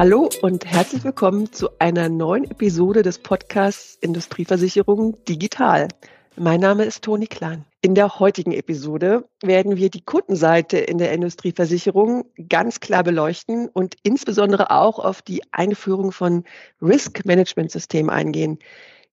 Hallo 0.00 0.30
und 0.40 0.64
herzlich 0.64 1.04
willkommen 1.04 1.52
zu 1.52 1.78
einer 1.78 2.08
neuen 2.08 2.50
Episode 2.50 3.02
des 3.02 3.18
Podcasts 3.18 3.96
Industrieversicherung 3.96 5.22
Digital. 5.26 5.88
Mein 6.36 6.60
Name 6.60 6.84
ist 6.84 7.04
Toni 7.04 7.26
Klein. 7.26 7.66
In 7.82 7.94
der 7.94 8.18
heutigen 8.18 8.52
Episode 8.52 9.28
werden 9.42 9.76
wir 9.76 9.90
die 9.90 10.00
Kundenseite 10.00 10.78
in 10.78 10.96
der 10.96 11.12
Industrieversicherung 11.12 12.24
ganz 12.48 12.80
klar 12.80 13.04
beleuchten 13.04 13.68
und 13.68 13.96
insbesondere 14.02 14.70
auch 14.70 14.98
auf 15.00 15.20
die 15.20 15.42
Einführung 15.52 16.12
von 16.12 16.44
Risk 16.80 17.26
Management 17.26 17.70
Systemen 17.70 18.08
eingehen. 18.08 18.58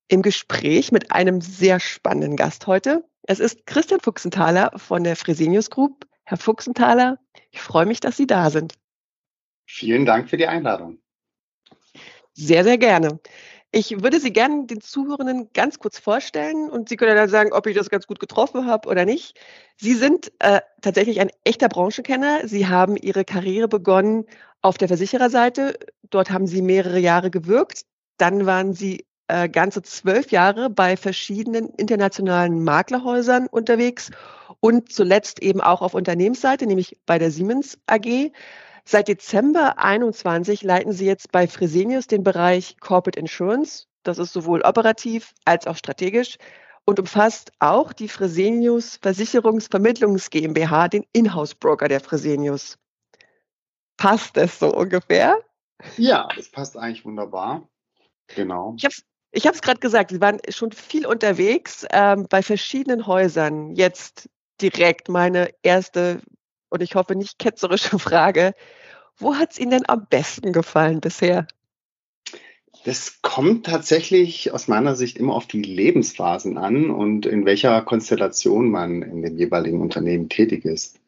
Im 0.07 0.21
Gespräch 0.21 0.93
mit 0.93 1.11
einem 1.11 1.41
sehr 1.41 1.81
spannenden 1.81 2.37
Gast 2.37 2.65
heute. 2.65 3.03
Es 3.23 3.41
ist 3.41 3.65
Christian 3.65 3.99
Fuchsenthaler 3.99 4.71
von 4.77 5.03
der 5.03 5.17
Fresenius 5.17 5.69
Group. 5.69 6.05
Herr 6.23 6.37
Fuchsenthaler, 6.37 7.19
ich 7.51 7.59
freue 7.59 7.85
mich, 7.85 7.99
dass 7.99 8.15
Sie 8.15 8.25
da 8.25 8.49
sind. 8.51 8.75
Vielen 9.67 10.05
Dank 10.05 10.29
für 10.29 10.37
die 10.37 10.47
Einladung. 10.47 10.99
Sehr, 12.33 12.63
sehr 12.63 12.77
gerne. 12.77 13.19
Ich 13.71 14.01
würde 14.01 14.19
Sie 14.21 14.31
gerne 14.31 14.65
den 14.65 14.79
Zuhörenden 14.79 15.49
ganz 15.53 15.77
kurz 15.77 15.99
vorstellen 15.99 16.69
und 16.69 16.87
Sie 16.87 16.95
können 16.95 17.15
dann 17.15 17.27
sagen, 17.27 17.51
ob 17.51 17.67
ich 17.67 17.75
das 17.75 17.89
ganz 17.89 18.07
gut 18.07 18.19
getroffen 18.19 18.65
habe 18.65 18.87
oder 18.87 19.03
nicht. 19.03 19.37
Sie 19.75 19.93
sind 19.93 20.31
äh, 20.39 20.61
tatsächlich 20.81 21.19
ein 21.19 21.29
echter 21.43 21.67
Branchenkenner. 21.67 22.47
Sie 22.47 22.67
haben 22.67 22.95
Ihre 22.95 23.25
Karriere 23.25 23.67
begonnen 23.67 24.25
auf 24.61 24.77
der 24.77 24.87
Versichererseite. 24.87 25.77
Dort 26.09 26.31
haben 26.31 26.47
Sie 26.47 26.61
mehrere 26.61 26.99
Jahre 26.99 27.29
gewirkt. 27.29 27.83
Dann 28.17 28.45
waren 28.45 28.73
Sie 28.73 29.05
äh, 29.27 29.49
ganze 29.49 29.81
zwölf 29.81 30.31
Jahre 30.31 30.69
bei 30.69 30.95
verschiedenen 30.95 31.69
internationalen 31.71 32.63
Maklerhäusern 32.63 33.47
unterwegs 33.47 34.11
und 34.61 34.93
zuletzt 34.93 35.41
eben 35.41 35.59
auch 35.59 35.81
auf 35.81 35.93
Unternehmensseite, 35.93 36.65
nämlich 36.65 36.97
bei 37.05 37.19
der 37.19 37.31
Siemens 37.31 37.77
AG. 37.85 38.31
Seit 38.89 39.09
Dezember 39.09 39.79
21 39.79 40.63
leiten 40.63 40.93
Sie 40.93 41.05
jetzt 41.05 41.33
bei 41.33 41.45
Fresenius 41.45 42.07
den 42.07 42.23
Bereich 42.23 42.77
Corporate 42.79 43.19
Insurance. 43.19 43.87
Das 44.03 44.17
ist 44.17 44.31
sowohl 44.31 44.61
operativ 44.61 45.33
als 45.43 45.67
auch 45.67 45.75
strategisch 45.75 46.37
und 46.85 46.97
umfasst 46.97 47.51
auch 47.59 47.91
die 47.91 48.07
Fresenius 48.07 48.97
Versicherungsvermittlungs 49.01 50.29
GmbH, 50.29 50.87
den 50.87 51.05
Inhouse-Broker 51.11 51.89
der 51.89 51.99
Fresenius. 51.99 52.77
Passt 53.97 54.37
das 54.37 54.57
so 54.57 54.73
ungefähr? 54.73 55.37
Ja, 55.97 56.29
das 56.33 56.49
passt 56.49 56.77
eigentlich 56.77 57.03
wunderbar. 57.03 57.67
Genau. 58.27 58.73
Ich 58.77 58.85
habe 58.85 58.93
es 58.93 59.03
ich 59.31 59.45
habe 59.45 59.55
es 59.55 59.61
gerade 59.61 59.81
gesagt, 59.81 60.11
Sie 60.11 60.21
waren 60.21 60.39
schon 60.47 60.71
viel 60.71 61.05
unterwegs 61.05 61.85
ähm, 61.91 62.25
bei 62.29 62.41
verschiedenen 62.41 63.05
Häusern. 63.05 63.75
Jetzt 63.75 64.29
direkt 64.61 65.09
meine 65.09 65.49
erste 65.61 66.21
und 66.69 66.81
ich 66.81 66.95
hoffe 66.95 67.15
nicht 67.15 67.39
ketzerische 67.39 67.99
Frage. 67.99 68.53
Wo 69.17 69.35
hat 69.35 69.51
es 69.51 69.59
Ihnen 69.59 69.71
denn 69.71 69.89
am 69.89 70.05
besten 70.09 70.53
gefallen 70.53 71.01
bisher? 71.01 71.47
Das 72.85 73.21
kommt 73.21 73.65
tatsächlich 73.65 74.53
aus 74.53 74.67
meiner 74.67 74.95
Sicht 74.95 75.17
immer 75.17 75.33
auf 75.33 75.47
die 75.47 75.61
Lebensphasen 75.61 76.57
an 76.57 76.89
und 76.89 77.25
in 77.25 77.45
welcher 77.45 77.81
Konstellation 77.81 78.69
man 78.69 79.01
in 79.01 79.21
dem 79.23 79.37
jeweiligen 79.37 79.81
Unternehmen 79.81 80.29
tätig 80.29 80.63
ist. 80.63 80.99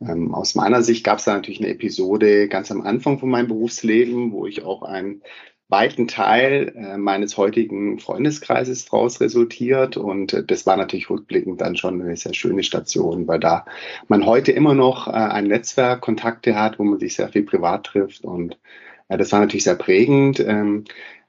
Ähm, 0.00 0.34
aus 0.34 0.54
meiner 0.54 0.82
Sicht 0.82 1.04
gab 1.04 1.18
es 1.18 1.24
da 1.24 1.34
natürlich 1.34 1.60
eine 1.60 1.68
Episode 1.68 2.48
ganz 2.48 2.70
am 2.70 2.82
Anfang 2.82 3.18
von 3.18 3.28
meinem 3.28 3.48
Berufsleben, 3.48 4.32
wo 4.32 4.46
ich 4.46 4.64
auch 4.64 4.82
ein 4.82 5.22
weiten 5.68 6.08
Teil 6.08 6.72
äh, 6.76 6.96
meines 6.98 7.36
heutigen 7.36 7.98
Freundeskreises 7.98 8.84
daraus 8.84 9.20
resultiert. 9.20 9.96
Und 9.96 10.32
äh, 10.32 10.44
das 10.44 10.66
war 10.66 10.76
natürlich 10.76 11.10
rückblickend 11.10 11.60
dann 11.60 11.76
schon 11.76 12.00
eine 12.00 12.16
sehr 12.16 12.34
schöne 12.34 12.62
Station, 12.62 13.26
weil 13.26 13.40
da 13.40 13.64
man 14.08 14.26
heute 14.26 14.52
immer 14.52 14.74
noch 14.74 15.08
äh, 15.08 15.12
ein 15.12 15.46
Netzwerk, 15.46 16.00
Kontakte 16.02 16.54
hat, 16.58 16.78
wo 16.78 16.84
man 16.84 16.98
sich 16.98 17.16
sehr 17.16 17.28
viel 17.28 17.44
privat 17.44 17.84
trifft. 17.84 18.24
Und 18.24 18.58
das 19.08 19.32
war 19.32 19.40
natürlich 19.40 19.64
sehr 19.64 19.74
prägend. 19.74 20.40
Ähm, 20.40 20.84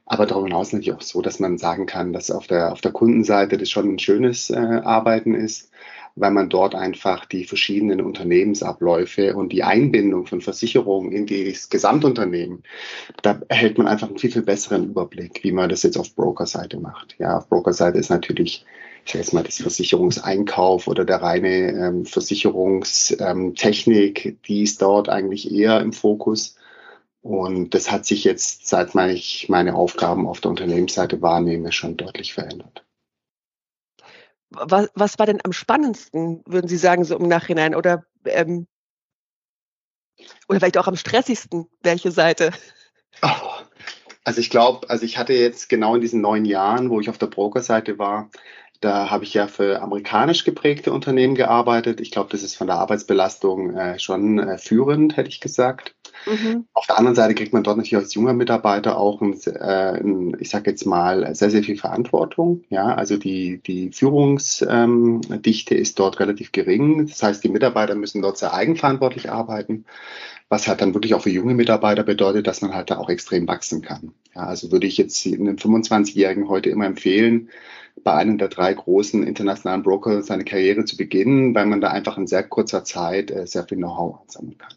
aber 0.06 0.28
darüber 0.28 0.48
hinaus 0.48 0.72
natürlich 0.72 0.94
auch 0.94 1.02
so, 1.02 1.22
dass 1.22 1.40
man 1.40 1.58
sagen 1.58 1.88
kann, 1.88 2.14
dass 2.14 2.30
auf 2.30 2.46
der, 2.46 2.72
auf 2.72 2.82
der 2.82 2.92
Kundenseite 2.92 3.58
das 3.58 3.72
schon 3.72 3.96
ein 3.96 4.00
schönes 4.00 4.52
Arbeiten 4.52 5.34
ist 5.34 5.72
weil 6.16 6.32
man 6.32 6.50
dort 6.50 6.76
einfach 6.76 7.26
die 7.26 7.44
verschiedenen 7.44 8.02
Unternehmensabläufe 8.02 9.36
und 9.36 9.52
die 9.52 9.64
Einbindung 9.64 10.26
von 10.26 10.42
Versicherungen 10.42 11.12
in 11.12 11.28
das 11.28 11.70
Gesamtunternehmen, 11.70 12.64
da 13.22 13.42
erhält 13.50 13.78
man 13.78 13.88
einfach 13.88 14.08
einen 14.08 14.18
viel, 14.18 14.32
viel 14.32 14.44
besseren 14.44 14.86
Überblick, 14.86 15.44
wie 15.44 15.52
man 15.52 15.70
das 15.70 15.84
jetzt 15.84 15.98
auf 15.98 16.16
Broker-Seite 16.16 16.80
macht. 16.80 17.16
Ja, 17.20 17.38
auf 17.38 17.50
Broker-Seite 17.50 17.98
ist 17.98 18.10
natürlich 18.10 18.66
ich 19.06 19.12
sage 19.12 19.24
jetzt 19.24 19.34
mal, 19.34 19.44
das 19.44 19.58
Versicherungseinkauf 19.58 20.88
oder 20.88 21.04
der 21.06 21.22
reine 21.22 21.74
ähm, 21.74 22.08
Versicherungstechnik, 22.08 24.40
die 24.48 24.64
ist 24.64 24.82
dort 24.82 25.10
eigentlich 25.10 25.52
eher 25.52 25.80
im 25.82 25.94
Fokus. 25.94 26.56
Und 27.22 27.76
das 27.76 27.92
hat 27.92 28.08
sich 28.08 28.24
jetzt, 28.24 28.68
seit 28.68 28.96
ich 28.96 29.48
meine 29.48 29.76
Aufgaben 29.76 30.28
auf 30.28 30.42
der 30.42 30.50
Unternehmensseite 30.50 31.22
wahrnehme, 31.22 31.72
schon 31.72 31.98
deutlich 31.98 32.34
verändert 32.34 32.85
was, 34.50 34.90
was 34.94 35.20
war 35.20 35.26
denn 35.26 35.42
am 35.44 35.54
spannendsten, 35.54 36.44
würden 36.46 36.68
Sie 36.68 36.78
sagen, 36.78 37.04
so 37.04 37.18
im 37.18 37.28
Nachhinein? 37.28 37.76
Oder, 37.76 38.06
ähm, 38.26 38.68
oder 40.48 40.60
vielleicht 40.60 40.78
auch 40.78 40.88
am 40.88 40.96
stressigsten? 40.96 41.68
Welche 41.82 42.12
Seite? 42.12 42.52
Oh, 43.22 43.28
also 44.24 44.40
ich 44.40 44.50
glaube, 44.50 44.90
also 44.90 45.06
ich 45.06 45.18
hatte 45.18 45.34
jetzt 45.34 45.70
genau 45.70 45.96
in 45.96 46.02
diesen 46.02 46.22
neun 46.22 46.46
Jahren, 46.46 46.90
wo 46.90 47.00
ich 47.00 47.10
auf 47.10 47.18
der 47.18 47.28
Brokerseite 47.28 47.98
war, 48.00 48.30
da 48.82 49.10
habe 49.10 49.24
ich 49.24 49.34
ja 49.34 49.48
für 49.48 49.82
amerikanisch 49.82 50.44
geprägte 50.44 50.92
Unternehmen 50.92 51.36
gearbeitet. 51.36 52.02
Ich 52.02 52.12
glaube, 52.12 52.30
das 52.32 52.44
ist 52.44 52.56
von 52.56 52.68
der 52.68 52.76
Arbeitsbelastung 52.78 53.76
äh, 53.76 54.00
schon 54.00 54.40
äh, 54.40 54.58
führend, 54.58 55.18
hätte 55.18 55.30
ich 55.30 55.40
gesagt. 55.40 55.95
Mhm. 56.26 56.66
Auf 56.74 56.88
der 56.88 56.98
anderen 56.98 57.16
Seite 57.16 57.36
kriegt 57.36 57.54
man 57.54 57.64
dort 57.64 57.78
natürlich 57.78 57.96
als 57.98 58.14
junger 58.14 58.34
Mitarbeiter 58.34 58.98
auch, 58.98 59.22
ein, 59.22 59.40
äh, 59.46 60.00
ein, 60.00 60.36
ich 60.40 60.50
sage 60.50 60.72
jetzt 60.72 60.86
mal, 60.86 61.34
sehr, 61.36 61.52
sehr 61.52 61.64
viel 61.64 61.78
Verantwortung. 61.78 62.64
Ja, 62.70 62.96
also 62.96 63.18
die, 63.18 63.62
die 63.66 63.92
Führungsdichte 63.92 65.76
ähm, 65.76 65.82
ist 65.82 66.00
dort 66.00 66.20
relativ 66.20 66.52
gering. 66.52 67.08
Das 67.08 67.22
heißt, 67.22 67.44
die 67.44 67.50
Mitarbeiter 67.50 67.96
müssen 67.96 68.22
dort 68.22 68.38
sehr 68.38 68.54
eigenverantwortlich 68.54 69.32
arbeiten, 69.32 69.86
was 70.50 70.68
halt 70.68 70.82
dann 70.82 70.94
wirklich 70.94 71.14
auch 71.14 71.22
für 71.22 71.30
junge 71.30 71.54
Mitarbeiter 71.54 72.04
bedeutet, 72.04 72.48
dass 72.48 72.62
man 72.62 72.74
halt 72.74 72.90
da 72.90 72.98
auch 72.98 73.10
extrem 73.10 73.48
wachsen 73.48 73.82
kann. 73.82 74.14
Ja, 74.36 74.44
also 74.44 74.72
würde 74.72 74.88
ich 74.88 74.98
jetzt 74.98 75.26
einem 75.26 75.56
25-Jährigen 75.56 76.50
heute 76.50 76.70
immer 76.70 76.86
empfehlen, 76.86 77.50
bei 78.04 78.14
einem 78.14 78.38
der 78.38 78.50
drei 78.50 78.74
großen 78.74 79.24
internationalen 79.24 79.84
Broker 79.84 80.22
seine 80.22 80.44
Karriere 80.44 80.86
zu 80.86 80.98
beginnen, 80.98 81.56
weil 81.56 81.66
man 81.66 81.82
da 81.82 81.90
einfach 81.90 82.18
in 82.18 82.28
sehr 82.28 82.44
kurzer 82.44 82.84
Zeit 82.84 83.32
äh, 83.32 83.48
sehr 83.48 83.64
viel 83.64 83.78
Know-how 83.78 84.22
ansammeln 84.22 84.58
kann. 84.58 84.74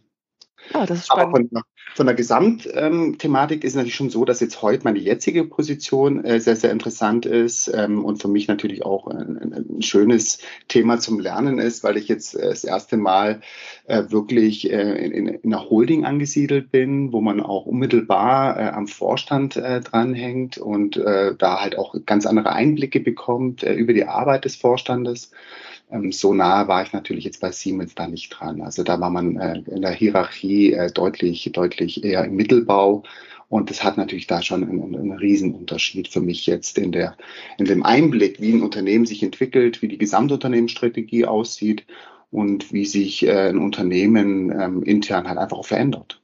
Ah, 0.73 0.87
das 0.87 1.01
ist 1.01 1.07
spannend. 1.07 1.35
Aber 1.35 1.37
von, 1.37 1.63
von 1.95 2.07
der 2.07 2.15
Gesamtthematik 2.15 3.65
ist 3.65 3.73
es 3.73 3.77
natürlich 3.77 3.95
schon 3.95 4.11
so, 4.11 4.25
dass 4.25 4.41
jetzt 4.41 4.63
heute 4.63 4.85
meine 4.85 4.99
jetzige 4.99 5.45
Position 5.45 6.25
äh, 6.25 6.41
sehr, 6.41 6.57
sehr 6.57 6.71
interessant 6.71 7.27
ist 7.27 7.71
ähm, 7.75 8.05
und 8.05 8.21
für 8.21 8.29
mich 8.29 8.49
natürlich 8.49 8.85
auch 8.85 9.07
ein, 9.07 9.53
ein, 9.53 9.83
schönes 9.83 10.39
Thema 10.69 10.99
zum 10.99 11.21
Lernen 11.21 11.59
ist, 11.59 11.85
weil 11.85 11.97
ich 11.97 12.09
jetzt 12.09 12.35
äh, 12.35 12.49
das 12.49 12.65
erste 12.65 12.97
Mal 12.97 13.41
äh, 13.87 14.05
wirklich 14.09 14.71
äh, 14.71 15.07
in, 15.07 15.27
in, 15.27 15.45
einer 15.45 15.71
Holding 15.71 16.05
angesiedelt 16.05 16.71
bin, 16.71 17.13
wo 17.13 17.21
man 17.21 17.41
auch 17.41 17.67
unmittelbar 17.67 18.75
am 18.75 18.87
Vorstand 18.87 19.57
dranhängt 19.57 20.59
und 20.59 20.97
da 20.97 21.61
halt 21.61 21.79
auch 21.79 21.95
ganz 22.05 22.27
andere 22.27 22.53
Einblicke 22.53 23.01
bekommt 23.01 23.63
über 23.63 23.93
die 23.93 24.05
Arbeit 24.05 24.45
des 24.45 24.57
Vorstandes. 24.57 25.31
Ähm, 25.91 26.13
so 26.13 26.35
nah 26.35 26.69
war 26.69 26.83
ich 26.83 26.93
natürlich 26.93 27.25
jetzt 27.25 27.41
bei 27.41 27.51
Siemens 27.51 27.95
da 27.95 28.07
nicht 28.07 28.31
dran. 28.31 28.61
Also 28.63 28.83
da 28.83 29.01
war 29.01 29.11
man 29.11 29.37
äh, 29.37 29.59
in 29.67 29.83
der 29.83 29.93
Hierarchie 29.93 30.73
äh, 30.73 30.91
deutlich, 30.91 31.51
deutlich 31.53 32.05
eher 32.05 32.25
im 32.25 32.37
Mittelbau. 32.37 33.05
Und 33.49 33.71
das 33.71 33.83
hat 33.83 33.97
natürlich 33.97 34.27
da 34.27 34.43
schon 34.43 34.63
einen, 34.63 34.95
einen 34.95 35.13
Riesenunterschied 35.13 36.09
für 36.09 36.21
mich 36.21 36.47
jetzt 36.47 36.77
in 36.77 36.93
der, 36.93 37.17
in 37.57 37.65
dem 37.65 37.83
Einblick, 37.83 38.41
wie 38.41 38.53
ein 38.53 38.63
Unternehmen 38.63 39.07
sich 39.07 39.23
entwickelt, 39.23 39.81
wie 39.81 39.89
die 39.89 39.99
Gesamtunternehmensstrategie 39.99 41.25
aussieht 41.25 41.87
und 42.31 42.73
wie 42.73 42.85
sich 42.85 43.27
äh, 43.27 43.49
ein 43.49 43.59
Unternehmen 43.59 44.51
ähm, 44.51 44.83
intern 44.83 45.29
halt 45.29 45.39
einfach 45.39 45.57
auch 45.57 45.67
verändert. 45.67 46.21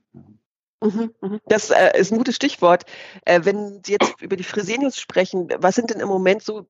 Mhm, 0.82 1.14
mhm. 1.22 1.40
Das 1.46 1.70
äh, 1.70 1.98
ist 1.98 2.12
ein 2.12 2.18
gutes 2.18 2.36
Stichwort. 2.36 2.84
Äh, 3.24 3.40
wenn 3.44 3.80
Sie 3.82 3.92
jetzt 3.92 4.20
über 4.20 4.36
die 4.36 4.44
Fresenius 4.44 4.98
sprechen, 4.98 5.48
was 5.58 5.76
sind 5.76 5.88
denn 5.88 6.00
im 6.00 6.08
Moment 6.08 6.42
so 6.42 6.66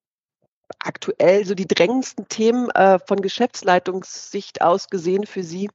aktuell 0.78 1.44
so 1.44 1.54
die 1.54 1.66
drängendsten 1.66 2.28
Themen 2.28 2.70
äh, 2.70 2.98
von 2.98 3.20
Geschäftsleitungssicht 3.20 4.62
aus 4.62 4.88
gesehen 4.88 5.26
für 5.26 5.42
Sie? 5.42 5.68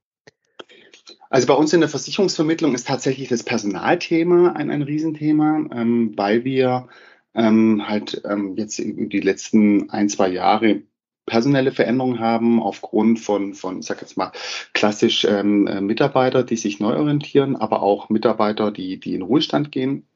Also 1.29 1.47
bei 1.47 1.53
uns 1.53 1.73
in 1.73 1.79
der 1.79 1.89
Versicherungsvermittlung 1.89 2.73
ist 2.73 2.87
tatsächlich 2.87 3.29
das 3.29 3.43
Personalthema 3.43 4.53
ein, 4.53 4.69
ein 4.71 4.81
Riesenthema, 4.81 5.65
ähm, 5.73 6.13
weil 6.15 6.43
wir 6.43 6.87
ähm, 7.35 7.87
halt 7.87 8.21
ähm, 8.25 8.55
jetzt 8.57 8.79
die 8.79 9.21
letzten 9.21 9.89
ein, 9.89 10.09
zwei 10.09 10.29
Jahre 10.29 10.81
personelle 11.25 11.71
Veränderungen 11.71 12.19
haben 12.19 12.61
aufgrund 12.61 13.19
von, 13.19 13.53
von 13.53 13.79
ich 13.79 13.85
sag 13.85 14.01
jetzt 14.01 14.17
mal, 14.17 14.31
klassisch 14.73 15.25
ähm, 15.25 15.67
äh, 15.67 15.79
Mitarbeiter, 15.79 16.43
die 16.43 16.57
sich 16.57 16.79
neu 16.79 16.95
orientieren, 16.95 17.55
aber 17.55 17.83
auch 17.83 18.09
Mitarbeiter, 18.09 18.71
die, 18.71 18.99
die 18.99 19.13
in 19.13 19.21
Ruhestand 19.21 19.71
gehen 19.71 20.07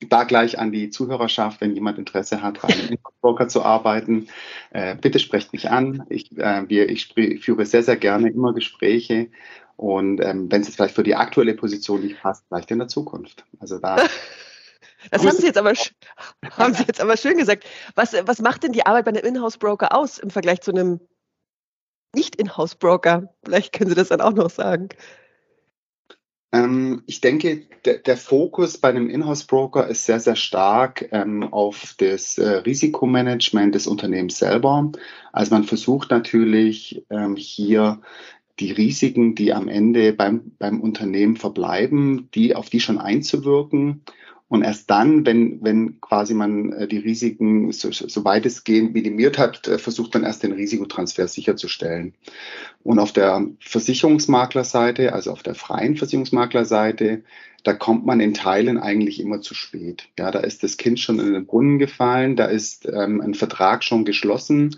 da 0.00 0.24
gleich 0.24 0.58
an 0.58 0.70
die 0.70 0.90
Zuhörerschaft, 0.90 1.60
wenn 1.60 1.74
jemand 1.74 1.98
Interesse 1.98 2.42
hat, 2.42 2.62
bei 2.62 2.68
einem 2.68 2.98
Broker 3.20 3.48
zu 3.48 3.62
arbeiten, 3.62 4.28
äh, 4.70 4.94
bitte 4.94 5.18
sprecht 5.18 5.52
mich 5.52 5.70
an. 5.70 6.04
Ich, 6.08 6.36
äh, 6.38 6.68
wir, 6.68 6.88
ich 6.88 7.12
führe 7.40 7.66
sehr, 7.66 7.82
sehr 7.82 7.96
gerne 7.96 8.28
immer 8.28 8.52
Gespräche 8.54 9.30
Und 9.76 10.20
ähm, 10.20 10.50
wenn 10.50 10.62
es 10.62 10.74
vielleicht 10.74 10.94
für 10.96 11.04
die 11.04 11.14
aktuelle 11.14 11.54
Position 11.54 12.02
nicht 12.02 12.20
passt, 12.20 12.44
vielleicht 12.48 12.70
in 12.72 12.78
der 12.78 12.88
Zukunft. 12.88 13.44
Also 13.58 13.78
da. 13.78 13.96
Das 15.12 15.24
haben 15.24 15.36
Sie 15.36 15.46
jetzt 15.46 15.56
aber, 15.56 15.74
haben 16.50 16.74
Sie 16.74 16.82
jetzt 16.82 17.00
aber 17.00 17.16
schön 17.16 17.38
gesagt. 17.38 17.64
Was, 17.94 18.14
was 18.14 18.40
macht 18.40 18.64
denn 18.64 18.72
die 18.72 18.84
Arbeit 18.84 19.04
bei 19.04 19.12
einem 19.12 19.24
Inhouse-Broker 19.24 19.94
aus 19.94 20.18
im 20.18 20.28
Vergleich 20.28 20.60
zu 20.60 20.72
einem 20.72 20.98
Nicht-Inhouse-Broker? 22.16 23.32
Vielleicht 23.44 23.72
können 23.72 23.90
Sie 23.90 23.94
das 23.94 24.08
dann 24.08 24.20
auch 24.20 24.32
noch 24.32 24.50
sagen. 24.50 24.88
Ähm, 26.52 27.02
ich 27.06 27.20
denke, 27.20 27.62
der, 27.84 28.16
Fokus 28.16 28.78
bei 28.78 28.88
einem 28.88 29.10
Inhouse-Broker 29.10 29.86
ist 29.86 30.06
sehr, 30.06 30.20
sehr 30.20 30.36
stark 30.36 31.08
ähm, 31.12 31.42
auf 31.52 31.94
das 31.98 32.38
äh, 32.38 32.48
Risikomanagement 32.48 33.74
des 33.74 33.86
Unternehmens 33.86 34.38
selber. 34.38 34.90
Also 35.32 35.54
man 35.54 35.64
versucht 35.64 36.10
natürlich 36.10 37.04
ähm, 37.10 37.36
hier 37.36 38.00
die 38.60 38.72
Risiken, 38.72 39.34
die 39.34 39.52
am 39.52 39.68
Ende 39.68 40.12
beim, 40.12 40.52
beim 40.58 40.80
Unternehmen 40.80 41.36
verbleiben, 41.36 42.28
die 42.34 42.56
auf 42.56 42.70
die 42.70 42.80
schon 42.80 42.98
einzuwirken 42.98 44.02
und 44.48 44.62
erst 44.62 44.88
dann, 44.88 45.26
wenn, 45.26 45.62
wenn 45.62 46.00
quasi 46.00 46.32
man 46.32 46.72
äh, 46.72 46.88
die 46.88 46.98
Risiken 46.98 47.70
so, 47.72 47.92
so 47.92 48.24
weitestgehend 48.24 48.94
minimiert 48.94 49.36
hat, 49.36 49.68
äh, 49.68 49.78
versucht 49.78 50.14
man 50.14 50.24
erst 50.24 50.42
den 50.42 50.52
Risikotransfer 50.52 51.28
sicherzustellen. 51.28 52.14
Und 52.82 52.98
auf 52.98 53.12
der 53.12 53.46
Versicherungsmaklerseite, 53.60 55.12
also 55.12 55.32
auf 55.32 55.42
der 55.42 55.54
freien 55.54 55.96
Versicherungsmaklerseite, 55.96 57.24
da 57.62 57.74
kommt 57.74 58.06
man 58.06 58.20
in 58.20 58.32
Teilen 58.32 58.78
eigentlich 58.78 59.20
immer 59.20 59.42
zu 59.42 59.54
spät. 59.54 60.08
Ja, 60.18 60.30
da 60.30 60.38
ist 60.40 60.62
das 60.62 60.78
Kind 60.78 60.98
schon 60.98 61.18
in 61.18 61.34
den 61.34 61.44
Brunnen 61.44 61.78
gefallen, 61.78 62.34
da 62.34 62.46
ist 62.46 62.86
ähm, 62.86 63.20
ein 63.20 63.34
Vertrag 63.34 63.84
schon 63.84 64.06
geschlossen 64.06 64.76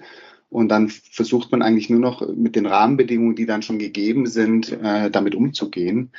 und 0.50 0.68
dann 0.68 0.88
versucht 0.88 1.52
man 1.52 1.62
eigentlich 1.62 1.88
nur 1.90 2.00
noch 2.00 2.28
mit 2.28 2.56
den 2.56 2.66
Rahmenbedingungen, 2.66 3.36
die 3.36 3.46
dann 3.46 3.62
schon 3.62 3.78
gegeben 3.78 4.26
sind, 4.26 4.72
äh, 4.72 5.10
damit 5.10 5.34
umzugehen. 5.34 6.10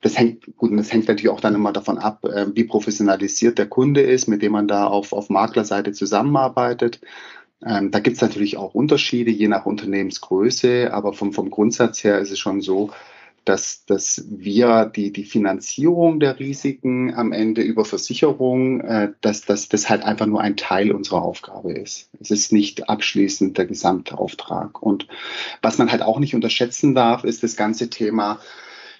Das 0.00 0.18
hängt, 0.18 0.44
gut, 0.56 0.72
und 0.72 0.76
das 0.76 0.92
hängt 0.92 1.08
natürlich 1.08 1.30
auch 1.30 1.40
dann 1.40 1.54
immer 1.54 1.72
davon 1.72 1.98
ab, 1.98 2.24
äh, 2.24 2.46
wie 2.54 2.64
professionalisiert 2.64 3.58
der 3.58 3.66
Kunde 3.66 4.02
ist, 4.02 4.26
mit 4.26 4.42
dem 4.42 4.52
man 4.52 4.68
da 4.68 4.86
auf, 4.86 5.12
auf 5.12 5.30
Maklerseite 5.30 5.92
zusammenarbeitet. 5.92 7.00
Ähm, 7.64 7.90
da 7.90 8.00
gibt 8.00 8.16
es 8.16 8.22
natürlich 8.22 8.56
auch 8.56 8.74
Unterschiede, 8.74 9.30
je 9.30 9.48
nach 9.48 9.66
Unternehmensgröße, 9.66 10.92
aber 10.92 11.12
vom, 11.12 11.32
vom 11.32 11.50
Grundsatz 11.50 12.04
her 12.04 12.18
ist 12.18 12.32
es 12.32 12.38
schon 12.38 12.60
so, 12.60 12.90
dass, 13.46 13.84
dass 13.86 14.24
wir 14.28 14.86
die, 14.86 15.12
die 15.12 15.24
Finanzierung 15.24 16.18
der 16.18 16.38
Risiken 16.38 17.14
am 17.14 17.32
Ende 17.32 17.62
über 17.62 17.84
Versicherung, 17.84 18.80
äh, 18.80 19.12
dass, 19.20 19.42
dass 19.42 19.68
das 19.68 19.88
halt 19.88 20.02
einfach 20.02 20.26
nur 20.26 20.40
ein 20.40 20.56
Teil 20.56 20.90
unserer 20.90 21.22
Aufgabe 21.22 21.72
ist. 21.72 22.10
Es 22.20 22.32
ist 22.32 22.52
nicht 22.52 22.88
abschließend 22.88 23.56
der 23.56 23.66
gesamte 23.66 24.18
Auftrag. 24.18 24.82
Und 24.82 25.06
was 25.62 25.78
man 25.78 25.92
halt 25.92 26.02
auch 26.02 26.18
nicht 26.18 26.34
unterschätzen 26.34 26.96
darf, 26.96 27.22
ist 27.22 27.44
das 27.44 27.56
ganze 27.56 27.88
Thema 27.88 28.40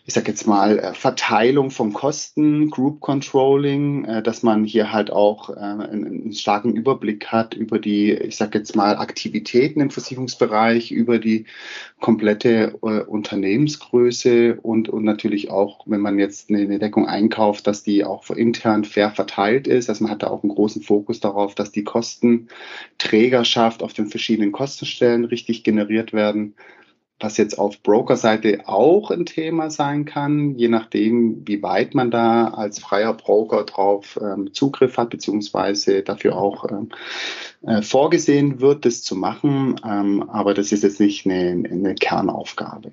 ich 0.09 0.15
sage 0.15 0.29
jetzt 0.29 0.47
mal, 0.47 0.79
äh, 0.79 0.95
Verteilung 0.95 1.73
von 1.73 1.93
Kosten, 1.93 2.71
Group 2.71 3.01
Controlling, 3.01 4.05
äh, 4.05 4.23
dass 4.23 4.45
man 4.45 4.63
hier 4.63 4.93
halt 4.93 5.11
auch 5.11 5.51
äh, 5.51 5.55
einen, 5.55 6.33
starken 6.33 6.77
Überblick 6.77 7.27
hat 7.27 7.55
über 7.55 7.81
die, 7.81 8.13
ich 8.13 8.37
sage 8.37 8.59
jetzt 8.59 8.77
mal, 8.77 8.97
Aktivitäten 8.97 9.81
im 9.81 9.91
Versicherungsbereich, 9.91 10.93
über 10.93 11.19
die 11.19 11.47
komplette 11.99 12.77
Unternehmensgröße 12.77 14.59
und, 14.61 14.89
und 14.89 15.05
natürlich 15.05 15.51
auch, 15.51 15.81
wenn 15.87 16.01
man 16.01 16.19
jetzt 16.19 16.51
eine, 16.51 16.79
Deckung 16.79 17.07
einkauft, 17.09 17.67
dass 17.67 17.83
die 17.83 18.05
auch 18.05 18.29
intern 18.31 18.85
fair 18.85 19.11
verteilt 19.11 19.67
ist. 19.67 19.89
Also 19.89 20.05
man 20.05 20.13
hat 20.13 20.23
da 20.23 20.29
auch 20.29 20.43
einen 20.43 20.55
großen 20.55 20.83
Fokus 20.83 21.21
darauf, 21.21 21.55
dass 21.55 21.73
die 21.73 21.85
Kostenträgerschaft 21.85 23.83
auf 23.83 23.95
den 23.95 24.07
verschiedenen 24.09 24.53
Kostenstellen 24.53 25.25
richtig 25.25 25.65
generiert 25.65 26.13
werden 26.13 26.55
was 27.19 27.39
jetzt 27.39 27.59
auf 27.59 27.83
Broker-Seite 27.83 28.61
auch 28.67 29.11
ein 29.11 29.25
Thema 29.25 29.71
sein 29.71 30.05
kann, 30.05 30.55
je 30.57 30.69
nachdem, 30.69 31.47
wie 31.47 31.63
weit 31.63 31.95
man 31.95 32.11
da 32.11 32.49
als 32.49 32.79
freier 32.79 33.15
Broker 33.15 33.65
drauf 33.65 34.19
ähm, 34.21 34.53
Zugriff 34.53 34.99
hat, 34.99 35.11
beziehungsweise 35.11 36.03
dafür 36.03 36.37
auch 36.37 36.67
ähm, 36.71 36.91
äh, 37.63 37.81
vorgesehen 37.81 38.61
wird, 38.61 38.85
das 38.85 39.03
zu 39.03 39.17
machen. 39.17 39.81
Ähm, 39.85 40.29
aber 40.29 40.53
das 40.53 40.73
ist 40.73 40.83
jetzt 40.83 41.01
nicht 41.01 41.27
eine, 41.27 41.69
eine 41.71 41.95
Kernaufgabe. 41.95 42.93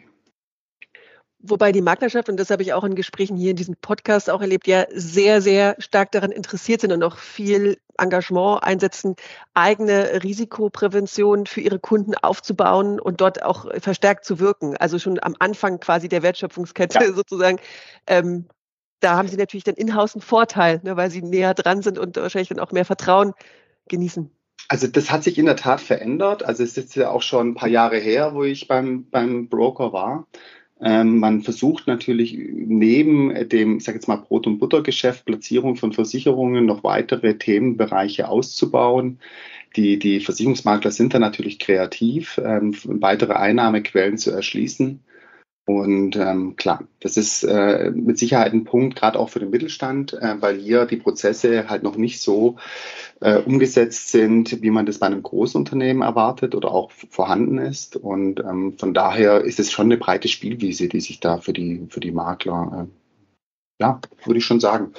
Wobei 1.45 1.73
die 1.73 1.81
Maklerschaft, 1.81 2.29
und 2.29 2.39
das 2.39 2.49
habe 2.51 2.63
ich 2.63 2.71
auch 2.71 2.85
in 2.85 2.95
Gesprächen 2.95 3.35
hier 3.35 3.51
in 3.51 3.57
diesem 3.57 3.75
Podcast 3.75 4.29
auch 4.29 4.39
erlebt, 4.39 4.65
ja 4.65 4.85
sehr, 4.93 5.41
sehr 5.41 5.75
stark 5.77 6.13
daran 6.13 6.31
interessiert 6.31 6.79
sind 6.79 6.93
und 6.93 7.03
auch 7.03 7.17
viel 7.17 7.79
Engagement 7.97 8.63
einsetzen, 8.63 9.17
eigene 9.53 10.23
Risikoprävention 10.23 11.45
für 11.45 11.59
ihre 11.59 11.79
Kunden 11.79 12.15
aufzubauen 12.15 12.97
und 12.97 13.19
dort 13.19 13.43
auch 13.43 13.65
verstärkt 13.81 14.23
zu 14.23 14.39
wirken. 14.39 14.77
Also 14.77 14.99
schon 14.99 15.21
am 15.21 15.35
Anfang 15.37 15.81
quasi 15.81 16.07
der 16.07 16.23
Wertschöpfungskette 16.23 17.03
ja. 17.03 17.11
sozusagen. 17.11 17.59
Ähm, 18.07 18.47
da 19.01 19.17
haben 19.17 19.27
sie 19.27 19.35
natürlich 19.35 19.65
dann 19.65 19.75
in-house 19.75 20.15
einen 20.15 20.21
Vorteil, 20.21 20.79
ne, 20.83 20.95
weil 20.95 21.11
sie 21.11 21.21
näher 21.21 21.53
dran 21.53 21.81
sind 21.81 21.99
und 21.99 22.15
wahrscheinlich 22.15 22.49
dann 22.49 22.59
auch 22.59 22.71
mehr 22.71 22.85
Vertrauen 22.85 23.33
genießen. 23.89 24.31
Also 24.69 24.87
das 24.87 25.11
hat 25.11 25.25
sich 25.25 25.37
in 25.37 25.45
der 25.45 25.57
Tat 25.57 25.81
verändert. 25.81 26.43
Also 26.43 26.63
es 26.63 26.77
ist 26.77 26.95
ja 26.95 27.09
auch 27.09 27.21
schon 27.21 27.49
ein 27.49 27.55
paar 27.55 27.67
Jahre 27.67 27.97
her, 27.97 28.33
wo 28.33 28.45
ich 28.45 28.69
beim, 28.69 29.09
beim 29.09 29.49
Broker 29.49 29.91
war. 29.91 30.25
Ähm, 30.81 31.19
man 31.19 31.41
versucht 31.41 31.87
natürlich 31.87 32.37
neben 32.37 33.49
dem, 33.49 33.77
ich 33.77 33.83
sage 33.83 33.97
jetzt 33.97 34.07
mal, 34.07 34.17
Brot- 34.17 34.47
und 34.47 34.59
Buttergeschäft, 34.59 35.25
Platzierung 35.25 35.75
von 35.75 35.93
Versicherungen 35.93 36.65
noch 36.65 36.83
weitere 36.83 37.37
Themenbereiche 37.37 38.27
auszubauen. 38.27 39.19
Die, 39.75 39.97
die 39.97 40.19
Versicherungsmakler 40.19 40.91
sind 40.91 41.13
da 41.13 41.19
natürlich 41.19 41.59
kreativ, 41.59 42.39
ähm, 42.43 42.75
weitere 42.83 43.33
Einnahmequellen 43.33 44.17
zu 44.17 44.31
erschließen. 44.31 44.99
Und 45.65 46.17
ähm, 46.17 46.57
klar, 46.57 46.83
das 46.99 47.15
ist 47.15 47.43
äh, 47.43 47.89
mit 47.91 48.17
Sicherheit 48.17 48.51
ein 48.51 48.65
Punkt, 48.65 48.97
gerade 48.97 49.17
auch 49.17 49.29
für 49.29 49.39
den 49.39 49.49
Mittelstand, 49.49 50.11
äh, 50.13 50.35
weil 50.41 50.57
hier 50.57 50.85
die 50.85 50.97
Prozesse 50.97 51.69
halt 51.69 51.83
noch 51.83 51.95
nicht 51.95 52.21
so 52.21 52.57
äh, 53.21 53.37
umgesetzt 53.37 54.09
sind, 54.09 54.61
wie 54.61 54.71
man 54.71 54.85
das 54.85 54.97
bei 54.97 55.05
einem 55.05 55.23
Großunternehmen 55.23 56.03
erwartet 56.03 56.53
oder 56.53 56.69
auch 56.69 56.91
vorhanden 56.91 57.59
ist. 57.59 57.95
Und 57.95 58.41
ähm, 58.41 58.77
von 58.77 58.93
daher 58.93 59.41
ist 59.45 59.59
es 59.59 59.71
schon 59.71 59.85
eine 59.85 59.97
breite 59.97 60.27
Spielwiese, 60.27 60.89
die 60.89 60.99
sich 60.99 61.21
da 61.21 61.37
für 61.37 61.53
die, 61.53 61.87
für 61.87 62.01
die 62.01 62.11
Makler, 62.11 62.87
äh, 62.89 63.83
ja, 63.83 64.01
würde 64.25 64.39
ich 64.39 64.45
schon 64.45 64.59
sagen, 64.59 64.91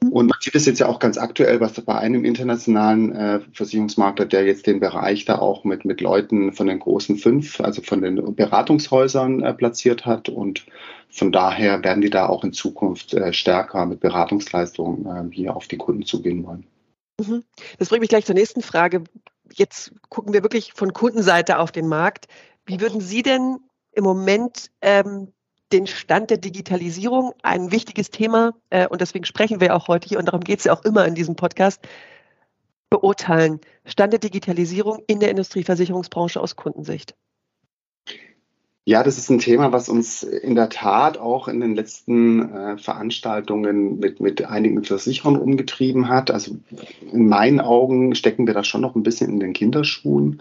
und 0.00 0.26
man 0.26 0.38
sieht 0.40 0.54
es 0.54 0.66
jetzt 0.66 0.78
ja 0.78 0.86
auch 0.86 1.00
ganz 1.00 1.18
aktuell, 1.18 1.60
was 1.60 1.72
bei 1.72 1.94
einem 1.96 2.24
internationalen 2.24 3.12
äh, 3.14 3.40
Versicherungsmakler, 3.52 4.26
der 4.26 4.44
jetzt 4.44 4.66
den 4.66 4.80
Bereich 4.80 5.24
da 5.24 5.38
auch 5.38 5.64
mit, 5.64 5.84
mit 5.84 6.00
Leuten 6.00 6.52
von 6.52 6.68
den 6.68 6.78
großen 6.78 7.16
fünf, 7.16 7.60
also 7.60 7.82
von 7.82 8.02
den 8.02 8.34
Beratungshäusern 8.34 9.42
äh, 9.42 9.54
platziert 9.54 10.06
hat. 10.06 10.28
Und 10.28 10.66
von 11.10 11.32
daher 11.32 11.82
werden 11.82 12.00
die 12.00 12.10
da 12.10 12.28
auch 12.28 12.44
in 12.44 12.52
Zukunft 12.52 13.14
äh, 13.14 13.32
stärker 13.32 13.86
mit 13.86 14.00
Beratungsleistungen 14.00 15.06
äh, 15.06 15.34
hier 15.34 15.56
auf 15.56 15.66
die 15.66 15.78
Kunden 15.78 16.04
zugehen 16.04 16.46
wollen. 16.46 16.66
Mhm. 17.20 17.42
Das 17.78 17.88
bringt 17.88 18.02
mich 18.02 18.10
gleich 18.10 18.26
zur 18.26 18.36
nächsten 18.36 18.62
Frage. 18.62 19.02
Jetzt 19.52 19.92
gucken 20.08 20.32
wir 20.32 20.42
wirklich 20.42 20.74
von 20.74 20.92
Kundenseite 20.92 21.58
auf 21.58 21.72
den 21.72 21.88
Markt. 21.88 22.26
Wie 22.66 22.80
würden 22.80 23.00
Sie 23.00 23.22
denn 23.22 23.56
im 23.92 24.04
Moment 24.04 24.70
ähm, 24.80 25.32
den 25.72 25.86
Stand 25.86 26.30
der 26.30 26.38
Digitalisierung, 26.38 27.32
ein 27.42 27.70
wichtiges 27.70 28.10
Thema, 28.10 28.54
äh, 28.70 28.86
und 28.86 29.00
deswegen 29.00 29.24
sprechen 29.24 29.60
wir 29.60 29.74
auch 29.74 29.88
heute 29.88 30.08
hier, 30.08 30.18
und 30.18 30.26
darum 30.26 30.40
geht 30.40 30.60
es 30.60 30.64
ja 30.64 30.72
auch 30.72 30.84
immer 30.84 31.06
in 31.06 31.14
diesem 31.14 31.36
Podcast, 31.36 31.80
beurteilen. 32.90 33.60
Stand 33.84 34.12
der 34.12 34.20
Digitalisierung 34.20 35.02
in 35.06 35.20
der 35.20 35.30
Industrieversicherungsbranche 35.30 36.40
aus 36.40 36.56
Kundensicht. 36.56 37.14
Ja, 38.86 39.02
das 39.02 39.18
ist 39.18 39.28
ein 39.28 39.38
Thema, 39.38 39.70
was 39.70 39.90
uns 39.90 40.22
in 40.22 40.54
der 40.54 40.70
Tat 40.70 41.18
auch 41.18 41.46
in 41.48 41.60
den 41.60 41.74
letzten 41.74 42.50
äh, 42.50 42.78
Veranstaltungen 42.78 43.98
mit, 43.98 44.20
mit 44.20 44.42
einigen 44.46 44.82
Versicherern 44.82 45.36
umgetrieben 45.36 46.08
hat. 46.08 46.30
Also 46.30 46.56
in 47.12 47.28
meinen 47.28 47.60
Augen 47.60 48.14
stecken 48.14 48.46
wir 48.46 48.54
da 48.54 48.64
schon 48.64 48.80
noch 48.80 48.94
ein 48.94 49.02
bisschen 49.02 49.30
in 49.30 49.40
den 49.40 49.52
Kinderschuhen. 49.52 50.40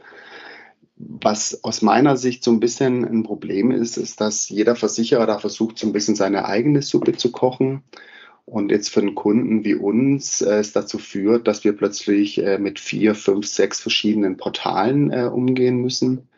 Was 0.99 1.63
aus 1.63 1.81
meiner 1.81 2.17
Sicht 2.17 2.43
so 2.43 2.51
ein 2.51 2.59
bisschen 2.59 3.05
ein 3.05 3.23
Problem 3.23 3.71
ist, 3.71 3.97
ist, 3.97 4.19
dass 4.19 4.49
jeder 4.49 4.75
Versicherer 4.75 5.27
da 5.27 5.37
versucht, 5.37 5.77
so 5.77 5.87
ein 5.87 5.93
bisschen 5.93 6.15
seine 6.15 6.45
eigene 6.45 6.81
Suppe 6.81 7.15
zu 7.15 7.31
kochen. 7.31 7.83
Und 8.45 8.71
jetzt 8.71 8.89
für 8.89 9.01
einen 9.01 9.13
Kunden 9.13 9.65
wie 9.65 9.75
uns 9.75 10.41
äh, 10.41 10.59
es 10.59 10.71
dazu 10.71 10.97
führt, 10.97 11.47
dass 11.47 11.65
wir 11.65 11.73
plötzlich 11.73 12.41
äh, 12.41 12.57
mit 12.57 12.79
vier, 12.79 13.13
fünf, 13.13 13.45
sechs 13.45 13.81
verschiedenen 13.81 14.37
Portalen 14.37 15.11
äh, 15.11 15.29
umgehen 15.31 15.81
müssen. 15.81 16.29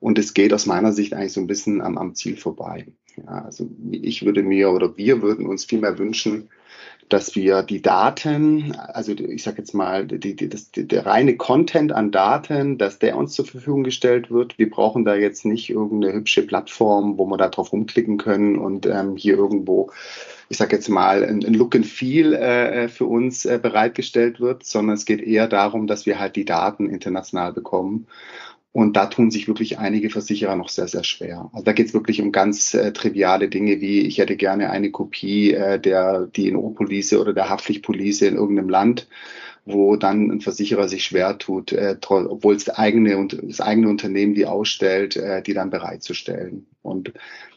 Und 0.00 0.18
es 0.18 0.34
geht 0.34 0.52
aus 0.52 0.66
meiner 0.66 0.92
Sicht 0.92 1.12
eigentlich 1.12 1.34
so 1.34 1.40
ein 1.40 1.46
bisschen 1.46 1.82
am, 1.82 1.98
am 1.98 2.14
Ziel 2.14 2.36
vorbei. 2.36 2.86
Ja, 3.18 3.44
also 3.44 3.68
ich 3.90 4.24
würde 4.24 4.42
mir 4.42 4.70
oder 4.70 4.96
wir 4.96 5.22
würden 5.22 5.46
uns 5.46 5.66
viel 5.66 5.80
mehr 5.80 5.98
wünschen, 5.98 6.48
dass 7.12 7.34
wir 7.34 7.62
die 7.62 7.82
Daten, 7.82 8.74
also 8.74 9.12
ich 9.12 9.42
sage 9.42 9.58
jetzt 9.58 9.74
mal, 9.74 10.06
die, 10.06 10.34
die, 10.34 10.48
das, 10.48 10.70
die, 10.70 10.88
der 10.88 11.04
reine 11.04 11.36
Content 11.36 11.92
an 11.92 12.10
Daten, 12.10 12.78
dass 12.78 12.98
der 12.98 13.18
uns 13.18 13.34
zur 13.34 13.44
Verfügung 13.44 13.84
gestellt 13.84 14.30
wird. 14.30 14.58
Wir 14.58 14.70
brauchen 14.70 15.04
da 15.04 15.14
jetzt 15.14 15.44
nicht 15.44 15.68
irgendeine 15.68 16.14
hübsche 16.14 16.42
Plattform, 16.46 17.18
wo 17.18 17.26
wir 17.26 17.36
da 17.36 17.50
drauf 17.50 17.72
rumklicken 17.72 18.16
können 18.16 18.56
und 18.56 18.86
ähm, 18.86 19.16
hier 19.16 19.36
irgendwo, 19.36 19.90
ich 20.48 20.56
sage 20.56 20.76
jetzt 20.76 20.88
mal, 20.88 21.22
ein, 21.22 21.44
ein, 21.44 21.54
Look 21.54 21.74
and 21.76 21.86
Feel 21.86 22.32
äh, 22.32 22.88
für 22.88 23.04
uns 23.04 23.44
äh, 23.44 23.58
bereitgestellt 23.60 24.40
wird, 24.40 24.64
sondern 24.64 24.96
es 24.96 25.04
geht 25.04 25.20
eher 25.20 25.48
darum, 25.48 25.86
dass 25.86 26.06
wir 26.06 26.18
halt 26.18 26.34
die 26.36 26.46
Daten 26.46 26.88
international 26.88 27.52
bekommen 27.52 28.06
Und 28.72 28.96
da 28.96 29.06
tun 29.06 29.30
sich 29.30 29.48
wirklich 29.48 29.78
einige 29.78 30.08
Versicherer 30.08 30.56
noch 30.56 30.70
sehr, 30.70 30.88
sehr 30.88 31.04
schwer. 31.04 31.50
Also 31.52 31.62
da 31.62 31.72
geht 31.72 31.88
es 31.88 31.94
wirklich 31.94 32.22
um 32.22 32.32
ganz 32.32 32.72
äh, 32.72 32.92
triviale 32.92 33.48
Dinge 33.48 33.82
wie, 33.82 34.00
ich 34.00 34.16
hätte 34.16 34.36
gerne 34.36 34.70
eine 34.70 34.90
Kopie 34.90 35.52
äh, 35.52 35.78
der 35.78 36.26
DNO-Police 36.34 37.14
oder 37.14 37.34
der 37.34 37.50
Haftpflichtpolice 37.50 38.26
in 38.26 38.36
irgendeinem 38.36 38.70
Land, 38.70 39.08
wo 39.66 39.96
dann 39.96 40.30
ein 40.30 40.40
Versicherer 40.40 40.88
sich 40.88 41.04
schwer 41.04 41.36
tut, 41.36 41.72
äh, 41.72 41.96
obwohl 42.08 42.56
es 42.56 42.64
das 42.64 42.76
eigene, 42.78 43.18
und 43.18 43.38
das 43.42 43.60
eigene 43.60 43.90
Unternehmen 43.90 44.34
die 44.34 44.46
ausstellt, 44.46 45.16
äh, 45.16 45.42
die 45.42 45.52
dann 45.52 45.68
bereitzustellen. 45.68 46.66
Und 46.80 47.12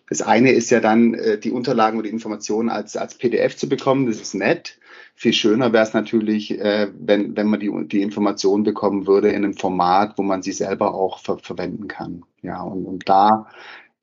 das 0.10 0.22
eine 0.22 0.52
ist 0.52 0.70
ja 0.70 0.82
dann, 0.82 1.14
äh, 1.14 1.38
die 1.38 1.52
Unterlagen 1.52 1.98
und 1.98 2.04
die 2.04 2.12
Informationen 2.12 2.68
als, 2.68 2.98
als 2.98 3.16
PDF 3.16 3.56
zu 3.56 3.70
bekommen, 3.70 4.06
das 4.06 4.20
ist 4.20 4.36
nett. 4.36 4.78
Viel 5.18 5.34
schöner 5.34 5.72
wäre 5.72 5.84
es 5.84 5.94
natürlich, 5.94 6.60
äh, 6.60 6.92
wenn, 7.00 7.38
wenn 7.38 7.48
man 7.48 7.62
die, 7.62 7.72
die 7.88 8.02
Informationen 8.02 8.64
bekommen 8.64 9.08
würde 9.08 9.30
in 9.30 9.46
einem 9.46 9.54
Format, 9.54 10.18
wo 10.18 10.24
man 10.24 10.42
sie 10.42 10.52
selber 10.52 10.94
auch 10.94 11.20
ver 11.20 11.38
verwenden 11.38 11.88
kann. 11.88 12.24
Ja, 12.42 12.62
und, 12.62 12.86
und 12.86 13.08
da 13.08 13.48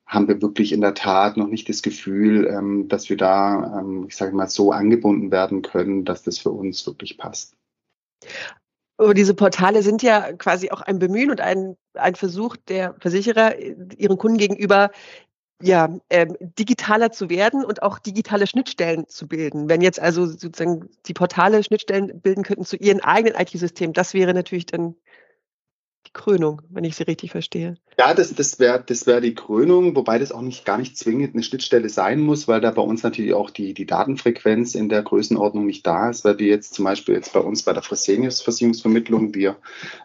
haben 0.07 0.27
wir 0.27 0.41
wirklich 0.41 0.73
in 0.73 0.81
der 0.81 0.95
Tat 0.95 1.37
noch 1.37 1.47
nicht 1.47 1.69
das 1.69 1.81
Gefühl, 1.83 2.47
ähm, 2.47 2.87
dass 2.87 3.09
wir 3.09 3.17
da, 3.17 3.79
ähm, 3.79 4.05
ich 4.07 4.15
sage 4.15 4.35
mal, 4.35 4.49
so 4.49 4.71
angebunden 4.71 5.31
werden 5.31 5.61
können, 5.61 6.03
dass 6.03 6.23
das 6.23 6.39
für 6.39 6.51
uns 6.51 6.85
wirklich 6.85 7.17
passt. 7.17 7.55
Aber 8.97 9.13
diese 9.13 9.33
Portale 9.33 9.81
sind 9.83 10.01
ja 10.01 10.33
quasi 10.33 10.71
auch 10.71 10.81
ein 10.81 10.99
Bemühen 10.99 11.31
und 11.31 11.41
ein, 11.41 11.75
ein 11.93 12.15
Versuch 12.15 12.55
der 12.67 12.95
Versicherer, 12.99 13.59
ihren 13.59 14.17
Kunden 14.17 14.37
gegenüber 14.37 14.91
ja, 15.63 15.89
ähm, 16.09 16.35
digitaler 16.39 17.11
zu 17.11 17.29
werden 17.29 17.63
und 17.63 17.83
auch 17.83 17.97
digitale 17.99 18.47
Schnittstellen 18.47 19.07
zu 19.07 19.27
bilden. 19.27 19.69
Wenn 19.69 19.81
jetzt 19.81 19.99
also 19.99 20.25
sozusagen 20.25 20.89
die 21.05 21.13
Portale 21.13 21.63
Schnittstellen 21.63 22.19
bilden 22.21 22.43
könnten 22.43 22.65
zu 22.65 22.75
ihren 22.75 22.99
eigenen 22.99 23.39
IT-Systemen, 23.39 23.93
das 23.93 24.13
wäre 24.13 24.33
natürlich 24.33 24.65
dann 24.65 24.95
Krönung, 26.13 26.61
wenn 26.69 26.83
ich 26.83 26.95
sie 26.95 27.03
richtig 27.03 27.31
verstehe. 27.31 27.75
Ja, 27.97 28.13
das, 28.13 28.33
das 28.33 28.59
wäre 28.59 28.83
das 28.85 29.05
wär 29.05 29.21
die 29.21 29.35
Krönung, 29.35 29.95
wobei 29.95 30.19
das 30.19 30.31
auch 30.31 30.41
nicht 30.41 30.65
gar 30.65 30.77
nicht 30.77 30.97
zwingend 30.97 31.33
eine 31.33 31.43
Schnittstelle 31.43 31.89
sein 31.89 32.19
muss, 32.19 32.47
weil 32.47 32.61
da 32.61 32.71
bei 32.71 32.81
uns 32.81 33.03
natürlich 33.03 33.33
auch 33.33 33.49
die, 33.49 33.73
die 33.73 33.85
Datenfrequenz 33.85 34.75
in 34.75 34.89
der 34.89 35.03
Größenordnung 35.03 35.65
nicht 35.65 35.85
da 35.85 36.09
ist, 36.09 36.23
weil 36.23 36.39
wir 36.39 36.47
jetzt 36.47 36.73
zum 36.75 36.85
Beispiel 36.85 37.15
jetzt 37.15 37.33
bei 37.33 37.39
uns 37.39 37.63
bei 37.63 37.73
der 37.73 37.83
Fresenius 37.83 38.41
Versicherungsvermittlung, 38.41 39.33
wir 39.33 39.57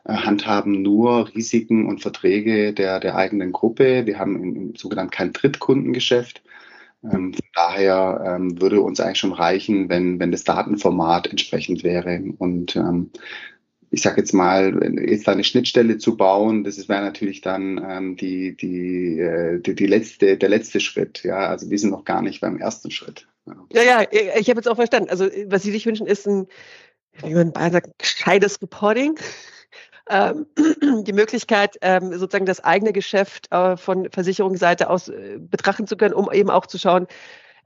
äh, 0.05 0.15
handhaben 0.15 0.83
nur 0.83 1.29
Risiken 1.35 1.87
und 1.87 2.01
Verträge 2.01 2.73
der, 2.73 3.01
der 3.01 3.17
eigenen 3.17 3.53
Gruppe. 3.53 4.07
Wir 4.07 4.19
haben 4.19 4.37
im, 4.43 4.57
im 4.57 4.75
sogenannten 4.77 5.13
kein 5.13 5.33
Drittkundengeschäft. 5.33 6.43
Ähm, 7.05 7.33
von 7.33 7.45
daher 7.55 8.23
ähm, 8.27 8.61
würde 8.61 8.81
uns 8.81 9.01
eigentlich 9.01 9.19
schon 9.19 9.33
reichen, 9.33 9.89
wenn, 9.89 10.19
wenn 10.19 10.33
das 10.33 10.45
Datenformat 10.45 11.29
entsprechend 11.29 11.85
wäre. 11.85 12.23
Und 12.39 12.75
ähm, 12.77 13.11
ich 13.91 14.03
sage 14.03 14.21
jetzt 14.21 14.33
mal, 14.33 14.79
jetzt 15.07 15.27
da 15.27 15.33
eine 15.33 15.45
Schnittstelle 15.45 15.99
zu 15.99 16.17
bauen, 16.17 16.65
das 16.65 16.89
wäre 16.89 17.03
natürlich 17.03 17.41
dann 17.41 17.85
ähm, 17.89 18.17
die, 18.17 18.57
die, 18.57 19.19
äh, 19.19 19.61
die, 19.61 19.75
die 19.75 19.87
letzte, 19.87 20.37
der 20.37 20.49
letzte 20.49 20.81
Schritt. 20.81 21.23
Ja, 21.25 21.49
also 21.49 21.71
wir 21.71 21.79
sind 21.79 21.91
noch 21.91 22.05
gar 22.05 22.23
nicht 22.23 22.41
beim 22.41 22.59
ersten 22.59 22.91
Schritt. 22.91 23.27
Ja, 23.73 23.83
ja, 23.83 24.03
ich 24.11 24.49
habe 24.51 24.59
jetzt 24.59 24.69
auch 24.69 24.77
verstanden. 24.77 25.09
Also 25.09 25.27
was 25.47 25.63
Sie 25.63 25.73
sich 25.73 25.87
wünschen, 25.87 26.07
ist 26.07 26.27
ein, 26.27 26.47
wie 27.23 27.35
man 27.35 27.53
sagt, 27.55 27.99
gescheites 27.99 28.61
Reporting. 28.61 29.19
Ähm, 30.11 30.47
die 31.05 31.13
Möglichkeit, 31.13 31.77
ähm, 31.83 32.13
sozusagen 32.13 32.47
das 32.47 32.65
eigene 32.65 32.93
Geschäft 32.93 33.53
äh, 33.53 33.77
von 33.77 34.09
Versicherungsseite 34.11 34.89
aus 34.89 35.09
äh, 35.09 35.39
betrachten 35.39 35.87
zu 35.87 35.97
können, 35.97 36.15
um 36.15 36.31
eben 36.33 36.51
auch 36.51 36.67
zu 36.67 36.79
schauen, 36.79 37.07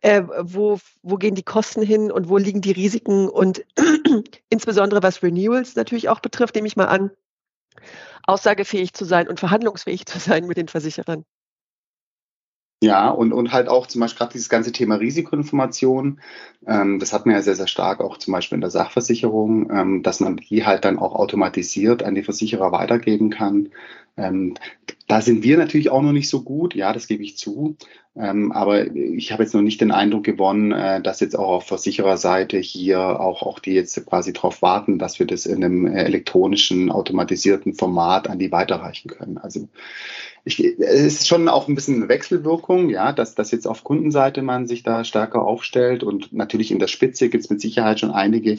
äh, 0.02 0.22
wo, 0.40 0.78
wo 1.02 1.16
gehen 1.16 1.34
die 1.34 1.42
Kosten 1.42 1.82
hin 1.82 2.12
und 2.12 2.28
wo 2.28 2.36
liegen 2.36 2.60
die 2.60 2.72
Risiken 2.72 3.28
und 3.28 3.64
insbesondere 4.50 5.02
was 5.02 5.22
Renewals 5.22 5.76
natürlich 5.76 6.08
auch 6.08 6.20
betrifft, 6.20 6.54
nehme 6.54 6.66
ich 6.66 6.76
mal 6.76 6.86
an, 6.86 7.10
aussagefähig 8.24 8.92
zu 8.92 9.04
sein 9.04 9.28
und 9.28 9.40
verhandlungsfähig 9.40 10.04
zu 10.06 10.18
sein 10.18 10.46
mit 10.46 10.56
den 10.56 10.68
Versicherern. 10.68 11.24
Ja, 12.82 13.10
und, 13.10 13.32
und 13.32 13.52
halt 13.52 13.68
auch 13.68 13.86
zum 13.86 14.00
Beispiel 14.00 14.18
gerade 14.18 14.32
dieses 14.32 14.48
ganze 14.48 14.72
Thema 14.72 14.96
Risikoinformation, 14.96 16.20
ähm, 16.66 16.98
das 16.98 17.12
hat 17.12 17.26
man 17.26 17.36
ja 17.36 17.40
sehr, 17.40 17.54
sehr 17.54 17.68
stark 17.68 18.00
auch 18.00 18.18
zum 18.18 18.32
Beispiel 18.32 18.56
in 18.56 18.60
der 18.60 18.70
Sachversicherung, 18.70 19.70
ähm, 19.70 20.02
dass 20.02 20.18
man 20.18 20.38
die 20.38 20.66
halt 20.66 20.84
dann 20.84 20.98
auch 20.98 21.14
automatisiert 21.14 22.02
an 22.02 22.16
die 22.16 22.24
Versicherer 22.24 22.72
weitergeben 22.72 23.30
kann. 23.30 23.70
Ähm, 24.16 24.54
da 25.08 25.20
sind 25.20 25.42
wir 25.42 25.58
natürlich 25.58 25.90
auch 25.90 26.02
noch 26.02 26.12
nicht 26.12 26.28
so 26.28 26.42
gut, 26.42 26.74
ja, 26.74 26.92
das 26.92 27.06
gebe 27.06 27.22
ich 27.22 27.36
zu. 27.36 27.76
Ähm, 28.14 28.52
aber 28.52 28.94
ich 28.94 29.32
habe 29.32 29.42
jetzt 29.42 29.54
noch 29.54 29.62
nicht 29.62 29.80
den 29.80 29.90
Eindruck 29.90 30.24
gewonnen, 30.24 30.72
äh, 30.72 31.00
dass 31.00 31.20
jetzt 31.20 31.38
auch 31.38 31.48
auf 31.48 31.66
Versichererseite 31.66 32.58
hier 32.58 33.20
auch, 33.20 33.42
auch 33.42 33.58
die 33.58 33.72
jetzt 33.72 34.04
quasi 34.04 34.34
darauf 34.34 34.60
warten, 34.60 34.98
dass 34.98 35.18
wir 35.18 35.26
das 35.26 35.46
in 35.46 35.64
einem 35.64 35.86
äh, 35.86 36.04
elektronischen, 36.04 36.90
automatisierten 36.90 37.72
Format 37.72 38.28
an 38.28 38.38
die 38.38 38.52
weiterreichen 38.52 39.08
können. 39.08 39.38
Also 39.38 39.68
ich, 40.44 40.62
es 40.80 41.20
ist 41.20 41.28
schon 41.28 41.48
auch 41.48 41.68
ein 41.68 41.74
bisschen 41.74 41.96
eine 41.96 42.08
Wechselwirkung, 42.08 42.90
ja, 42.90 43.12
dass, 43.12 43.34
dass 43.34 43.52
jetzt 43.52 43.66
auf 43.66 43.84
Kundenseite 43.84 44.42
man 44.42 44.66
sich 44.66 44.82
da 44.82 45.04
stärker 45.04 45.42
aufstellt 45.42 46.02
und 46.02 46.32
natürlich 46.32 46.72
in 46.72 46.80
der 46.80 46.88
Spitze 46.88 47.28
gibt 47.28 47.44
es 47.44 47.50
mit 47.50 47.60
Sicherheit 47.60 48.00
schon 48.00 48.10
einige 48.10 48.58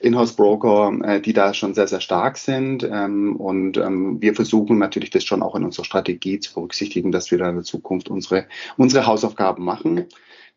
Inhouse-Broker, 0.00 0.98
äh, 1.04 1.20
die 1.20 1.34
da 1.34 1.52
schon 1.52 1.74
sehr, 1.74 1.86
sehr 1.86 2.00
stark 2.00 2.38
sind. 2.38 2.82
Ähm, 2.82 3.36
und 3.36 3.76
ähm, 3.76 4.22
wir 4.22 4.34
versuchen 4.34 4.78
natürlich 4.88 5.10
das 5.10 5.24
schon 5.24 5.42
auch 5.42 5.54
in 5.54 5.64
unserer 5.64 5.84
Strategie 5.84 6.40
zu 6.40 6.54
berücksichtigen, 6.54 7.12
dass 7.12 7.30
wir 7.30 7.38
da 7.38 7.48
in 7.48 7.56
der 7.56 7.64
Zukunft 7.64 8.08
unsere, 8.08 8.46
unsere 8.76 9.06
Hausaufgaben 9.06 9.64
machen, 9.64 10.06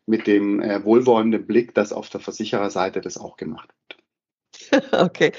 mit 0.06 0.26
dem 0.26 0.60
äh, 0.60 0.84
wohlwollenden 0.84 1.46
Blick, 1.46 1.74
dass 1.74 1.92
auf 1.92 2.08
der 2.08 2.20
Versichererseite 2.20 3.00
das 3.00 3.18
auch 3.18 3.36
gemacht 3.36 3.68
wird. 3.68 4.82
Okay, 4.92 5.32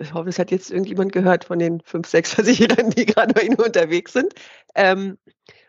ich 0.00 0.14
hoffe, 0.14 0.30
es 0.30 0.38
hat 0.38 0.50
jetzt 0.50 0.70
irgendjemand 0.70 1.12
gehört 1.12 1.44
von 1.44 1.58
den 1.58 1.80
fünf, 1.82 2.08
sechs 2.08 2.32
Versicherern, 2.34 2.90
die 2.90 3.06
gerade 3.06 3.34
bei 3.34 3.42
Ihnen 3.42 3.60
unterwegs 3.60 4.12
sind. 4.12 4.32
Ähm, 4.74 5.18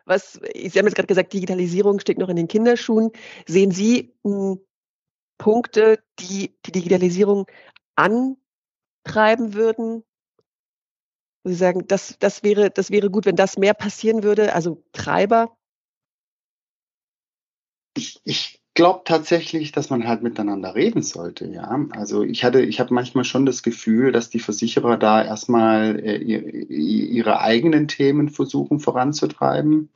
was, 0.05 0.33
Sie 0.33 0.77
haben 0.77 0.85
jetzt 0.85 0.95
gerade 0.95 1.07
gesagt, 1.07 1.33
Digitalisierung 1.33 1.99
steckt 1.99 2.19
noch 2.19 2.29
in 2.29 2.35
den 2.35 2.47
Kinderschuhen. 2.47 3.11
Sehen 3.45 3.71
Sie 3.71 4.13
m, 4.23 4.31
hm, 4.31 4.59
Punkte, 5.37 5.99
die 6.19 6.55
die 6.65 6.71
Digitalisierung 6.71 7.47
antreiben 7.95 9.53
würden? 9.53 10.03
Sie 11.43 11.55
sagen, 11.55 11.85
das, 11.87 12.15
das, 12.19 12.43
wäre, 12.43 12.71
das 12.71 12.89
wäre 12.89 13.09
gut, 13.09 13.25
wenn 13.25 13.35
das 13.35 13.57
mehr 13.57 13.73
passieren 13.73 14.23
würde, 14.23 14.53
also 14.53 14.81
Treiber? 14.93 15.57
Ich, 17.95 18.21
ich 18.23 18.61
glaube 18.73 19.01
tatsächlich, 19.05 19.71
dass 19.71 19.89
man 19.89 20.07
halt 20.07 20.23
miteinander 20.23 20.73
reden 20.73 21.03
sollte, 21.03 21.45
ja. 21.47 21.85
Also 21.91 22.23
ich 22.23 22.43
hatte, 22.43 22.61
ich 22.61 22.79
habe 22.79 22.93
manchmal 22.93 23.25
schon 23.25 23.45
das 23.45 23.61
Gefühl, 23.61 24.11
dass 24.11 24.29
die 24.29 24.39
Versicherer 24.39 24.97
da 24.97 25.23
erstmal 25.23 25.99
äh, 25.99 26.17
ihre 26.17 27.41
eigenen 27.41 27.87
Themen 27.87 28.29
versuchen 28.29 28.79
voranzutreiben. 28.79 29.89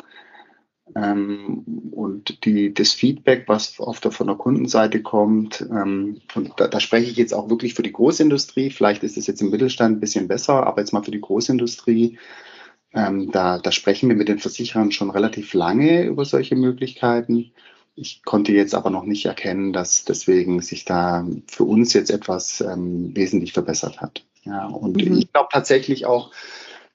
Ähm, 0.96 1.64
und 1.92 2.46
die, 2.46 2.74
das 2.74 2.94
Feedback, 2.94 3.44
was 3.48 3.76
der, 3.76 4.12
von 4.12 4.28
der 4.28 4.36
Kundenseite 4.36 5.02
kommt, 5.02 5.62
ähm, 5.62 6.22
und 6.36 6.54
da, 6.58 6.68
da 6.68 6.80
spreche 6.80 7.12
ich 7.12 7.18
jetzt 7.18 7.34
auch 7.34 7.50
wirklich 7.50 7.74
für 7.74 7.84
die 7.84 7.92
Großindustrie, 7.92 8.70
vielleicht 8.70 9.04
ist 9.04 9.18
es 9.18 9.28
jetzt 9.28 9.42
im 9.42 9.50
Mittelstand 9.50 9.98
ein 9.98 10.00
bisschen 10.00 10.28
besser, 10.28 10.66
aber 10.66 10.82
jetzt 10.82 10.94
mal 10.94 11.04
für 11.04 11.12
die 11.12 11.22
Großindustrie, 11.22 12.18
ähm, 12.94 13.32
da, 13.32 13.60
da 13.60 13.72
sprechen 13.72 14.10
wir 14.10 14.16
mit 14.16 14.30
den 14.30 14.40
Versicherern 14.40 14.92
schon 14.92 15.10
relativ 15.10 15.54
lange 15.54 16.04
über 16.06 16.26
solche 16.26 16.56
Möglichkeiten. 16.56 17.52
Ich 17.96 18.24
konnte 18.24 18.52
jetzt 18.54 18.76
aber 18.76 18.90
noch 18.90 19.04
nicht 19.04 19.26
erkennen, 19.26 19.74
dass 19.74 20.06
deswegen 20.06 20.62
sich 20.62 20.86
da 20.86 21.28
für 21.48 21.64
uns 21.64 21.94
jetzt 21.94 22.12
etwas 22.12 22.62
ähm, 22.62 23.16
wesentlich 23.16 23.54
verbessert 23.54 24.02
hat. 24.02 24.24
Ja, 24.46 24.68
und 24.68 24.96
mhm. 24.96 25.18
ich 25.18 25.34
glaube 25.34 25.50
tatsächlich 25.52 26.06
auch, 26.06 26.32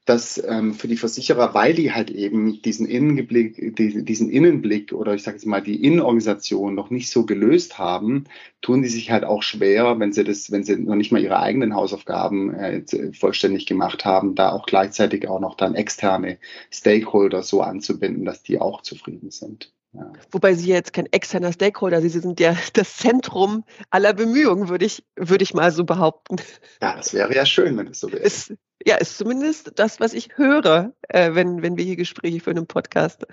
dass 0.04 0.42
ähm, 0.44 0.74
für 0.74 0.88
die 0.88 0.96
Versicherer, 0.96 1.54
weil 1.54 1.74
die 1.74 1.92
halt 1.92 2.10
eben 2.10 2.60
diesen 2.62 2.86
Innenblick, 2.86 3.76
die, 3.76 4.04
diesen 4.04 4.30
Innenblick 4.30 4.92
oder 4.92 5.14
ich 5.14 5.22
sage 5.22 5.36
jetzt 5.36 5.46
mal 5.46 5.62
die 5.62 5.84
Innenorganisation 5.84 6.74
noch 6.74 6.90
nicht 6.90 7.08
so 7.08 7.24
gelöst 7.24 7.78
haben, 7.78 8.24
tun 8.62 8.82
die 8.82 8.88
sich 8.88 9.12
halt 9.12 9.24
auch 9.24 9.44
schwer, 9.44 10.00
wenn 10.00 10.12
sie 10.12 10.24
das, 10.24 10.50
wenn 10.50 10.64
sie 10.64 10.76
noch 10.76 10.96
nicht 10.96 11.12
mal 11.12 11.22
ihre 11.22 11.38
eigenen 11.38 11.74
Hausaufgaben 11.74 12.52
äh, 12.52 12.82
vollständig 13.12 13.66
gemacht 13.66 14.04
haben, 14.04 14.34
da 14.34 14.50
auch 14.50 14.66
gleichzeitig 14.66 15.28
auch 15.28 15.40
noch 15.40 15.56
dann 15.56 15.76
externe 15.76 16.38
Stakeholder 16.72 17.44
so 17.44 17.60
anzubinden, 17.62 18.24
dass 18.24 18.42
die 18.42 18.60
auch 18.60 18.82
zufrieden 18.82 19.30
sind. 19.30 19.72
Ja. 19.94 20.10
Wobei 20.30 20.54
Sie 20.54 20.68
jetzt 20.68 20.94
kein 20.94 21.06
externer 21.12 21.52
Stakeholder, 21.52 22.00
Sie 22.00 22.08
sind 22.08 22.40
ja 22.40 22.56
das 22.72 22.96
Zentrum 22.96 23.64
aller 23.90 24.14
Bemühungen, 24.14 24.68
würde 24.68 24.86
ich, 24.86 25.04
würde 25.16 25.44
ich 25.44 25.54
mal 25.54 25.70
so 25.70 25.84
behaupten. 25.84 26.36
Ja, 26.80 26.96
das 26.96 27.12
wäre 27.12 27.34
ja 27.34 27.44
schön, 27.44 27.76
wenn 27.76 27.88
es 27.88 28.00
so 28.00 28.10
wäre. 28.10 28.22
Ist, 28.22 28.54
ja, 28.86 28.96
ist 28.96 29.18
zumindest 29.18 29.72
das, 29.76 30.00
was 30.00 30.14
ich 30.14 30.36
höre, 30.36 30.92
äh, 31.08 31.34
wenn, 31.34 31.62
wenn 31.62 31.76
wir 31.76 31.84
hier 31.84 31.96
Gespräche 31.96 32.40
für 32.40 32.50
einen 32.50 32.66
Podcast. 32.66 33.26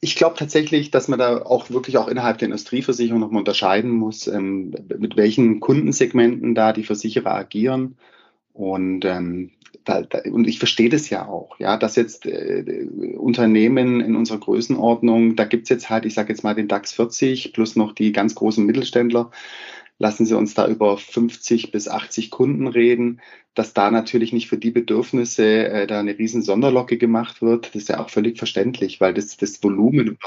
Ich 0.00 0.16
glaube 0.16 0.36
tatsächlich, 0.36 0.90
dass 0.90 1.08
man 1.08 1.18
da 1.18 1.42
auch 1.42 1.70
wirklich 1.70 1.96
auch 1.96 2.08
innerhalb 2.08 2.38
der 2.38 2.46
Industrieversicherung 2.46 3.20
nochmal 3.20 3.40
unterscheiden 3.40 3.90
muss, 3.90 4.26
ähm, 4.26 4.74
mit 4.98 5.16
welchen 5.16 5.60
Kundensegmenten 5.60 6.54
da 6.54 6.72
die 6.72 6.84
Versicherer 6.84 7.32
agieren. 7.34 7.96
Und 8.52 9.04
ähm, 9.04 9.52
da, 9.84 10.02
da, 10.02 10.20
und 10.30 10.46
ich 10.46 10.58
verstehe 10.58 10.88
das 10.88 11.08
ja 11.10 11.26
auch, 11.26 11.58
ja, 11.58 11.76
dass 11.76 11.96
jetzt 11.96 12.26
äh, 12.26 12.86
Unternehmen 13.16 14.00
in 14.00 14.16
unserer 14.16 14.38
Größenordnung, 14.38 15.36
da 15.36 15.44
gibt's 15.44 15.70
jetzt 15.70 15.90
halt, 15.90 16.04
ich 16.04 16.14
sage 16.14 16.32
jetzt 16.32 16.42
mal 16.42 16.54
den 16.54 16.68
DAX 16.68 16.92
40 16.92 17.52
plus 17.52 17.76
noch 17.76 17.92
die 17.92 18.12
ganz 18.12 18.34
großen 18.34 18.64
Mittelständler, 18.64 19.30
lassen 20.02 20.26
Sie 20.26 20.36
uns 20.36 20.54
da 20.54 20.66
über 20.66 20.98
50 20.98 21.70
bis 21.70 21.86
80 21.86 22.32
Kunden 22.32 22.66
reden, 22.66 23.20
dass 23.54 23.72
da 23.72 23.88
natürlich 23.88 24.32
nicht 24.32 24.48
für 24.48 24.58
die 24.58 24.72
Bedürfnisse 24.72 25.68
äh, 25.68 25.86
da 25.86 26.00
eine 26.00 26.18
riesen 26.18 26.42
Sonderlocke 26.42 26.98
gemacht 26.98 27.40
wird. 27.40 27.68
Das 27.68 27.82
ist 27.82 27.88
ja 27.88 28.00
auch 28.00 28.10
völlig 28.10 28.36
verständlich, 28.36 29.00
weil 29.00 29.14
das, 29.14 29.36
das 29.36 29.62
Volumen 29.62 30.18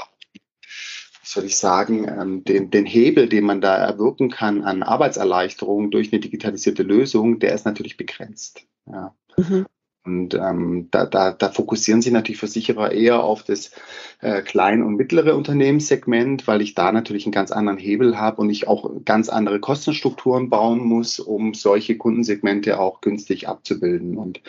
soll 1.22 1.44
ich 1.44 1.58
sagen, 1.58 2.08
ähm, 2.08 2.42
den, 2.44 2.70
den 2.70 2.86
Hebel, 2.86 3.28
den 3.28 3.44
man 3.44 3.60
da 3.60 3.76
erwirken 3.76 4.30
kann 4.30 4.64
an 4.64 4.82
Arbeitserleichterung 4.82 5.90
durch 5.90 6.10
eine 6.10 6.20
digitalisierte 6.20 6.82
Lösung, 6.82 7.38
der 7.38 7.52
ist 7.52 7.66
natürlich 7.66 7.98
begrenzt. 7.98 8.66
Ja. 8.86 9.14
Mhm. 9.36 9.66
Und 10.06 10.34
ähm, 10.34 10.88
da, 10.90 11.04
da, 11.04 11.32
da 11.32 11.50
fokussieren 11.50 12.00
sich 12.00 12.12
natürlich 12.12 12.38
Versicherer 12.38 12.92
eher 12.92 13.24
auf 13.24 13.42
das 13.42 13.72
äh, 14.20 14.42
klein- 14.42 14.82
und 14.82 14.94
mittlere 14.94 15.36
Unternehmenssegment, 15.36 16.46
weil 16.46 16.62
ich 16.62 16.74
da 16.74 16.92
natürlich 16.92 17.26
einen 17.26 17.32
ganz 17.32 17.50
anderen 17.50 17.78
Hebel 17.78 18.18
habe 18.18 18.40
und 18.40 18.50
ich 18.50 18.68
auch 18.68 18.90
ganz 19.04 19.28
andere 19.28 19.58
Kostenstrukturen 19.60 20.48
bauen 20.48 20.80
muss, 20.80 21.18
um 21.18 21.54
solche 21.54 21.96
Kundensegmente 21.96 22.78
auch 22.78 23.00
günstig 23.00 23.48
abzubilden. 23.48 24.16
Und 24.16 24.40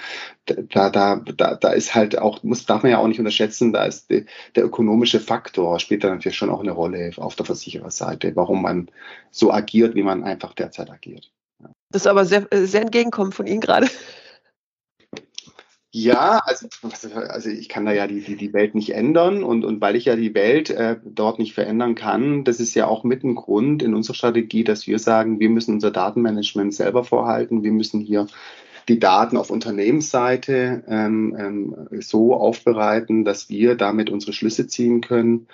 da, 0.46 0.90
da, 0.90 1.16
da, 1.16 1.56
da 1.56 1.70
ist 1.70 1.96
halt 1.96 2.20
auch, 2.20 2.44
muss, 2.44 2.66
darf 2.66 2.84
man 2.84 2.92
ja 2.92 3.00
auch 3.00 3.08
nicht 3.08 3.20
unterschätzen, 3.20 3.74
da 3.74 3.86
ist 3.86 4.10
die, 4.10 4.26
der 4.56 4.66
ökonomische 4.66 5.20
Faktor, 5.20 5.80
spielt 5.80 6.04
da 6.04 6.10
natürlich 6.10 6.38
schon 6.38 6.50
auch 6.50 6.62
eine 6.62 6.72
Rolle 6.72 7.12
auf 7.18 7.36
der 7.36 7.46
Versichererseite, 7.46 8.36
warum 8.36 8.62
man 8.62 8.90
so 9.32 9.52
agiert, 9.52 9.96
wie 9.96 10.04
man 10.04 10.24
einfach 10.24 10.54
derzeit 10.54 10.90
agiert. 10.92 11.32
Das 11.92 12.04
ist 12.04 12.08
aber 12.08 12.26
sehr, 12.26 12.48
sehr 12.52 12.82
entgegenkommen 12.82 13.32
von 13.32 13.48
Ihnen 13.48 13.62
gerade. 13.62 13.88
Ja, 15.92 16.42
also, 16.44 16.68
also 17.30 17.50
ich 17.50 17.70
kann 17.70 17.86
da 17.86 17.94
ja 17.94 18.08
die, 18.08 18.22
die, 18.22 18.36
die 18.36 18.54
Welt 18.54 18.76
nicht 18.76 18.94
ändern 18.94 19.44
und, 19.44 19.64
und 19.64 19.80
weil 19.80 19.96
ich 19.96 20.06
ja 20.06 20.16
die 20.16 20.34
Welt 20.34 20.70
äh, 20.70 20.98
dort 21.04 21.40
nicht 21.40 21.54
verändern 21.54 21.96
kann, 21.96 22.44
das 22.44 22.60
ist 22.60 22.76
ja 22.76 22.88
auch 22.88 23.04
mit 23.04 23.24
ein 23.24 23.36
Grund 23.36 23.82
in 23.82 23.96
unserer 23.96 24.14
Strategie, 24.14 24.66
dass 24.66 24.86
wir 24.86 25.00
sagen, 25.00 25.40
wir 25.40 25.50
müssen 25.50 25.76
unser 25.76 25.92
Datenmanagement 25.92 26.74
selber 26.74 27.06
vorhalten, 27.06 27.64
wir 27.64 27.72
müssen 27.72 28.02
hier 28.02 28.28
die 28.88 29.00
Daten 29.00 29.38
auf 29.38 29.50
Unternehmensseite 29.50 30.84
ähm, 30.88 31.36
ähm, 31.38 32.02
so 32.02 32.36
aufbereiten, 32.36 33.26
dass 33.26 33.50
wir 33.50 33.76
damit 33.76 34.10
unsere 34.10 34.34
Schlüsse 34.34 34.68
ziehen 34.68 35.02
können. 35.02 35.48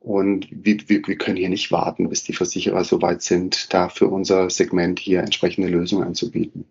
Und 0.00 0.48
wir, 0.50 0.78
wir, 0.88 1.06
wir 1.06 1.18
können 1.18 1.36
hier 1.36 1.50
nicht 1.50 1.70
warten, 1.70 2.08
bis 2.08 2.24
die 2.24 2.32
Versicherer 2.32 2.84
soweit 2.84 3.22
sind, 3.22 3.72
da 3.74 3.90
für 3.90 4.08
unser 4.08 4.48
Segment 4.48 4.98
hier 4.98 5.20
entsprechende 5.20 5.68
Lösungen 5.68 6.06
anzubieten. 6.06 6.64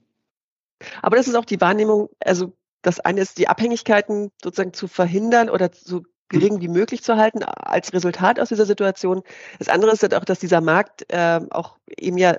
Aber 1.02 1.16
das 1.16 1.28
ist 1.28 1.36
auch 1.36 1.46
die 1.46 1.62
Wahrnehmung, 1.62 2.10
also 2.20 2.54
das 2.82 3.00
eine 3.00 3.22
ist, 3.22 3.38
die 3.38 3.48
Abhängigkeiten 3.48 4.32
sozusagen 4.44 4.74
zu 4.74 4.88
verhindern 4.88 5.50
oder 5.50 5.70
so 5.74 6.04
gering 6.30 6.62
wie 6.62 6.68
möglich 6.68 7.04
zu 7.04 7.18
halten 7.18 7.44
als 7.44 7.92
Resultat 7.92 8.40
aus 8.40 8.50
dieser 8.50 8.66
Situation. 8.66 9.24
Das 9.58 9.68
andere 9.68 9.92
ist 9.92 10.04
halt 10.04 10.14
auch, 10.14 10.24
dass 10.26 10.40
dieser 10.40 10.62
Markt 10.62 11.06
äh, 11.12 11.40
auch 11.50 11.78
eben 11.98 12.18
ja, 12.18 12.38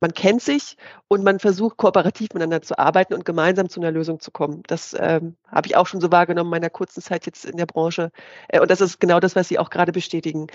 man 0.00 0.12
kennt 0.12 0.42
sich 0.42 0.76
und 1.06 1.22
man 1.22 1.38
versucht 1.38 1.76
kooperativ 1.76 2.30
miteinander 2.34 2.60
zu 2.60 2.76
arbeiten 2.76 3.14
und 3.14 3.24
gemeinsam 3.24 3.68
zu 3.68 3.80
einer 3.80 3.92
Lösung 3.92 4.18
zu 4.18 4.32
kommen. 4.32 4.64
Das 4.66 4.96
ähm, 4.98 5.36
habe 5.46 5.68
ich 5.68 5.76
auch 5.76 5.86
schon 5.86 6.00
so 6.00 6.10
wahrgenommen 6.10 6.48
in 6.48 6.60
meiner 6.60 6.70
kurzen 6.70 7.00
Zeit 7.00 7.24
jetzt 7.24 7.44
in 7.44 7.56
der 7.56 7.66
Branche. 7.66 8.10
Äh, 8.48 8.58
und 8.60 8.68
das 8.68 8.80
ist 8.80 8.98
genau 8.98 9.20
das, 9.20 9.36
was 9.36 9.46
Sie 9.46 9.60
auch 9.60 9.70
gerade 9.70 9.92
bestätigen. 9.92 10.48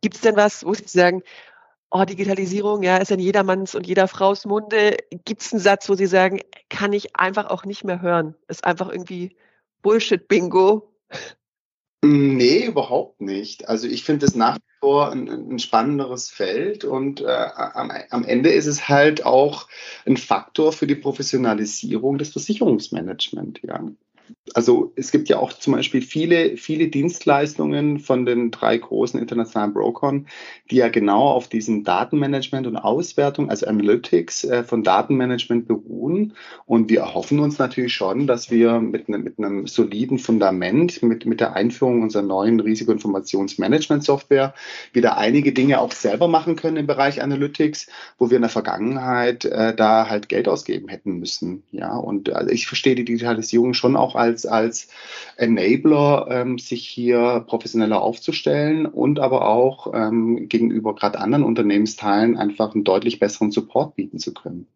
Gibt 0.00 0.14
es 0.14 0.20
denn 0.20 0.36
was, 0.36 0.64
wo 0.64 0.74
Sie 0.74 0.86
sagen, 0.86 1.22
oh, 1.94 2.04
Digitalisierung, 2.04 2.82
ja, 2.82 2.96
ist 2.96 3.12
in 3.12 3.20
jedermanns 3.20 3.74
und 3.74 3.86
jeder 3.86 4.08
Frau's 4.08 4.44
Munde. 4.44 4.96
Gibt 5.24 5.42
es 5.42 5.52
einen 5.52 5.62
Satz, 5.62 5.88
wo 5.88 5.94
Sie 5.94 6.06
sagen, 6.06 6.40
kann 6.68 6.92
ich 6.92 7.16
einfach 7.16 7.46
auch 7.46 7.64
nicht 7.64 7.84
mehr 7.84 8.02
hören? 8.02 8.34
Ist 8.48 8.64
einfach 8.64 8.90
irgendwie 8.90 9.36
Bullshit-Bingo. 9.82 10.92
Nee, 12.04 12.66
überhaupt 12.66 13.20
nicht. 13.20 13.68
Also 13.68 13.86
ich 13.86 14.04
finde 14.04 14.26
es 14.26 14.34
nach 14.34 14.56
wie 14.56 14.78
vor 14.80 15.12
ein, 15.12 15.28
ein 15.28 15.58
spannenderes 15.58 16.28
Feld 16.28 16.84
und 16.84 17.20
äh, 17.20 17.26
am, 17.26 17.90
am, 18.10 18.24
Ende 18.24 18.50
ist 18.50 18.66
es 18.66 18.88
halt 18.88 19.24
auch 19.24 19.68
ein 20.04 20.16
Faktor 20.16 20.72
für 20.72 20.86
die 20.86 20.96
Professionalisierung 20.96 22.18
des 22.18 22.30
Versicherungsmanagements. 22.32 23.60
Ja 23.62 23.80
also 24.52 24.92
es 24.94 25.10
gibt 25.10 25.28
ja 25.28 25.38
auch 25.38 25.52
zum 25.52 25.72
Beispiel 25.72 26.02
viele, 26.02 26.56
viele 26.56 26.88
Dienstleistungen 26.88 27.98
von 27.98 28.26
den 28.26 28.50
drei 28.50 28.76
großen 28.76 29.18
internationalen 29.18 29.72
Brokern, 29.72 30.26
die 30.70 30.76
ja 30.76 30.88
genau 30.88 31.30
auf 31.30 31.48
diesem 31.48 31.82
Datenmanagement 31.82 32.66
und 32.66 32.76
Auswertung, 32.76 33.48
also 33.48 33.66
Analytics 33.66 34.44
äh, 34.44 34.62
von 34.62 34.82
Datenmanagement 34.82 35.66
beruhen. 35.66 36.34
Und 36.66 36.90
wir 36.90 37.00
erhoffen 37.00 37.40
uns 37.40 37.58
natürlich 37.58 37.94
schon, 37.94 38.26
dass 38.26 38.50
wir 38.50 38.80
mit, 38.80 39.08
ne, 39.08 39.18
mit 39.18 39.38
einem 39.38 39.66
soliden 39.66 40.18
Fundament, 40.18 41.02
mit, 41.02 41.24
mit 41.24 41.40
der 41.40 41.54
Einführung 41.54 42.02
unserer 42.02 42.22
neuen 42.22 42.60
Risikoinformationsmanagement-Software, 42.60 44.54
wieder 44.92 45.16
einige 45.16 45.52
Dinge 45.52 45.80
auch 45.80 45.92
selber 45.92 46.28
machen 46.28 46.56
können 46.56 46.76
im 46.76 46.86
Bereich 46.86 47.22
Analytics, 47.22 47.88
wo 48.18 48.30
wir 48.30 48.36
in 48.36 48.42
der 48.42 48.50
Vergangenheit 48.50 49.46
äh, 49.46 49.74
da 49.74 50.08
halt 50.08 50.28
Geld 50.28 50.48
ausgeben 50.48 50.88
hätten 50.88 51.18
müssen. 51.18 51.62
Ja, 51.72 51.96
und 51.96 52.32
also 52.32 52.50
ich 52.50 52.66
verstehe 52.66 52.94
die 52.94 53.04
Digitalisierung 53.04 53.74
schon 53.74 53.96
auch 53.96 54.13
als 54.16 54.34
als, 54.34 54.46
als 54.46 54.88
Enabler, 55.36 56.26
ähm, 56.30 56.58
sich 56.58 56.86
hier 56.86 57.44
professioneller 57.46 58.00
aufzustellen 58.00 58.86
und 58.86 59.18
aber 59.20 59.46
auch 59.46 59.92
ähm, 59.94 60.48
gegenüber 60.48 60.94
gerade 60.94 61.18
anderen 61.18 61.44
Unternehmensteilen 61.44 62.36
einfach 62.36 62.74
einen 62.74 62.84
deutlich 62.84 63.18
besseren 63.18 63.50
Support 63.50 63.96
bieten 63.96 64.18
zu 64.18 64.34
können. 64.34 64.66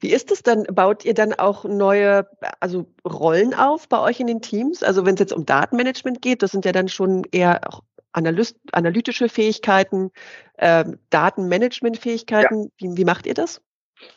Wie 0.00 0.12
ist 0.12 0.32
es 0.32 0.42
dann? 0.42 0.64
Baut 0.64 1.04
ihr 1.04 1.14
dann 1.14 1.32
auch 1.32 1.64
neue, 1.64 2.26
also 2.58 2.86
Rollen 3.06 3.54
auf 3.54 3.88
bei 3.88 4.00
euch 4.00 4.18
in 4.18 4.26
den 4.26 4.42
Teams? 4.42 4.82
Also 4.82 5.06
wenn 5.06 5.14
es 5.14 5.20
jetzt 5.20 5.32
um 5.32 5.46
Datenmanagement 5.46 6.20
geht, 6.20 6.42
das 6.42 6.50
sind 6.50 6.64
ja 6.64 6.72
dann 6.72 6.88
schon 6.88 7.22
eher 7.30 7.60
auch 7.68 7.82
Analyst, 8.12 8.56
analytische 8.72 9.28
Fähigkeiten, 9.28 10.10
äh, 10.56 10.84
Datenmanagement-Fähigkeiten. 11.10 12.64
Ja. 12.64 12.70
Wie, 12.78 12.96
wie 12.96 13.04
macht 13.04 13.26
ihr 13.26 13.34
das? 13.34 13.60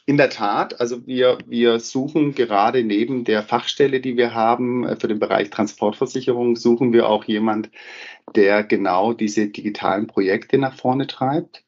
In 0.06 0.18
der 0.18 0.30
Tat, 0.30 0.80
also 0.82 1.06
wir, 1.08 1.38
wir 1.46 1.80
suchen 1.80 2.36
gerade 2.36 2.84
neben 2.84 3.24
der 3.24 3.44
Fachstelle, 3.44 4.02
die 4.02 4.18
wir 4.18 4.34
haben 4.34 4.86
äh, 4.86 4.96
für 4.96 5.08
den 5.08 5.20
Bereich 5.20 5.50
Transportversicherung, 5.50 6.56
suchen 6.56 6.94
wir 6.94 7.08
auch 7.08 7.24
jemand, 7.26 7.70
der 8.36 8.64
genau 8.64 9.14
diese 9.14 9.48
digitalen 9.48 10.08
Projekte 10.08 10.58
nach 10.58 10.76
vorne 10.76 11.08
treibt. 11.08 11.63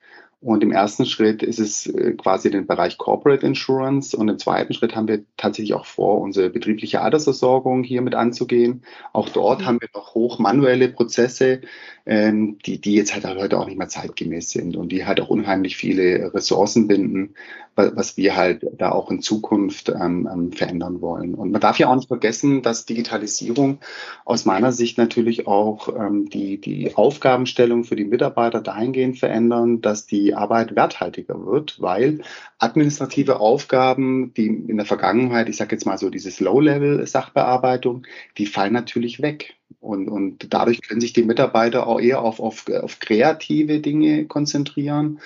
Und 0.46 0.62
im 0.62 0.72
ersten 0.72 1.08
Schritt 1.08 1.42
ist 1.42 1.58
es 1.58 1.88
äh, 1.88 2.12
quasi 2.12 2.52
den 2.52 2.68
Bereich 2.68 3.00
Corporate 3.00 3.44
Insurance 3.44 4.16
und 4.16 4.30
im 4.30 4.38
zweiten 4.38 4.76
Schritt 4.76 4.96
haben 4.96 5.08
wir 5.08 5.26
tatsächlich 5.38 5.74
auch 5.74 5.88
vor, 5.88 6.22
unsere 6.22 6.52
betriebliche 6.52 7.02
Altersversorgung 7.02 7.84
hier 7.84 8.04
mit 8.04 8.14
anzugehen. 8.14 8.84
Auch 9.12 9.28
dort 9.30 9.62
mhm. 9.62 9.66
haben 9.66 9.82
wir 9.82 9.90
noch 9.96 10.14
hoch 10.14 10.38
manuelle 10.38 10.90
Prozesse, 10.90 11.62
ähm, 12.06 12.60
die, 12.64 12.80
die 12.80 12.94
jetzt 12.94 13.16
halt 13.16 13.26
heute 13.26 13.58
auch 13.58 13.66
nicht 13.66 13.80
mehr 13.80 13.88
zeitgemäß 13.88 14.52
sind 14.52 14.78
und 14.78 14.92
die 14.92 15.08
halt 15.08 15.20
auch 15.20 15.30
unheimlich 15.30 15.78
viele 15.78 16.32
Ressourcen 16.32 16.88
binden, 16.88 17.34
was 17.76 18.16
wir 18.16 18.36
halt 18.36 18.66
da 18.78 18.92
auch 18.92 19.12
in 19.12 19.22
Zukunft 19.22 19.90
ähm, 19.90 20.30
ähm, 20.32 20.52
verändern 20.52 21.02
wollen. 21.02 21.34
Und 21.34 21.52
man 21.52 21.60
darf 21.60 21.78
ja 21.80 21.90
auch 21.90 21.96
nicht 21.96 22.08
vergessen, 22.08 22.62
dass 22.62 22.86
Digitalisierung 22.86 23.80
aus 24.24 24.46
meiner 24.46 24.72
Sicht 24.72 24.98
natürlich 24.98 25.48
auch 25.48 25.90
ähm, 25.90 26.30
die, 26.30 26.62
die 26.62 26.96
Aufgabenstellung 26.96 27.84
für 27.84 27.96
die 27.96 28.06
Mitarbeiter 28.06 28.62
dahingehend 28.62 29.18
verändern, 29.18 29.82
dass 29.82 30.06
die 30.06 30.35
Arbeit 30.36 30.76
werthaltiger 30.76 31.46
wird, 31.46 31.82
weil 31.82 32.22
administrative 32.60 33.40
Aufgaben, 33.40 34.34
die 34.34 34.48
in 34.48 34.78
der 34.78 34.86
Vergangenheit, 34.86 35.50
ich 35.50 35.58
sage 35.58 35.76
jetzt 35.76 35.86
mal 35.86 35.98
so 35.98 36.10
dieses 36.10 36.40
Low-Level-Sachbearbeitung, 36.40 38.06
die 38.38 38.46
fallen 38.46 38.74
natürlich 38.74 39.22
weg. 39.22 39.56
Und, 39.80 40.08
und 40.10 40.54
dadurch 40.54 40.82
können 40.82 41.02
sich 41.02 41.14
die 41.14 41.24
Mitarbeiter 41.24 41.86
auch 41.88 42.00
eher 42.00 42.22
auf, 42.22 42.40
auf, 42.40 42.66
auf 42.70 43.00
kreative 43.00 43.80
Dinge 43.80 44.26
konzentrieren 44.26 45.20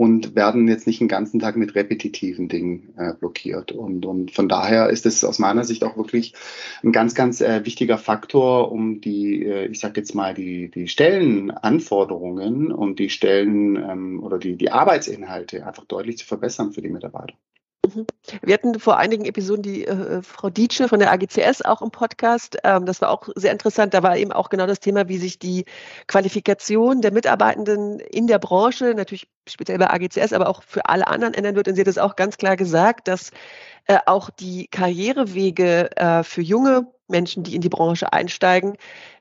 und 0.00 0.34
werden 0.34 0.66
jetzt 0.66 0.86
nicht 0.86 0.98
den 0.98 1.08
ganzen 1.08 1.40
Tag 1.40 1.56
mit 1.56 1.74
repetitiven 1.74 2.48
Dingen 2.48 2.94
äh, 2.96 3.12
blockiert. 3.12 3.70
Und, 3.70 4.06
und 4.06 4.30
von 4.30 4.48
daher 4.48 4.88
ist 4.88 5.04
es 5.04 5.24
aus 5.24 5.38
meiner 5.38 5.62
Sicht 5.62 5.84
auch 5.84 5.98
wirklich 5.98 6.32
ein 6.82 6.90
ganz, 6.90 7.14
ganz 7.14 7.42
äh, 7.42 7.66
wichtiger 7.66 7.98
Faktor, 7.98 8.72
um 8.72 9.02
die, 9.02 9.44
äh, 9.44 9.66
ich 9.66 9.78
sage 9.78 10.00
jetzt 10.00 10.14
mal, 10.14 10.32
die, 10.32 10.70
die 10.70 10.88
Stellenanforderungen 10.88 12.72
und 12.72 12.98
die 12.98 13.10
Stellen 13.10 13.76
ähm, 13.76 14.22
oder 14.22 14.38
die, 14.38 14.56
die 14.56 14.70
Arbeitsinhalte 14.70 15.66
einfach 15.66 15.84
deutlich 15.84 16.16
zu 16.16 16.24
verbessern 16.24 16.72
für 16.72 16.80
die 16.80 16.88
Mitarbeiter. 16.88 17.34
Mhm. 17.86 18.06
Wir 18.42 18.54
hatten 18.54 18.78
vor 18.78 18.98
einigen 18.98 19.24
Episoden 19.24 19.62
die 19.62 19.86
äh, 19.86 20.22
Frau 20.22 20.50
Dietsche 20.50 20.88
von 20.88 20.98
der 20.98 21.12
AGCS 21.12 21.62
auch 21.62 21.80
im 21.82 21.90
Podcast. 21.90 22.58
Ähm, 22.62 22.84
das 22.84 23.00
war 23.00 23.10
auch 23.10 23.28
sehr 23.34 23.52
interessant. 23.52 23.94
Da 23.94 24.02
war 24.02 24.16
eben 24.16 24.32
auch 24.32 24.50
genau 24.50 24.66
das 24.66 24.80
Thema, 24.80 25.08
wie 25.08 25.18
sich 25.18 25.38
die 25.38 25.64
Qualifikation 26.06 27.00
der 27.00 27.12
Mitarbeitenden 27.12 28.00
in 28.00 28.26
der 28.26 28.38
Branche, 28.38 28.94
natürlich 28.94 29.28
speziell 29.48 29.78
bei 29.78 29.90
AGCS, 29.90 30.32
aber 30.32 30.48
auch 30.48 30.62
für 30.62 30.86
alle 30.86 31.06
anderen 31.06 31.34
ändern 31.34 31.56
wird. 31.56 31.68
Und 31.68 31.74
sie 31.74 31.80
hat 31.80 31.88
es 31.88 31.98
auch 31.98 32.16
ganz 32.16 32.36
klar 32.36 32.56
gesagt, 32.56 33.08
dass 33.08 33.30
äh, 33.86 33.98
auch 34.06 34.30
die 34.30 34.68
Karrierewege 34.68 35.96
äh, 35.96 36.22
für 36.22 36.42
junge 36.42 36.86
Menschen, 37.08 37.42
die 37.42 37.54
in 37.54 37.62
die 37.62 37.68
Branche 37.68 38.12
einsteigen, 38.12 38.76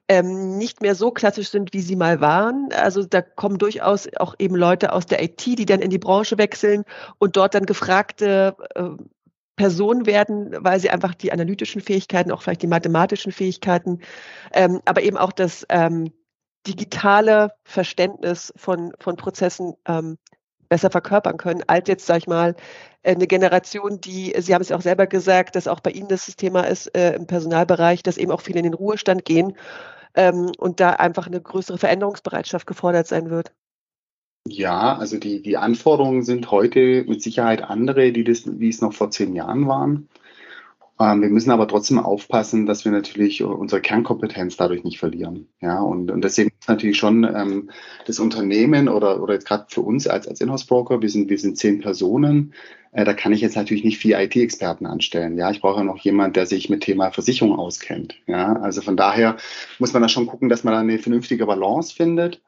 ähm, 0.10 0.58
nicht 0.58 0.82
mehr 0.82 0.96
so 0.96 1.12
klassisch 1.12 1.50
sind, 1.50 1.72
wie 1.72 1.82
sie 1.82 1.96
mal 1.96 2.20
waren. 2.20 2.70
Also 2.74 3.06
da 3.06 3.22
kommen 3.22 3.60
durchaus 3.60 4.10
auch 4.18 4.36
eben 4.40 4.56
Leute 4.56 4.92
aus 4.92 5.06
der 5.06 5.24
IT, 5.24 5.46
die 5.46 5.66
dann 5.66 5.82
in 5.82 5.92
die 5.92 6.00
Branche 6.00 6.38
wechseln 6.38 6.84
und 7.20 7.38
dort 7.38 7.54
dann 7.54 7.68
gefragte 7.68 8.56
äh, 8.76 8.90
Personen 9.56 10.08
werden, 10.08 10.56
weil 10.60 10.80
sie 10.80 10.90
einfach 10.90 11.14
die 11.14 11.32
analytischen 11.32 11.82
Fähigkeiten, 11.82 12.32
auch 12.32 12.42
vielleicht 12.42 12.64
die 12.64 12.68
mathematischen 12.68 13.32
Fähigkeiten, 13.32 14.00
ähm, 14.54 14.82
aber 14.86 15.04
eben 15.04 15.18
auch 15.18 15.32
das 15.32 15.66
ähm, 15.70 16.12
digitale 16.66 17.52
Verständnis 17.64 18.52
von, 18.56 18.94
von 19.00 19.16
Prozessen 19.16 19.76
ähm, 19.86 20.18
besser 20.70 20.90
verkörpern 20.90 21.38
können, 21.38 21.64
als 21.68 21.88
jetzt, 21.88 22.06
sag 22.06 22.18
ich 22.18 22.28
mal, 22.28 22.56
eine 23.04 23.28
Generation, 23.28 24.02
die, 24.02 24.34
Sie 24.40 24.54
haben 24.54 24.62
es 24.62 24.70
ja 24.70 24.78
auch 24.78 24.82
selber 24.82 25.08
gesagt, 25.08 25.56
dass 25.56 25.68
auch 25.68 25.82
bei 25.82 25.92
Ihnen 25.92 26.08
das 26.08 26.26
Thema 26.36 26.62
ist 26.62 26.96
äh, 26.96 27.14
im 27.14 27.28
Personalbereich, 27.28 28.02
dass 28.02 28.18
eben 28.18 28.32
auch 28.32 28.42
viele 28.42 28.60
in 28.60 28.64
den 28.64 28.74
Ruhestand 28.74 29.26
gehen 29.26 29.56
ähm, 30.20 30.52
und 30.58 30.82
da 30.82 30.92
einfach 30.92 31.28
eine 31.28 31.42
größere 31.42 31.78
Veränderungsbereitschaft 31.78 32.68
gefordert 32.68 33.08
sein 33.08 33.30
wird. 33.30 33.54
Ja, 34.46 34.98
also 34.98 35.18
die, 35.18 35.42
die 35.42 35.58
Anforderungen 35.58 36.24
sind 36.24 36.52
heute 36.52 37.06
mit 37.08 37.22
Sicherheit 37.22 37.62
andere, 37.62 38.12
die, 38.12 38.26
das, 38.26 38.44
die 38.44 38.68
es 38.68 38.82
noch 38.82 38.94
vor 38.94 39.12
zehn 39.12 39.34
Jahren 39.34 39.68
waren. 39.68 40.10
Ähm, 41.00 41.22
wir 41.22 41.30
müssen 41.30 41.52
aber 41.52 41.70
trotzdem 41.70 42.00
aufpassen, 42.00 42.66
dass 42.66 42.84
wir 42.84 42.92
natürlich 42.92 43.42
unsere 43.42 43.80
Kernkompetenz 43.82 44.58
dadurch 44.58 44.84
nicht 44.84 45.00
verlieren. 45.00 45.48
Ja, 45.62 45.80
und, 45.80 46.12
und 46.12 46.22
deswegen 46.22 46.52
ist 46.60 46.68
natürlich 46.68 46.98
schon 46.98 47.24
ähm, 47.24 47.70
das 48.06 48.20
Unternehmen 48.20 48.90
oder, 48.90 49.24
oder 49.24 49.38
gerade 49.38 49.68
für 49.70 49.82
uns 49.82 50.06
als, 50.06 50.28
als 50.28 50.42
Inhouse-Broker, 50.42 51.02
wir 51.02 51.10
sind, 51.10 51.30
wir 51.30 51.40
sind 51.40 51.58
zehn 51.58 51.80
Personen, 51.80 52.54
äh, 52.92 53.06
da 53.06 53.14
kann 53.14 53.34
ich 53.34 53.42
jetzt 53.42 53.56
natürlich 53.56 53.84
nicht 53.84 53.98
vier 53.98 54.20
IT-Experten 54.20 54.86
anstellen. 54.86 55.38
Ja, 55.38 55.52
ich 55.52 55.62
brauche 55.62 55.84
noch 55.84 55.98
jemand, 56.00 56.36
der 56.36 56.46
sich 56.46 56.70
mit 56.70 56.82
Thema 56.82 57.12
Versicherung 57.12 57.58
auskennt. 57.58 58.16
Ja, 58.28 58.54
also 58.54 58.82
von 58.82 58.98
daher 58.98 59.38
muss 59.78 59.94
man 59.94 60.02
da 60.02 60.10
schon 60.10 60.28
gucken, 60.28 60.50
dass 60.50 60.64
man 60.64 60.74
da 60.74 60.80
eine 60.80 61.00
vernünftige 61.00 61.46
Balance 61.46 61.94
findet. 61.94 62.42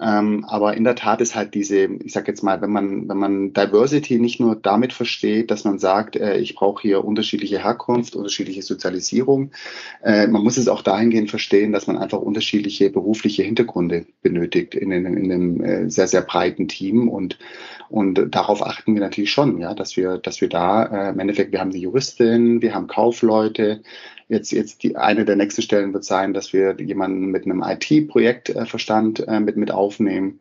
Ähm, 0.00 0.44
aber 0.48 0.76
in 0.76 0.82
der 0.82 0.96
Tat 0.96 1.20
ist 1.20 1.36
halt 1.36 1.54
diese, 1.54 1.84
ich 1.84 2.12
sag 2.12 2.26
jetzt 2.26 2.42
mal, 2.42 2.60
wenn 2.60 2.72
man, 2.72 3.08
wenn 3.08 3.16
man 3.16 3.52
Diversity 3.52 4.18
nicht 4.18 4.40
nur 4.40 4.56
damit 4.56 4.92
versteht, 4.92 5.52
dass 5.52 5.62
man 5.62 5.78
sagt, 5.78 6.16
äh, 6.16 6.36
ich 6.38 6.56
brauche 6.56 6.82
hier 6.82 7.04
unterschiedliche 7.04 7.62
Herkunft, 7.62 8.16
unterschiedliche 8.16 8.62
Sozialisierung, 8.62 9.52
äh, 10.02 10.26
man 10.26 10.42
muss 10.42 10.56
es 10.56 10.66
auch 10.66 10.82
dahingehend 10.82 11.30
verstehen, 11.30 11.70
dass 11.70 11.86
man 11.86 11.96
einfach 11.96 12.18
unterschiedliche 12.18 12.90
berufliche 12.90 13.44
Hintergründe 13.44 14.06
benötigt 14.20 14.74
in, 14.74 14.90
in, 14.90 15.06
in 15.06 15.32
einem 15.32 15.60
äh, 15.62 15.90
sehr, 15.90 16.08
sehr 16.08 16.22
breiten 16.22 16.66
Team. 16.66 17.08
Und, 17.08 17.38
und 17.88 18.34
darauf 18.34 18.66
achten 18.66 18.94
wir 18.94 19.00
natürlich 19.00 19.30
schon, 19.30 19.60
ja, 19.60 19.74
dass 19.74 19.96
wir, 19.96 20.18
dass 20.18 20.40
wir 20.40 20.48
da 20.48 20.86
äh, 20.86 21.10
im 21.10 21.20
Endeffekt, 21.20 21.52
wir 21.52 21.60
haben 21.60 21.70
die 21.70 21.80
Juristin, 21.80 22.62
wir 22.62 22.74
haben 22.74 22.88
Kaufleute, 22.88 23.82
Jetzt, 24.28 24.52
jetzt 24.52 24.82
die, 24.82 24.96
eine 24.96 25.24
der 25.24 25.36
nächsten 25.36 25.62
Stellen 25.62 25.92
wird 25.92 26.04
sein, 26.04 26.32
dass 26.32 26.52
wir 26.52 26.76
jemanden 26.80 27.26
mit 27.26 27.44
einem 27.44 27.62
IT-Projektverstand 27.62 29.26
äh, 29.28 29.40
mit, 29.40 29.56
mit 29.56 29.70
aufnehmen. 29.70 30.40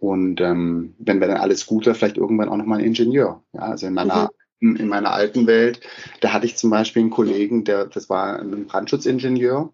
Und 0.00 0.40
ähm, 0.40 0.94
wenn 0.98 1.20
wir 1.20 1.28
dann 1.28 1.38
alles 1.38 1.66
gut 1.66 1.86
läuft, 1.86 1.98
vielleicht 1.98 2.16
irgendwann 2.16 2.48
auch 2.48 2.56
nochmal 2.56 2.78
einen 2.78 2.88
Ingenieur. 2.88 3.42
Ja, 3.52 3.60
also 3.60 3.86
in 3.86 3.94
meiner, 3.94 4.30
mhm. 4.60 4.76
in 4.76 4.88
meiner 4.88 5.12
alten 5.12 5.46
Welt, 5.46 5.80
da 6.20 6.32
hatte 6.32 6.46
ich 6.46 6.56
zum 6.56 6.70
Beispiel 6.70 7.02
einen 7.02 7.10
Kollegen, 7.10 7.64
der, 7.64 7.86
das 7.86 8.08
war 8.08 8.38
ein 8.38 8.66
Brandschutzingenieur 8.66 9.72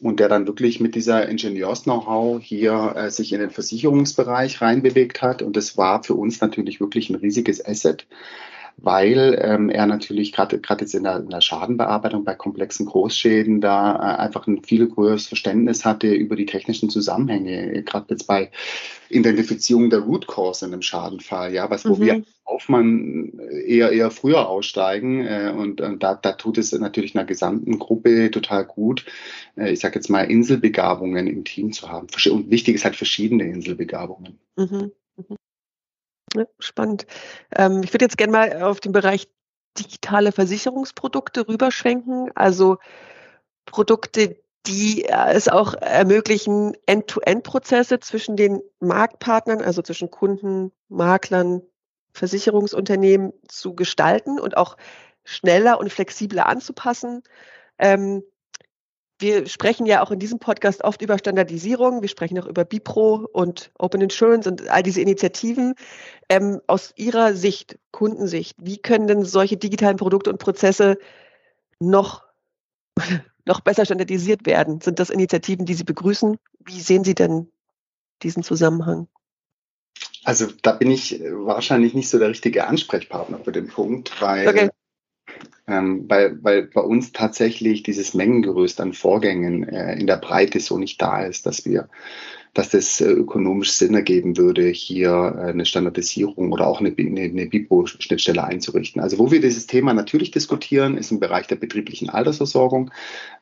und 0.00 0.20
der 0.20 0.28
dann 0.28 0.46
wirklich 0.46 0.80
mit 0.80 0.94
dieser 0.94 1.28
Ingenieurs-Know-how 1.28 2.40
hier 2.40 2.94
äh, 2.96 3.10
sich 3.10 3.32
in 3.32 3.40
den 3.40 3.50
Versicherungsbereich 3.50 4.60
reinbewegt 4.60 5.22
hat. 5.22 5.42
Und 5.42 5.56
das 5.56 5.76
war 5.76 6.02
für 6.02 6.14
uns 6.14 6.40
natürlich 6.40 6.80
wirklich 6.80 7.10
ein 7.10 7.16
riesiges 7.16 7.64
Asset, 7.64 8.06
weil 8.80 9.36
ähm, 9.42 9.70
er 9.70 9.86
natürlich 9.86 10.32
gerade 10.32 10.60
gerade 10.60 10.84
jetzt 10.84 10.94
in 10.94 11.02
der, 11.02 11.18
in 11.18 11.30
der 11.30 11.40
Schadenbearbeitung 11.40 12.24
bei 12.24 12.34
komplexen 12.34 12.86
Großschäden 12.86 13.60
da 13.60 13.96
äh, 13.96 14.18
einfach 14.18 14.46
ein 14.46 14.62
viel 14.62 14.86
größeres 14.86 15.26
Verständnis 15.26 15.84
hatte 15.84 16.12
über 16.14 16.36
die 16.36 16.46
technischen 16.46 16.88
Zusammenhänge, 16.88 17.82
gerade 17.82 18.06
jetzt 18.10 18.28
bei 18.28 18.50
Identifizierung 19.10 19.90
der 19.90 20.00
Root 20.00 20.28
Cause 20.28 20.64
in 20.64 20.72
einem 20.72 20.82
Schadenfall, 20.82 21.52
ja, 21.52 21.68
was 21.70 21.88
wo 21.88 21.96
mhm. 21.96 22.00
wir 22.00 22.22
Aufmann 22.44 23.32
eher 23.66 23.90
eher 23.90 24.10
früher 24.10 24.48
aussteigen 24.48 25.26
äh, 25.26 25.52
und, 25.56 25.80
und 25.80 26.02
da, 26.02 26.14
da 26.14 26.32
tut 26.32 26.56
es 26.56 26.72
natürlich 26.72 27.16
einer 27.16 27.26
gesamten 27.26 27.78
Gruppe 27.78 28.30
total 28.30 28.64
gut, 28.64 29.04
äh, 29.56 29.72
ich 29.72 29.80
sage 29.80 29.96
jetzt 29.96 30.08
mal 30.08 30.22
Inselbegabungen 30.22 31.26
im 31.26 31.44
Team 31.44 31.72
zu 31.72 31.88
haben. 31.90 32.06
Und 32.30 32.50
wichtig 32.50 32.76
ist 32.76 32.84
halt 32.84 32.96
verschiedene 32.96 33.44
Inselbegabungen. 33.44 34.38
Mhm. 34.56 34.92
Ja, 36.34 36.44
spannend. 36.58 37.06
Ähm, 37.54 37.82
ich 37.82 37.92
würde 37.92 38.04
jetzt 38.04 38.18
gerne 38.18 38.32
mal 38.32 38.62
auf 38.62 38.80
den 38.80 38.92
Bereich 38.92 39.28
digitale 39.78 40.32
Versicherungsprodukte 40.32 41.48
rüberschwenken. 41.48 42.30
Also 42.34 42.78
Produkte, 43.66 44.36
die 44.66 45.04
äh, 45.04 45.32
es 45.32 45.48
auch 45.48 45.74
ermöglichen, 45.74 46.76
End-to-End-Prozesse 46.86 48.00
zwischen 48.00 48.36
den 48.36 48.60
Marktpartnern, 48.80 49.62
also 49.62 49.82
zwischen 49.82 50.10
Kunden, 50.10 50.72
Maklern, 50.88 51.62
Versicherungsunternehmen 52.12 53.32
zu 53.48 53.74
gestalten 53.74 54.40
und 54.40 54.56
auch 54.56 54.76
schneller 55.24 55.78
und 55.78 55.92
flexibler 55.92 56.46
anzupassen. 56.46 57.22
Ähm, 57.78 58.22
wir 59.18 59.46
sprechen 59.46 59.86
ja 59.86 60.02
auch 60.02 60.10
in 60.10 60.18
diesem 60.18 60.38
Podcast 60.38 60.84
oft 60.84 61.02
über 61.02 61.18
Standardisierung. 61.18 62.02
Wir 62.02 62.08
sprechen 62.08 62.38
auch 62.38 62.46
über 62.46 62.64
Bipro 62.64 63.28
und 63.32 63.70
Open 63.78 64.00
Insurance 64.00 64.48
und 64.48 64.68
all 64.68 64.82
diese 64.82 65.00
Initiativen. 65.00 65.74
Ähm, 66.28 66.60
aus 66.66 66.92
Ihrer 66.96 67.34
Sicht, 67.34 67.78
Kundensicht, 67.90 68.56
wie 68.60 68.78
können 68.78 69.08
denn 69.08 69.24
solche 69.24 69.56
digitalen 69.56 69.96
Produkte 69.96 70.30
und 70.30 70.38
Prozesse 70.38 70.98
noch, 71.80 72.24
noch 73.44 73.60
besser 73.60 73.84
standardisiert 73.84 74.46
werden? 74.46 74.80
Sind 74.80 75.00
das 75.00 75.10
Initiativen, 75.10 75.66
die 75.66 75.74
Sie 75.74 75.84
begrüßen? 75.84 76.38
Wie 76.64 76.80
sehen 76.80 77.02
Sie 77.02 77.14
denn 77.14 77.50
diesen 78.22 78.42
Zusammenhang? 78.42 79.08
Also 80.24 80.46
da 80.62 80.72
bin 80.72 80.90
ich 80.90 81.20
wahrscheinlich 81.30 81.94
nicht 81.94 82.10
so 82.10 82.18
der 82.18 82.28
richtige 82.28 82.66
Ansprechpartner 82.66 83.38
für 83.38 83.52
den 83.52 83.68
Punkt, 83.68 84.20
weil 84.20 84.48
okay 84.48 84.68
ähm, 85.68 86.04
weil, 86.08 86.42
weil 86.42 86.62
bei 86.62 86.80
uns 86.80 87.12
tatsächlich 87.12 87.82
dieses 87.82 88.14
Mengengerüst 88.14 88.80
an 88.80 88.92
Vorgängen 88.92 89.68
äh, 89.68 89.94
in 89.98 90.06
der 90.06 90.16
Breite 90.16 90.60
so 90.60 90.78
nicht 90.78 91.00
da 91.00 91.22
ist, 91.24 91.46
dass 91.46 91.64
wir 91.64 91.88
dass 92.54 92.70
das 92.70 93.00
äh, 93.00 93.10
ökonomisch 93.10 93.70
Sinn 93.70 93.94
ergeben 93.94 94.36
würde, 94.36 94.66
hier 94.68 95.10
äh, 95.10 95.50
eine 95.50 95.64
Standardisierung 95.64 96.50
oder 96.50 96.66
auch 96.66 96.80
eine, 96.80 96.92
eine, 96.98 97.20
eine 97.20 97.46
BIPO-Schnittstelle 97.46 98.42
einzurichten. 98.42 99.00
Also 99.00 99.18
wo 99.18 99.30
wir 99.30 99.40
dieses 99.40 99.66
Thema 99.66 99.94
natürlich 99.94 100.32
diskutieren, 100.32 100.96
ist 100.96 101.12
im 101.12 101.20
Bereich 101.20 101.46
der 101.46 101.56
betrieblichen 101.56 102.10
Altersversorgung. 102.10 102.90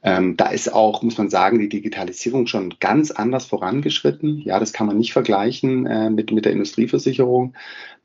Ähm, 0.02 0.36
da 0.36 0.48
ist 0.48 0.72
auch, 0.72 1.02
muss 1.02 1.18
man 1.18 1.30
sagen, 1.30 1.58
die 1.58 1.68
Digitalisierung 1.68 2.46
schon 2.46 2.74
ganz 2.80 3.10
anders 3.10 3.46
vorangeschritten. 3.46 4.38
Ja, 4.40 4.60
das 4.60 4.72
kann 4.72 4.86
man 4.86 4.98
nicht 4.98 5.14
vergleichen 5.14 5.86
äh, 5.86 6.10
mit, 6.10 6.30
mit 6.32 6.44
der 6.44 6.52
Industrieversicherung. 6.52 7.54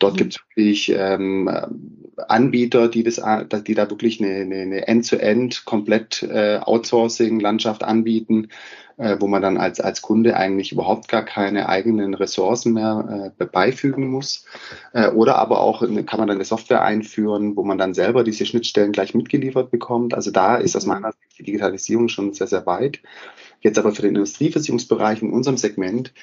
Dort 0.02 0.14
mhm. 0.14 0.18
gibt 0.18 0.34
es 0.34 0.40
wirklich 0.50 0.94
ähm, 0.96 1.50
Anbieter, 2.28 2.88
die, 2.88 3.04
das, 3.04 3.22
die 3.66 3.74
da 3.74 3.90
wirklich 3.90 4.22
eine, 4.22 4.56
eine 4.56 4.88
End-to-End 4.88 5.66
komplett 5.66 6.24
äh, 6.24 6.60
Outsourcing-Landschaft 6.64 7.84
anbieten 7.84 8.50
äh, 9.02 9.18
wo 9.20 9.28
man 9.28 9.42
dann 9.42 9.58
als, 9.58 9.80
als 9.80 10.04
Kunde 10.04 10.38
eigentlich 10.38 10.72
überhaupt 10.72 11.08
gar 11.08 11.26
keine 11.26 11.68
eigenen 11.68 12.14
Ressourcen 12.14 12.74
mehr 12.74 13.34
äh, 13.40 13.46
beifügen 13.46 14.08
muss. 14.08 14.46
Äh, 14.94 15.10
oder 15.10 15.38
aber 15.38 15.62
auch 15.62 15.82
kann 15.82 16.20
man 16.20 16.28
dann 16.28 16.38
eine 16.38 16.46
Software 16.46 16.84
einführen, 16.84 17.56
wo 17.56 17.64
man 17.64 17.80
dann 17.80 17.96
selber 17.96 18.24
diese 18.24 18.46
Schnittstellen 18.46 18.92
gleich 18.92 19.16
mitgeliefert 19.16 19.72
bekommt. 19.72 20.14
Also 20.14 20.30
da 20.30 20.56
ist 20.56 20.76
aus 20.76 20.86
mhm. 20.86 20.94
meiner 20.94 21.12
Sicht 21.14 21.40
die 21.40 21.44
Digitalisierung 21.44 22.10
schon 22.10 22.34
sehr, 22.34 22.48
sehr 22.48 22.68
weit. 22.68 23.00
Jetzt 23.62 23.78
aber 23.78 23.94
für 23.94 24.02
den 24.02 24.16
Industrieversicherungsbereich 24.16 25.22
in 25.22 25.32
unserem 25.32 25.58
Segment 25.58 26.14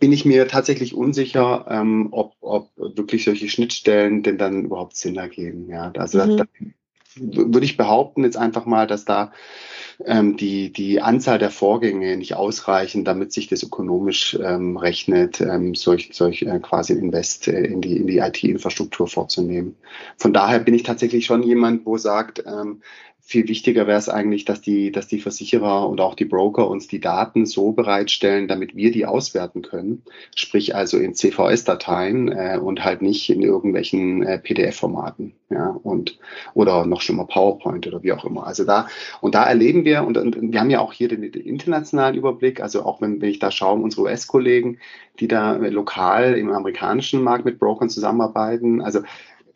bin 0.00 0.12
ich 0.12 0.24
mir 0.24 0.48
tatsächlich 0.48 0.94
unsicher, 0.94 1.66
ähm, 1.68 2.08
ob, 2.12 2.34
ob 2.40 2.70
wirklich 2.76 3.24
solche 3.24 3.48
Schnittstellen 3.48 4.22
denn 4.22 4.38
dann 4.38 4.64
überhaupt 4.64 4.96
Sinn 4.96 5.16
ergeben. 5.16 5.68
Ja, 5.68 5.92
also 5.96 6.24
mhm. 6.24 6.36
da, 6.38 6.44
würde 7.16 7.64
ich 7.64 7.76
behaupten 7.76 8.24
jetzt 8.24 8.36
einfach 8.36 8.66
mal, 8.66 8.86
dass 8.86 9.04
da 9.04 9.32
ähm, 10.06 10.36
die, 10.36 10.72
die 10.72 11.00
Anzahl 11.00 11.38
der 11.38 11.50
Vorgänge 11.50 12.16
nicht 12.16 12.34
ausreichen, 12.34 13.04
damit 13.04 13.32
sich 13.32 13.48
das 13.48 13.62
ökonomisch 13.62 14.38
ähm, 14.42 14.76
rechnet, 14.76 15.40
ähm, 15.40 15.74
solch, 15.74 16.10
solch 16.12 16.42
äh, 16.42 16.60
quasi 16.60 16.94
Invest 16.94 17.48
äh, 17.48 17.64
in 17.64 17.80
die, 17.80 17.96
in 17.96 18.06
die 18.06 18.18
IT-Infrastruktur 18.18 19.08
vorzunehmen. 19.08 19.76
Von 20.16 20.32
daher 20.32 20.60
bin 20.60 20.74
ich 20.74 20.84
tatsächlich 20.84 21.26
schon 21.26 21.42
jemand, 21.42 21.84
wo 21.84 21.98
sagt, 21.98 22.44
ähm, 22.46 22.80
viel 23.30 23.46
wichtiger 23.46 23.86
wäre 23.86 23.96
es 23.96 24.08
eigentlich, 24.08 24.44
dass 24.44 24.60
die, 24.60 24.90
dass 24.90 25.06
die 25.06 25.20
Versicherer 25.20 25.88
und 25.88 26.00
auch 26.00 26.16
die 26.16 26.24
Broker 26.24 26.68
uns 26.68 26.88
die 26.88 26.98
Daten 26.98 27.46
so 27.46 27.70
bereitstellen, 27.70 28.48
damit 28.48 28.74
wir 28.74 28.90
die 28.90 29.06
auswerten 29.06 29.62
können. 29.62 30.02
Sprich 30.34 30.74
also 30.74 30.98
in 30.98 31.14
CVS-Dateien 31.14 32.32
äh, 32.32 32.58
und 32.60 32.84
halt 32.84 33.02
nicht 33.02 33.30
in 33.30 33.40
irgendwelchen 33.42 34.24
äh, 34.24 34.40
PDF-Formaten, 34.40 35.34
ja, 35.48 35.78
und 35.84 36.18
oder 36.54 36.84
noch 36.86 37.02
schlimmer 37.02 37.24
PowerPoint 37.24 37.86
oder 37.86 38.02
wie 38.02 38.12
auch 38.12 38.24
immer. 38.24 38.48
Also 38.48 38.64
da, 38.64 38.88
und 39.20 39.36
da 39.36 39.44
erleben 39.44 39.84
wir, 39.84 40.02
und, 40.02 40.18
und 40.18 40.52
wir 40.52 40.58
haben 40.58 40.70
ja 40.70 40.80
auch 40.80 40.92
hier 40.92 41.06
den, 41.06 41.22
den 41.22 41.42
internationalen 41.44 42.16
Überblick, 42.16 42.60
also 42.60 42.84
auch 42.84 43.00
wenn, 43.00 43.20
wenn 43.20 43.30
ich 43.30 43.38
da 43.38 43.52
schaue, 43.52 43.80
unsere 43.80 44.02
US-Kollegen, 44.02 44.78
die 45.20 45.28
da 45.28 45.54
lokal 45.54 46.34
im 46.34 46.50
amerikanischen 46.50 47.22
Markt 47.22 47.44
mit 47.44 47.60
Brokern 47.60 47.90
zusammenarbeiten, 47.90 48.82
also 48.82 49.02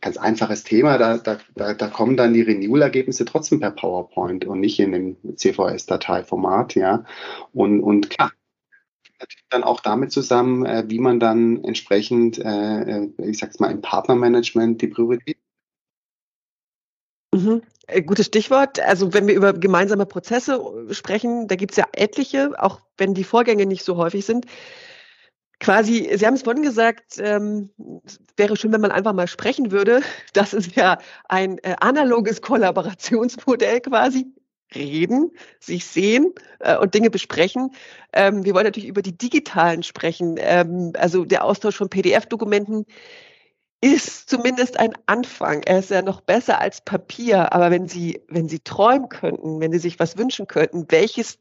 ganz 0.04 0.18
einfaches 0.18 0.64
Thema, 0.64 0.98
da, 0.98 1.16
da, 1.16 1.38
da, 1.54 1.72
da 1.72 1.88
kommen 1.88 2.18
dann 2.18 2.34
die 2.34 2.42
Renewal-Ergebnisse 2.42 3.24
trotzdem 3.24 3.60
per 3.60 3.70
PowerPoint 3.70 4.44
und 4.44 4.60
nicht 4.60 4.78
in 4.78 4.92
dem 4.92 5.16
CVS-Dateiformat, 5.36 6.74
ja. 6.74 7.06
Und, 7.54 7.80
und 7.80 8.10
klar, 8.10 8.30
natürlich 9.18 9.46
dann 9.48 9.64
auch 9.64 9.80
damit 9.80 10.12
zusammen, 10.12 10.66
äh, 10.66 10.84
wie 10.88 10.98
man 10.98 11.20
dann 11.20 11.64
entsprechend, 11.64 12.38
äh, 12.38 12.82
äh 12.82 13.10
ich 13.16 13.38
sag's 13.38 13.60
mal, 13.60 13.70
im 13.70 13.80
Partnermanagement 13.80 14.82
die 14.82 14.88
Priorität. 14.88 15.38
Mhm. 17.34 17.62
Gutes 18.04 18.26
Stichwort. 18.26 18.80
Also 18.80 19.14
wenn 19.14 19.26
wir 19.26 19.34
über 19.34 19.54
gemeinsame 19.54 20.04
Prozesse 20.04 20.60
sprechen, 20.90 21.48
da 21.48 21.56
gibt 21.56 21.72
es 21.72 21.78
ja 21.78 21.86
etliche, 21.92 22.52
auch 22.62 22.80
wenn 22.98 23.14
die 23.14 23.24
Vorgänge 23.24 23.64
nicht 23.64 23.84
so 23.84 23.96
häufig 23.96 24.26
sind 24.26 24.46
quasi, 25.64 26.10
Sie 26.14 26.26
haben 26.26 26.34
es 26.34 26.42
vorhin 26.42 26.62
gesagt, 26.62 27.18
ähm, 27.18 27.70
wäre 28.36 28.56
schön, 28.56 28.72
wenn 28.72 28.82
man 28.82 28.92
einfach 28.92 29.14
mal 29.14 29.26
sprechen 29.26 29.72
würde. 29.72 30.02
Das 30.34 30.52
ist 30.52 30.76
ja 30.76 30.98
ein 31.28 31.58
äh, 31.58 31.76
analoges 31.80 32.42
Kollaborationsmodell 32.42 33.80
quasi. 33.80 34.26
Reden, 34.74 35.30
sich 35.60 35.86
sehen 35.86 36.32
äh, 36.58 36.76
und 36.76 36.94
Dinge 36.94 37.08
besprechen. 37.08 37.70
Ähm, 38.12 38.44
wir 38.44 38.54
wollen 38.54 38.64
natürlich 38.64 38.88
über 38.88 39.02
die 39.02 39.16
digitalen 39.16 39.82
sprechen. 39.82 40.36
Ähm, 40.38 40.92
also 40.98 41.24
der 41.24 41.44
Austausch 41.44 41.76
von 41.76 41.88
PDF-Dokumenten 41.88 42.84
ist 43.80 44.28
zumindest 44.28 44.78
ein 44.78 44.94
Anfang. 45.06 45.62
Er 45.62 45.78
ist 45.78 45.90
ja 45.90 46.02
noch 46.02 46.22
besser 46.22 46.60
als 46.60 46.80
Papier. 46.80 47.52
Aber 47.52 47.70
wenn 47.70 47.86
Sie, 47.86 48.20
wenn 48.28 48.48
Sie 48.48 48.60
träumen 48.60 49.08
könnten, 49.08 49.60
wenn 49.60 49.72
Sie 49.72 49.78
sich 49.78 49.98
was 50.00 50.18
wünschen 50.18 50.46
könnten, 50.48 50.86
welches 50.88 51.38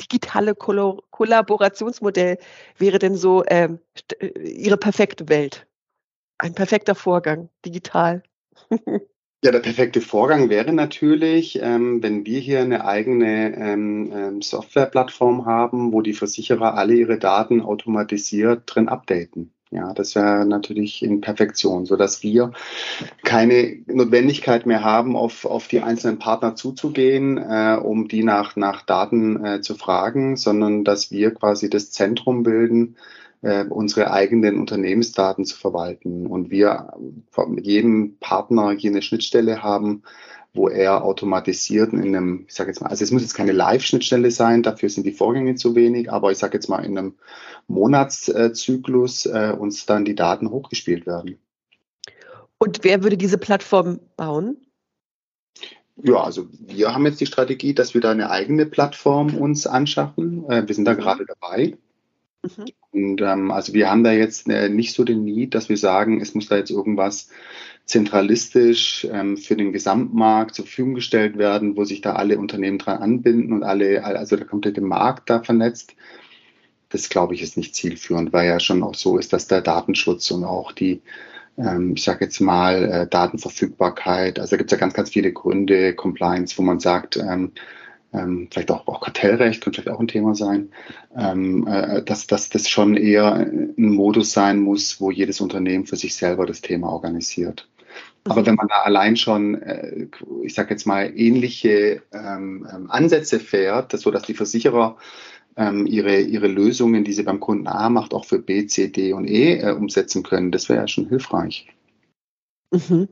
digitale 0.00 0.54
Kollaborationsmodell 0.54 2.38
wäre 2.76 2.98
denn 2.98 3.16
so 3.16 3.44
ähm, 3.46 3.80
äh, 4.20 4.26
Ihre 4.40 4.76
perfekte 4.76 5.28
Welt? 5.28 5.66
Ein 6.38 6.54
perfekter 6.54 6.94
Vorgang, 6.94 7.48
digital. 7.64 8.22
Ja, 9.44 9.52
der 9.52 9.60
perfekte 9.60 10.00
Vorgang 10.00 10.48
wäre 10.48 10.72
natürlich, 10.72 11.60
ähm, 11.62 12.02
wenn 12.02 12.26
wir 12.26 12.40
hier 12.40 12.60
eine 12.60 12.84
eigene 12.84 13.54
ähm, 13.54 14.10
ähm, 14.12 14.42
Softwareplattform 14.42 15.46
haben, 15.46 15.92
wo 15.92 16.02
die 16.02 16.12
Versicherer 16.12 16.74
alle 16.74 16.94
ihre 16.94 17.20
Daten 17.20 17.60
automatisiert 17.60 18.62
drin 18.66 18.88
updaten. 18.88 19.54
Ja, 19.70 19.92
das 19.92 20.14
wäre 20.14 20.46
natürlich 20.46 21.02
in 21.02 21.20
Perfektion, 21.20 21.84
so 21.84 21.96
dass 21.96 22.22
wir 22.22 22.52
keine 23.22 23.82
Notwendigkeit 23.86 24.64
mehr 24.64 24.82
haben, 24.82 25.14
auf, 25.14 25.44
auf 25.44 25.68
die 25.68 25.80
einzelnen 25.80 26.18
Partner 26.18 26.54
zuzugehen, 26.54 27.36
äh, 27.36 27.78
um 27.82 28.08
die 28.08 28.22
nach, 28.22 28.56
nach 28.56 28.82
Daten 28.82 29.44
äh, 29.44 29.60
zu 29.60 29.74
fragen, 29.74 30.36
sondern 30.36 30.84
dass 30.84 31.10
wir 31.10 31.34
quasi 31.34 31.68
das 31.68 31.90
Zentrum 31.90 32.44
bilden, 32.44 32.96
äh, 33.42 33.64
unsere 33.64 34.10
eigenen 34.10 34.58
Unternehmensdaten 34.58 35.44
zu 35.44 35.58
verwalten. 35.58 36.26
Und 36.26 36.50
wir 36.50 36.94
mit 37.46 37.66
jedem 37.66 38.16
Partner 38.20 38.70
hier 38.70 38.90
eine 38.90 39.02
Schnittstelle 39.02 39.62
haben, 39.62 40.02
wo 40.58 40.68
er 40.68 41.04
automatisiert 41.04 41.92
in 41.92 42.14
einem, 42.14 42.44
ich 42.48 42.54
sage 42.54 42.70
jetzt 42.70 42.80
mal, 42.80 42.88
also 42.88 43.04
es 43.04 43.12
muss 43.12 43.22
jetzt 43.22 43.34
keine 43.34 43.52
Live-Schnittstelle 43.52 44.30
sein, 44.30 44.62
dafür 44.62 44.90
sind 44.90 45.06
die 45.06 45.12
Vorgänge 45.12 45.54
zu 45.54 45.74
wenig, 45.76 46.12
aber 46.12 46.32
ich 46.32 46.38
sage 46.38 46.54
jetzt 46.54 46.68
mal 46.68 46.84
in 46.84 46.98
einem 46.98 47.14
Monatszyklus 47.68 49.26
äh, 49.26 49.54
uns 49.56 49.86
dann 49.86 50.04
die 50.04 50.16
Daten 50.16 50.50
hochgespielt 50.50 51.06
werden. 51.06 51.38
Und 52.58 52.82
wer 52.82 53.04
würde 53.04 53.16
diese 53.16 53.38
Plattform 53.38 54.00
bauen? 54.16 54.56
Ja, 56.02 56.22
also 56.22 56.48
wir 56.50 56.92
haben 56.92 57.06
jetzt 57.06 57.20
die 57.20 57.26
Strategie, 57.26 57.72
dass 57.72 57.94
wir 57.94 58.00
da 58.00 58.10
eine 58.10 58.30
eigene 58.30 58.66
Plattform 58.66 59.36
uns 59.36 59.66
anschaffen. 59.66 60.44
Äh, 60.50 60.66
wir 60.66 60.74
sind 60.74 60.84
da 60.86 60.94
mhm. 60.94 60.98
gerade 60.98 61.24
dabei. 61.24 61.78
Mhm. 62.42 62.66
Und 62.92 63.20
ähm, 63.20 63.50
also 63.50 63.74
wir 63.74 63.90
haben 63.90 64.04
da 64.04 64.12
jetzt 64.12 64.48
äh, 64.48 64.68
nicht 64.68 64.94
so 64.94 65.04
den 65.04 65.24
Need, 65.24 65.54
dass 65.54 65.68
wir 65.68 65.76
sagen, 65.76 66.20
es 66.20 66.34
muss 66.34 66.48
da 66.48 66.56
jetzt 66.56 66.70
irgendwas 66.70 67.30
zentralistisch 67.84 69.06
ähm, 69.10 69.36
für 69.36 69.56
den 69.56 69.72
Gesamtmarkt 69.72 70.54
zur 70.54 70.66
Verfügung 70.66 70.94
gestellt 70.94 71.38
werden, 71.38 71.76
wo 71.76 71.84
sich 71.84 72.00
da 72.00 72.12
alle 72.14 72.38
Unternehmen 72.38 72.78
dran 72.78 72.98
anbinden 73.02 73.52
und 73.52 73.62
alle, 73.62 74.04
also 74.04 74.36
der 74.36 74.46
komplette 74.46 74.82
Markt 74.82 75.30
da 75.30 75.42
vernetzt. 75.42 75.94
Das 76.90 77.08
glaube 77.08 77.34
ich 77.34 77.42
ist 77.42 77.56
nicht 77.56 77.74
zielführend, 77.74 78.32
weil 78.32 78.48
ja 78.48 78.60
schon 78.60 78.82
auch 78.82 78.94
so 78.94 79.18
ist, 79.18 79.32
dass 79.32 79.48
der 79.48 79.62
Datenschutz 79.62 80.30
und 80.30 80.44
auch 80.44 80.72
die, 80.72 81.02
ähm, 81.56 81.94
ich 81.96 82.04
sage 82.04 82.26
jetzt 82.26 82.40
mal, 82.40 82.84
äh, 82.84 83.06
Datenverfügbarkeit, 83.08 84.38
also 84.38 84.50
da 84.52 84.56
gibt 84.58 84.70
es 84.70 84.76
ja 84.76 84.80
ganz, 84.80 84.94
ganz 84.94 85.10
viele 85.10 85.32
Gründe, 85.32 85.94
Compliance, 85.94 86.56
wo 86.58 86.62
man 86.62 86.80
sagt, 86.80 87.16
ähm, 87.16 87.52
ähm, 88.12 88.48
vielleicht 88.50 88.70
auch, 88.70 88.86
auch 88.86 89.00
Kartellrecht 89.00 89.62
könnte 89.62 89.82
vielleicht 89.82 89.96
auch 89.96 90.00
ein 90.00 90.08
Thema 90.08 90.34
sein, 90.34 90.70
ähm, 91.16 91.66
äh, 91.66 92.02
dass, 92.02 92.26
dass 92.26 92.48
das 92.48 92.68
schon 92.68 92.96
eher 92.96 93.34
ein 93.34 93.74
Modus 93.76 94.32
sein 94.32 94.60
muss, 94.60 95.00
wo 95.00 95.10
jedes 95.10 95.40
Unternehmen 95.40 95.86
für 95.86 95.96
sich 95.96 96.14
selber 96.14 96.46
das 96.46 96.60
Thema 96.60 96.88
organisiert. 96.88 97.68
Aber 98.24 98.44
wenn 98.44 98.56
man 98.56 98.68
da 98.68 98.82
allein 98.82 99.16
schon, 99.16 99.60
äh, 99.62 100.06
ich 100.42 100.54
sage 100.54 100.70
jetzt 100.70 100.86
mal, 100.86 101.12
ähnliche 101.16 102.02
ähm, 102.12 102.66
ähm 102.72 102.90
Ansätze 102.90 103.40
fährt, 103.40 103.92
dass 103.92 104.02
so 104.02 104.10
dass 104.10 104.22
die 104.22 104.34
Versicherer 104.34 104.96
ähm, 105.56 105.86
ihre, 105.86 106.20
ihre 106.20 106.46
Lösungen, 106.46 107.04
die 107.04 107.12
sie 107.12 107.22
beim 107.22 107.40
Kunden 107.40 107.66
A 107.66 107.88
macht, 107.88 108.14
auch 108.14 108.24
für 108.24 108.38
B, 108.38 108.66
C, 108.66 108.88
D 108.88 109.12
und 109.12 109.26
E 109.26 109.58
äh, 109.58 109.72
umsetzen 109.72 110.22
können, 110.22 110.52
das 110.52 110.68
wäre 110.68 110.80
ja 110.80 110.88
schon 110.88 111.08
hilfreich. 111.08 111.66
Mhm. 112.70 113.08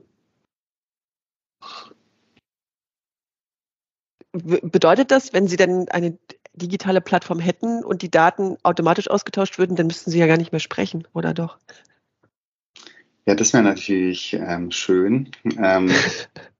Bedeutet 4.37 5.11
das, 5.11 5.33
wenn 5.33 5.47
Sie 5.47 5.57
denn 5.57 5.89
eine 5.89 6.17
digitale 6.53 7.01
Plattform 7.01 7.39
hätten 7.39 7.83
und 7.83 8.01
die 8.01 8.11
Daten 8.11 8.57
automatisch 8.63 9.09
ausgetauscht 9.09 9.57
würden, 9.59 9.75
dann 9.75 9.87
müssten 9.87 10.11
Sie 10.11 10.19
ja 10.19 10.27
gar 10.27 10.37
nicht 10.37 10.51
mehr 10.51 10.59
sprechen, 10.59 11.07
oder 11.13 11.33
doch? 11.33 11.59
Ja, 13.25 13.35
das 13.35 13.53
wäre 13.53 13.63
natürlich 13.63 14.33
ähm, 14.33 14.71
schön. 14.71 15.31
Ähm, 15.57 15.91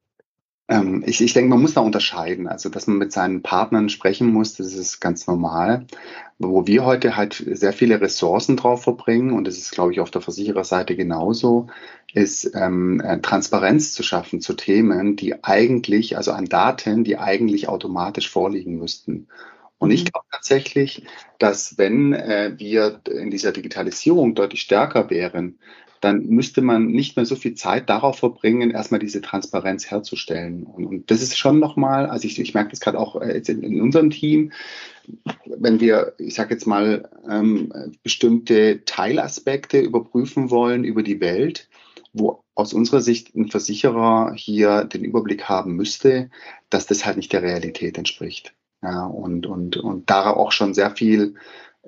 ähm, 0.70 1.04
ich, 1.06 1.22
ich 1.22 1.34
denke, 1.34 1.50
man 1.50 1.62
muss 1.62 1.74
da 1.74 1.82
unterscheiden. 1.82 2.48
Also, 2.48 2.70
dass 2.70 2.88
man 2.88 2.98
mit 2.98 3.12
seinen 3.14 3.42
Partnern 3.42 3.90
sprechen 3.90 4.28
muss, 4.28 4.56
das 4.56 4.74
ist 4.74 5.00
ganz 5.00 5.28
normal. 5.28 5.86
Wo 6.40 6.68
wir 6.68 6.86
heute 6.86 7.16
halt 7.16 7.44
sehr 7.54 7.74
viele 7.74 8.02
Ressourcen 8.02 8.58
drauf 8.58 8.84
verbringen, 8.84 9.32
und 9.32 9.48
das 9.48 9.58
ist, 9.58 9.72
glaube 9.72 9.94
ich, 9.94 10.00
auf 10.02 10.12
der 10.12 10.22
Versichererseite 10.22 10.96
genauso, 10.96 11.68
ist 12.14 12.52
ähm, 12.54 13.00
äh, 13.00 13.20
Transparenz 13.22 13.94
zu 13.94 14.04
schaffen 14.04 14.42
zu 14.42 14.54
Themen, 14.54 15.16
die 15.16 15.44
eigentlich, 15.44 16.18
also 16.18 16.32
an 16.32 16.46
Daten, 16.46 17.04
die 17.04 17.18
eigentlich 17.18 17.70
automatisch 17.70 18.30
vorliegen 18.30 18.78
müssten. 18.78 19.28
Und 19.80 19.92
ich 19.92 20.06
mhm. 20.06 20.10
glaube 20.10 20.26
tatsächlich, 20.32 21.04
dass 21.40 21.78
wenn 21.78 22.14
äh, 22.14 22.54
wir 22.58 23.02
in 23.10 23.30
dieser 23.30 23.52
Digitalisierung 23.52 24.36
deutlich 24.36 24.62
stärker 24.62 25.10
wären, 25.10 25.60
dann 26.02 26.26
müsste 26.28 26.62
man 26.62 26.88
nicht 26.88 27.16
mehr 27.16 27.26
so 27.26 27.36
viel 27.36 27.56
Zeit 27.56 27.90
darauf 27.90 28.20
verbringen, 28.20 28.72
erstmal 28.72 29.00
diese 29.00 29.22
Transparenz 29.22 29.90
herzustellen. 29.90 30.64
Und, 30.64 30.86
und 30.86 31.12
das 31.12 31.22
ist 31.22 31.38
schon 31.38 31.60
nochmal, 31.60 32.08
also 32.08 32.28
ich, 32.28 32.40
ich 32.40 32.54
merke 32.54 32.72
das 32.72 32.80
gerade 32.80 33.00
auch 33.00 33.20
äh, 33.22 33.34
jetzt 33.34 33.50
in, 33.50 33.64
in, 33.64 33.82
unserem 33.82 34.10
Team, 34.10 34.52
wenn 35.46 35.80
wir, 35.80 36.14
ich 36.18 36.36
sage 36.36 36.54
jetzt 36.54 36.68
mal, 36.68 37.10
ähm, 37.30 37.72
bestimmte 38.04 38.84
Teilaspekte 38.86 39.80
überprüfen 39.80 40.50
wollen 40.50 40.84
über 40.84 41.04
die 41.04 41.20
Welt, 41.20 41.70
wo 42.14 42.44
aus 42.56 42.74
unserer 42.74 43.02
Sicht 43.02 43.36
ein 43.36 43.50
Versicherer 43.50 44.34
hier 44.36 44.84
den 44.84 45.04
Überblick 45.04 45.46
haben 45.46 45.76
müsste, 45.76 46.30
dass 46.70 46.88
das 46.88 47.06
halt 47.06 47.18
nicht 47.18 47.32
der 47.34 47.44
Realität 47.44 47.98
entspricht. 47.98 48.54
Ja, 48.82 49.06
und, 49.06 49.48
und, 49.48 49.78
und 49.78 50.10
da 50.10 50.32
auch 50.32 50.52
schon 50.52 50.74
sehr 50.74 50.92
viel 50.92 51.36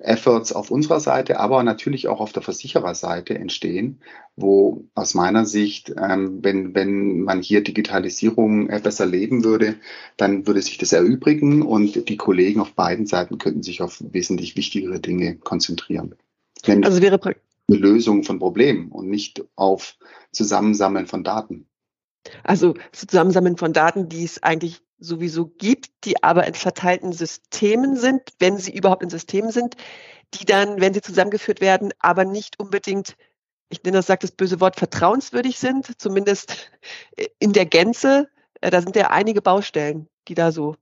Efforts 0.02 0.54
auf 0.54 0.72
unserer 0.72 1.00
Seite, 1.00 1.40
aber 1.40 1.62
natürlich 1.64 2.08
auch 2.08 2.20
auf 2.20 2.32
der 2.32 2.42
Versichererseite 2.42 3.36
entstehen, 3.36 4.00
wo 4.36 4.86
aus 4.96 5.14
meiner 5.14 5.46
Sicht, 5.46 5.94
ähm, 5.98 6.40
wenn, 6.42 6.74
wenn 6.74 7.22
man 7.22 7.42
hier 7.42 7.62
Digitalisierung 7.62 8.68
besser 8.68 9.06
leben 9.06 9.44
würde, 9.44 9.76
dann 10.18 10.48
würde 10.48 10.62
sich 10.62 10.78
das 10.78 10.94
erübrigen 10.94 11.62
und 11.62 12.10
die 12.10 12.18
Kollegen 12.18 12.62
auf 12.62 12.74
beiden 12.74 13.06
Seiten 13.06 13.38
könnten 13.38 13.64
sich 13.64 13.82
auf 13.82 14.02
wesentlich 14.02 14.56
wichtigere 14.56 15.00
Dinge 15.00 15.36
konzentrieren. 15.36 16.16
Nämlich 16.66 16.86
also 16.86 17.02
wäre 17.02 17.20
eine 17.22 17.36
Lösung 17.78 18.24
von 18.24 18.40
Problemen 18.40 18.90
und 18.90 19.10
nicht 19.10 19.44
auf 19.56 19.98
Zusammensammeln 20.32 21.08
von 21.08 21.24
Daten. 21.24 21.68
Also 22.44 22.76
Zusammensammeln 22.92 23.58
von 23.58 23.74
Daten, 23.74 24.10
die 24.10 24.24
es 24.24 24.44
eigentlich 24.44 24.82
sowieso 25.00 25.46
gibt, 25.46 25.90
die 26.04 26.24
aber 26.24 26.46
in 26.48 26.54
verteilten 26.54 27.14
Systemen 27.14 27.96
sind, 27.96 28.22
wenn 28.40 28.58
sie 28.58 28.76
überhaupt 28.76 29.04
in 29.04 29.10
Systemen 29.10 29.52
sind, 29.52 29.76
die 30.34 30.46
dann, 30.46 30.80
wenn 30.80 30.94
sie 30.94 31.02
zusammengeführt 31.02 31.62
werden, 31.62 31.92
aber 32.00 32.26
nicht 32.26 32.60
unbedingt, 32.60 33.16
ich 33.70 33.84
nenne 33.84 33.98
das, 33.98 34.08
sagt 34.08 34.24
das 34.24 34.32
böse 34.32 34.60
Wort, 34.60 34.76
vertrauenswürdig 34.76 35.58
sind, 35.60 36.00
zumindest 36.00 36.72
in 37.40 37.54
der 37.54 37.66
Gänze. 37.66 38.30
Äh, 38.62 38.72
da 38.72 38.82
sind 38.82 38.96
ja 38.96 39.10
einige 39.10 39.42
Baustellen, 39.42 40.08
die 40.28 40.36
da 40.36 40.52
so 40.52 40.76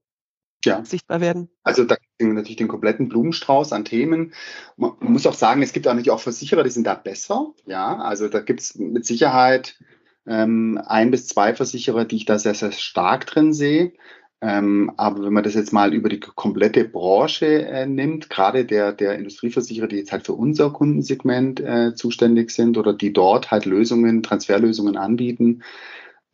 ja. 0.65 0.84
sichtbar 0.84 1.21
werden. 1.21 1.49
Also 1.63 1.84
da 1.84 1.95
gibt 1.95 2.08
es 2.17 2.27
natürlich 2.27 2.58
den 2.58 2.67
kompletten 2.67 3.10
Blumenstrauß 3.10 3.71
an 3.73 3.86
Themen. 3.86 4.34
Man 4.75 4.93
muss 4.99 5.27
auch 5.27 5.34
sagen, 5.34 5.62
es 5.62 5.73
gibt 5.73 5.88
auch 5.88 5.93
nicht 5.93 6.10
auch 6.10 6.19
Versicherer, 6.19 6.63
die 6.63 6.69
sind 6.69 6.88
da 6.88 6.95
besser. 6.95 7.53
Ja, 7.65 7.97
also 7.97 8.27
da 8.27 8.39
gibt 8.39 8.62
es 8.62 8.75
mit 8.75 9.06
Sicherheit 9.06 9.80
ähm, 10.27 10.79
ein 10.85 11.11
bis 11.11 11.27
zwei 11.27 11.55
Versicherer, 11.55 12.05
die 12.05 12.17
ich 12.17 12.25
da 12.25 12.37
sehr, 12.37 12.53
sehr 12.53 12.71
stark 12.71 13.25
drin 13.25 13.53
sehe. 13.53 13.93
Ähm, 14.39 14.91
aber 14.97 15.23
wenn 15.23 15.33
man 15.33 15.43
das 15.43 15.55
jetzt 15.55 15.73
mal 15.73 15.93
über 15.93 16.09
die 16.09 16.19
komplette 16.19 16.85
Branche 16.85 17.65
äh, 17.65 17.87
nimmt, 17.87 18.29
gerade 18.29 18.65
der, 18.65 18.93
der 18.93 19.15
Industrieversicherer, 19.17 19.87
die 19.87 19.95
jetzt 19.95 20.11
halt 20.11 20.25
für 20.27 20.33
unser 20.33 20.69
Kundensegment 20.69 21.59
äh, 21.59 21.95
zuständig 21.95 22.51
sind 22.51 22.77
oder 22.77 22.93
die 22.93 23.13
dort 23.13 23.49
halt 23.49 23.65
Lösungen, 23.65 24.21
Transferlösungen 24.21 24.95
anbieten, 24.95 25.63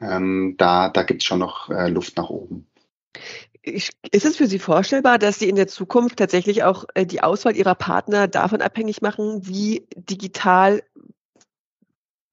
ähm, 0.02 0.56
da, 0.58 0.90
da 0.90 1.04
gibt 1.04 1.22
es 1.22 1.26
schon 1.26 1.40
noch 1.40 1.70
äh, 1.70 1.88
Luft 1.88 2.18
nach 2.18 2.30
oben. 2.30 2.68
Ist 3.62 3.94
es 4.12 4.36
für 4.36 4.48
Sie 4.48 4.60
vorstellbar, 4.60 5.18
dass 5.18 5.40
Sie 5.40 5.48
in 5.48 5.56
der 5.56 5.68
Zukunft 5.68 6.18
tatsächlich 6.18 6.64
auch 6.64 6.84
äh, 6.96 7.06
die 7.06 7.24
Auswahl 7.24 7.56
Ihrer 7.56 7.76
Partner 7.76 8.28
davon 8.28 8.62
abhängig 8.62 9.02
machen, 9.02 9.48
wie 9.48 9.88
digital 9.96 10.84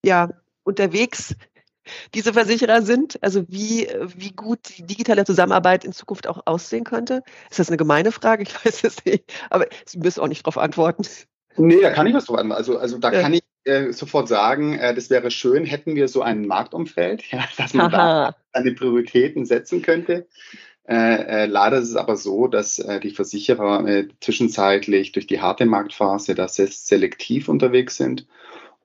ja, 0.05 0.31
unterwegs 0.65 1.37
diese 2.15 2.33
Versicherer 2.33 2.83
sind? 2.83 3.19
Also 3.23 3.45
wie, 3.49 3.89
wie 4.17 4.33
gut 4.33 4.61
die 4.79 4.87
digitale 4.87 5.25
Zusammenarbeit 5.25 5.85
in 5.85 5.93
Zukunft 5.93 6.27
auch 6.27 6.43
aussehen 6.47 6.85
könnte? 6.85 7.23
Ist 7.51 7.59
das 7.59 7.69
eine 7.69 7.77
gemeine 7.77 8.13
Frage? 8.13 8.43
Ich 8.43 8.55
weiß 8.65 8.85
es 8.85 9.05
nicht, 9.05 9.25
aber 9.51 9.67
Sie 9.87 9.99
müssen 9.99 10.21
auch 10.21 10.29
nicht 10.29 10.47
darauf 10.47 10.59
antworten. 10.59 11.05
Nee, 11.57 11.81
da 11.81 11.91
kann 11.91 12.07
ich 12.07 12.15
was 12.15 12.27
drüber 12.27 12.57
Also, 12.57 12.79
also 12.79 12.99
da 12.99 13.13
ja. 13.13 13.21
kann 13.21 13.35
ich 13.35 13.43
äh, 13.65 13.93
sofort 13.93 14.29
sagen, 14.29 14.79
äh, 14.79 14.95
das 14.95 15.11
wäre 15.11 15.31
schön, 15.31 15.65
hätten 15.65 15.95
wir 15.95 16.09
so 16.09 16.23
ein 16.23 16.47
Marktumfeld, 16.47 17.23
ja, 17.31 17.45
dass 17.57 17.75
man 17.75 17.93
Aha. 17.93 18.31
da 18.31 18.37
seine 18.55 18.73
Prioritäten 18.73 19.45
setzen 19.47 19.83
könnte. 19.83 20.27
Äh, 20.89 21.45
äh, 21.45 21.47
leider 21.47 21.79
ist 21.79 21.91
es 21.91 21.97
aber 21.97 22.17
so, 22.17 22.49
dass 22.49 22.79
äh, 22.79 22.99
die 22.99 23.11
Versicherer 23.11 23.87
äh, 23.87 24.09
zwischenzeitlich 24.21 25.13
durch 25.13 25.27
die 25.27 25.41
harte 25.41 25.67
Marktphase 25.67 26.35
da 26.35 26.49
sehr 26.49 26.67
selektiv 26.67 27.49
unterwegs 27.49 27.97
sind 27.97 28.27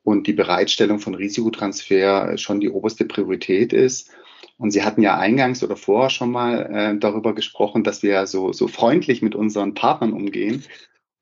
und 0.05 0.27
die 0.27 0.33
Bereitstellung 0.33 0.99
von 0.99 1.15
Risikotransfer 1.15 2.37
schon 2.37 2.61
die 2.61 2.69
oberste 2.69 3.05
Priorität 3.05 3.73
ist. 3.73 4.11
Und 4.57 4.71
Sie 4.71 4.83
hatten 4.83 5.01
ja 5.01 5.17
eingangs 5.17 5.63
oder 5.63 5.75
vorher 5.75 6.11
schon 6.11 6.31
mal 6.31 6.61
äh, 6.71 6.97
darüber 6.97 7.33
gesprochen, 7.33 7.83
dass 7.83 8.03
wir 8.03 8.25
so, 8.27 8.53
so 8.53 8.67
freundlich 8.69 9.21
mit 9.21 9.35
unseren 9.35 9.73
Partnern 9.73 10.13
umgehen. 10.13 10.63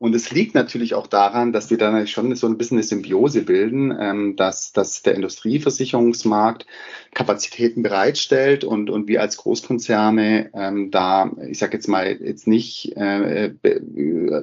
Und 0.04 0.14
es 0.16 0.32
liegt 0.32 0.54
natürlich 0.54 0.96
auch 0.96 1.08
daran, 1.08 1.54
dass 1.54 1.70
wir 1.70 1.78
dann 1.78 2.06
schon 2.08 2.36
so 2.36 2.46
ein 2.46 2.58
bisschen 2.58 2.76
eine 2.76 2.84
Symbiose 2.84 3.44
bilden, 3.44 3.98
ähm, 3.98 4.36
dass, 4.36 4.74
dass 4.74 5.02
der 5.02 5.16
Industrieversicherungsmarkt 5.16 6.66
Kapazitäten 7.14 7.84
bereitstellt 7.84 8.66
und, 8.66 8.90
und 8.90 9.08
wir 9.08 9.22
als 9.22 9.38
Großkonzerne 9.38 10.50
ähm, 10.56 10.92
da, 10.92 11.32
ich 11.48 11.58
sage 11.58 11.78
jetzt 11.78 11.88
mal, 11.88 12.18
jetzt 12.22 12.48
nicht 12.48 12.98
äh, 12.98 13.54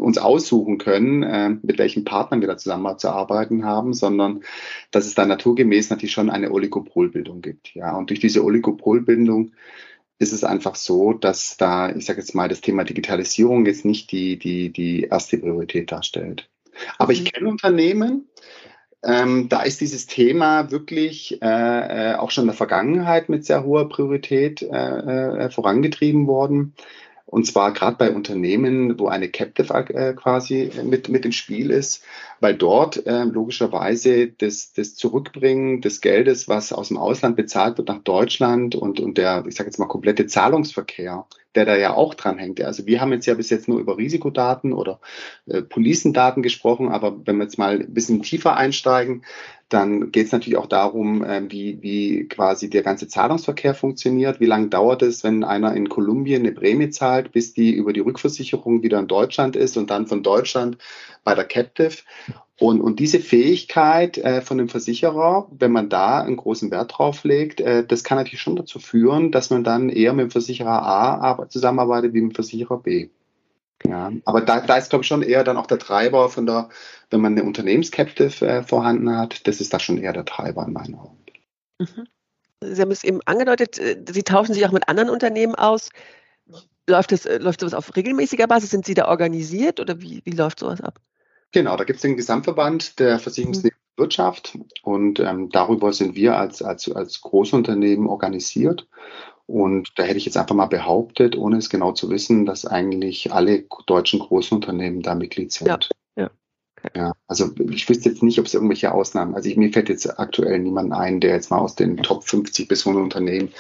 uns 0.00 0.16
aussuchen 0.16 0.78
können, 0.78 1.22
äh, 1.24 1.50
mit 1.50 1.76
welchen 1.76 2.04
Partnern 2.04 2.40
wir 2.40 2.48
da 2.48 2.56
zusammenzuarbeiten 2.56 3.66
haben, 3.66 3.92
sondern 3.92 4.40
dass 4.90 5.04
es 5.04 5.14
da 5.14 5.26
naturgemäß 5.26 5.90
natürlich 5.90 6.12
schon 6.12 6.30
eine 6.30 6.52
Oligopolbildung 6.52 7.42
gibt. 7.42 7.74
Ja, 7.74 7.98
und 7.98 8.08
durch 8.08 8.20
diese 8.20 8.42
Oligopolbildung 8.44 9.52
ist 10.20 10.33
es 10.33 10.44
einfach 10.44 10.76
so, 10.76 11.14
dass 11.14 11.56
da, 11.56 11.90
ich 11.90 12.04
sage 12.04 12.20
jetzt 12.20 12.35
mal, 12.35 12.48
das 12.48 12.61
Thema 12.61 12.85
Digitalisierung 12.85 13.64
jetzt 13.64 13.87
nicht 13.87 14.12
die, 14.12 14.38
die, 14.38 14.70
die 14.70 15.04
erste 15.04 15.38
Priorität 15.38 15.90
darstellt. 15.90 16.48
Aber 16.98 17.12
ich 17.12 17.22
mhm. 17.22 17.24
kenne 17.24 17.48
Unternehmen, 17.48 18.28
ähm, 19.02 19.48
da 19.48 19.62
ist 19.62 19.80
dieses 19.80 20.06
Thema 20.06 20.70
wirklich 20.70 21.40
äh, 21.40 22.12
äh, 22.12 22.14
auch 22.16 22.30
schon 22.30 22.42
in 22.42 22.48
der 22.48 22.56
Vergangenheit 22.56 23.30
mit 23.30 23.46
sehr 23.46 23.64
hoher 23.64 23.88
Priorität 23.88 24.61
äh, 24.61 24.66
äh, 24.66 25.50
vorangetrieben 25.50 26.26
worden. 26.26 26.74
Und 27.30 27.46
zwar 27.46 27.72
gerade 27.72 27.96
bei 27.96 28.10
Unternehmen, 28.10 28.98
wo 28.98 29.06
eine 29.06 29.28
Captive 29.28 29.72
äh, 29.94 30.14
quasi 30.14 30.72
mit, 30.82 31.08
mit 31.08 31.24
im 31.24 31.30
Spiel 31.30 31.70
ist, 31.70 32.02
weil 32.40 32.56
dort 32.56 33.06
äh, 33.06 33.22
logischerweise 33.22 34.26
das, 34.26 34.72
das 34.72 34.96
Zurückbringen 34.96 35.80
des 35.80 36.00
Geldes, 36.00 36.48
was 36.48 36.72
aus 36.72 36.88
dem 36.88 36.96
Ausland 36.96 37.36
bezahlt 37.36 37.78
wird 37.78 37.86
nach 37.86 38.02
Deutschland 38.02 38.74
und, 38.74 38.98
und 38.98 39.16
der, 39.16 39.44
ich 39.46 39.54
sage 39.54 39.68
jetzt 39.68 39.78
mal, 39.78 39.86
komplette 39.86 40.26
Zahlungsverkehr, 40.26 41.24
der 41.54 41.64
da 41.64 41.76
ja 41.76 41.94
auch 41.94 42.14
dran 42.14 42.38
hängt. 42.38 42.60
Also 42.60 42.86
wir 42.86 43.00
haben 43.00 43.12
jetzt 43.12 43.26
ja 43.26 43.34
bis 43.34 43.50
jetzt 43.50 43.68
nur 43.68 43.80
über 43.80 43.98
Risikodaten 43.98 44.72
oder 44.72 45.00
äh, 45.46 45.62
Policendaten 45.62 46.42
gesprochen, 46.42 46.88
aber 46.88 47.26
wenn 47.26 47.38
wir 47.38 47.44
jetzt 47.44 47.58
mal 47.58 47.80
ein 47.80 47.92
bisschen 47.92 48.22
tiefer 48.22 48.56
einsteigen, 48.56 49.24
dann 49.68 50.10
geht 50.10 50.26
es 50.26 50.32
natürlich 50.32 50.58
auch 50.58 50.66
darum, 50.66 51.24
äh, 51.24 51.42
wie, 51.48 51.80
wie 51.80 52.28
quasi 52.28 52.68
der 52.68 52.82
ganze 52.82 53.08
Zahlungsverkehr 53.08 53.74
funktioniert. 53.74 54.40
Wie 54.40 54.46
lange 54.46 54.68
dauert 54.68 55.02
es, 55.02 55.24
wenn 55.24 55.44
einer 55.44 55.74
in 55.74 55.88
Kolumbien 55.88 56.42
eine 56.42 56.52
Prämie 56.52 56.90
zahlt, 56.90 57.32
bis 57.32 57.54
die 57.54 57.72
über 57.72 57.92
die 57.92 58.00
Rückversicherung 58.00 58.82
wieder 58.82 58.98
in 58.98 59.06
Deutschland 59.06 59.56
ist 59.56 59.76
und 59.76 59.90
dann 59.90 60.06
von 60.06 60.22
Deutschland 60.22 60.78
bei 61.24 61.34
der 61.34 61.44
Captive. 61.44 61.98
Und, 62.60 62.82
und 62.82 63.00
diese 63.00 63.20
Fähigkeit 63.20 64.18
äh, 64.18 64.42
von 64.42 64.58
dem 64.58 64.68
Versicherer, 64.68 65.48
wenn 65.50 65.72
man 65.72 65.88
da 65.88 66.20
einen 66.20 66.36
großen 66.36 66.70
Wert 66.70 66.92
drauf 66.98 67.24
legt, 67.24 67.62
äh, 67.62 67.86
das 67.86 68.04
kann 68.04 68.18
natürlich 68.18 68.42
schon 68.42 68.56
dazu 68.56 68.78
führen, 68.78 69.32
dass 69.32 69.48
man 69.48 69.64
dann 69.64 69.88
eher 69.88 70.12
mit 70.12 70.24
dem 70.24 70.30
Versicherer 70.30 70.82
A 70.82 71.48
zusammenarbeitet 71.48 72.12
wie 72.12 72.20
mit 72.20 72.32
dem 72.32 72.34
Versicherer 72.34 72.76
B. 72.76 73.08
Ja, 73.86 74.12
aber 74.26 74.42
da, 74.42 74.60
da 74.60 74.76
ist, 74.76 74.90
glaube 74.90 75.04
ich, 75.04 75.08
schon 75.08 75.22
eher 75.22 75.42
dann 75.42 75.56
auch 75.56 75.66
der 75.66 75.78
Treiber 75.78 76.28
von 76.28 76.44
der, 76.44 76.68
wenn 77.08 77.22
man 77.22 77.32
eine 77.32 77.44
Unternehmenscaptive 77.44 78.46
äh, 78.46 78.62
vorhanden 78.62 79.16
hat, 79.16 79.46
das 79.46 79.62
ist 79.62 79.72
da 79.72 79.80
schon 79.80 79.96
eher 79.96 80.12
der 80.12 80.26
Treiber 80.26 80.66
in 80.66 80.74
meinen 80.74 80.96
Augen. 80.96 81.16
Mhm. 81.78 82.06
Sie 82.62 82.82
haben 82.82 82.90
es 82.90 83.04
eben 83.04 83.20
angedeutet, 83.24 83.78
äh, 83.78 83.96
Sie 84.06 84.22
tauschen 84.22 84.52
sich 84.52 84.66
auch 84.66 84.72
mit 84.72 84.86
anderen 84.86 85.08
Unternehmen 85.08 85.54
aus. 85.54 85.88
Läuft, 86.86 87.12
das, 87.12 87.24
äh, 87.24 87.38
läuft 87.38 87.60
sowas 87.60 87.72
auf 87.72 87.96
regelmäßiger 87.96 88.46
Basis? 88.46 88.68
Sind 88.68 88.84
Sie 88.84 88.92
da 88.92 89.08
organisiert 89.08 89.80
oder 89.80 90.02
wie, 90.02 90.20
wie 90.26 90.32
läuft 90.32 90.58
sowas 90.58 90.82
ab? 90.82 91.00
Genau, 91.52 91.76
da 91.76 91.84
gibt 91.84 91.96
es 91.96 92.02
den 92.02 92.16
Gesamtverband 92.16 92.98
der 92.98 93.18
Versicherungswirtschaft 93.18 94.56
und 94.82 95.18
ähm, 95.20 95.50
darüber 95.50 95.92
sind 95.92 96.14
wir 96.14 96.36
als, 96.36 96.62
als, 96.62 96.90
als 96.90 97.20
Großunternehmen 97.20 98.06
organisiert. 98.06 98.86
Und 99.46 99.90
da 99.96 100.04
hätte 100.04 100.18
ich 100.18 100.26
jetzt 100.26 100.36
einfach 100.36 100.54
mal 100.54 100.66
behauptet, 100.66 101.36
ohne 101.36 101.56
es 101.56 101.70
genau 101.70 101.90
zu 101.90 102.08
wissen, 102.08 102.46
dass 102.46 102.66
eigentlich 102.66 103.32
alle 103.32 103.64
deutschen 103.86 104.20
Großunternehmen 104.20 105.02
da 105.02 105.16
Mitglied 105.16 105.50
sind. 105.50 105.66
Ja, 105.66 105.78
ja. 106.14 106.30
Okay. 106.78 106.90
ja 106.94 107.12
also 107.26 107.50
ich 107.68 107.88
wüsste 107.88 108.10
jetzt 108.10 108.22
nicht, 108.22 108.38
ob 108.38 108.46
es 108.46 108.54
irgendwelche 108.54 108.92
Ausnahmen, 108.92 109.34
also 109.34 109.48
ich, 109.48 109.56
mir 109.56 109.72
fällt 109.72 109.88
jetzt 109.88 110.20
aktuell 110.20 110.60
niemand 110.60 110.92
ein, 110.92 111.18
der 111.18 111.34
jetzt 111.34 111.50
mal 111.50 111.58
aus 111.58 111.74
den 111.74 111.96
Top 111.96 112.22
50 112.22 112.68
bis 112.68 112.86
100 112.86 113.02
Unternehmen 113.02 113.52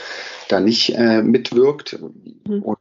da 0.48 0.60
nicht 0.60 0.94
äh, 0.94 1.22
mitwirkt. 1.22 1.98
Mhm. 2.46 2.62
Und 2.62 2.78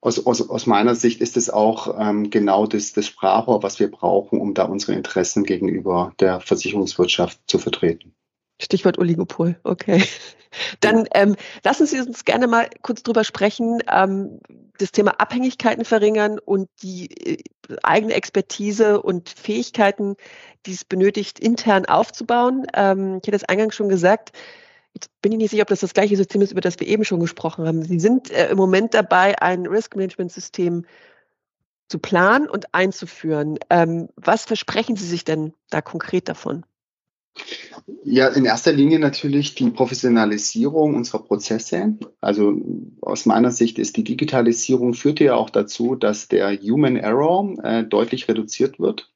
aus, 0.00 0.24
aus, 0.26 0.48
aus 0.48 0.66
meiner 0.66 0.94
Sicht 0.94 1.20
ist 1.20 1.36
es 1.36 1.50
auch 1.50 1.98
ähm, 1.98 2.30
genau 2.30 2.66
das, 2.66 2.92
das 2.92 3.06
Sprachrohr, 3.06 3.62
was 3.62 3.80
wir 3.80 3.90
brauchen, 3.90 4.40
um 4.40 4.54
da 4.54 4.64
unsere 4.64 4.92
Interessen 4.92 5.44
gegenüber 5.44 6.12
der 6.20 6.40
Versicherungswirtschaft 6.40 7.40
zu 7.46 7.58
vertreten. 7.58 8.14
Stichwort 8.60 8.98
Oligopol, 8.98 9.58
okay. 9.64 10.02
Dann 10.80 11.06
ähm, 11.14 11.36
lassen 11.62 11.86
Sie 11.86 12.00
uns 12.00 12.24
gerne 12.24 12.46
mal 12.46 12.68
kurz 12.82 13.02
drüber 13.02 13.22
sprechen, 13.22 13.82
ähm, 13.92 14.40
das 14.78 14.92
Thema 14.92 15.20
Abhängigkeiten 15.20 15.84
verringern 15.84 16.38
und 16.38 16.68
die 16.82 17.10
äh, 17.10 17.42
eigene 17.82 18.14
Expertise 18.14 19.02
und 19.02 19.28
Fähigkeiten, 19.28 20.16
die 20.66 20.72
es 20.72 20.84
benötigt, 20.84 21.38
intern 21.38 21.84
aufzubauen. 21.86 22.66
Ähm, 22.74 23.20
ich 23.22 23.28
hatte 23.28 23.36
es 23.36 23.44
eingangs 23.44 23.76
schon 23.76 23.88
gesagt, 23.88 24.32
Jetzt 24.94 25.10
bin 25.22 25.32
ich 25.32 25.38
nicht 25.38 25.50
sicher, 25.50 25.62
ob 25.62 25.68
das 25.68 25.80
das 25.80 25.94
gleiche 25.94 26.16
System 26.16 26.42
ist, 26.42 26.52
über 26.52 26.60
das 26.60 26.78
wir 26.80 26.86
eben 26.86 27.04
schon 27.04 27.20
gesprochen 27.20 27.66
haben. 27.66 27.82
Sie 27.82 28.00
sind 28.00 28.30
äh, 28.30 28.50
im 28.50 28.56
Moment 28.56 28.94
dabei, 28.94 29.40
ein 29.40 29.66
Risk-Management-System 29.66 30.84
zu 31.88 31.98
planen 31.98 32.48
und 32.48 32.74
einzuführen. 32.74 33.58
Ähm, 33.70 34.08
was 34.16 34.44
versprechen 34.44 34.96
Sie 34.96 35.06
sich 35.06 35.24
denn 35.24 35.54
da 35.70 35.80
konkret 35.80 36.28
davon? 36.28 36.64
Ja, 38.04 38.28
in 38.28 38.44
erster 38.44 38.72
Linie 38.72 38.98
natürlich 38.98 39.54
die 39.54 39.70
Professionalisierung 39.70 40.96
unserer 40.96 41.22
Prozesse. 41.22 41.96
Also 42.20 42.60
aus 43.00 43.26
meiner 43.26 43.50
Sicht 43.50 43.78
ist 43.78 43.96
die 43.96 44.04
Digitalisierung 44.04 44.94
führt 44.94 45.20
ja 45.20 45.36
auch 45.36 45.50
dazu, 45.50 45.94
dass 45.94 46.28
der 46.28 46.56
Human 46.60 46.96
Error 46.96 47.56
äh, 47.62 47.84
deutlich 47.84 48.28
reduziert 48.28 48.80
wird. 48.80 49.12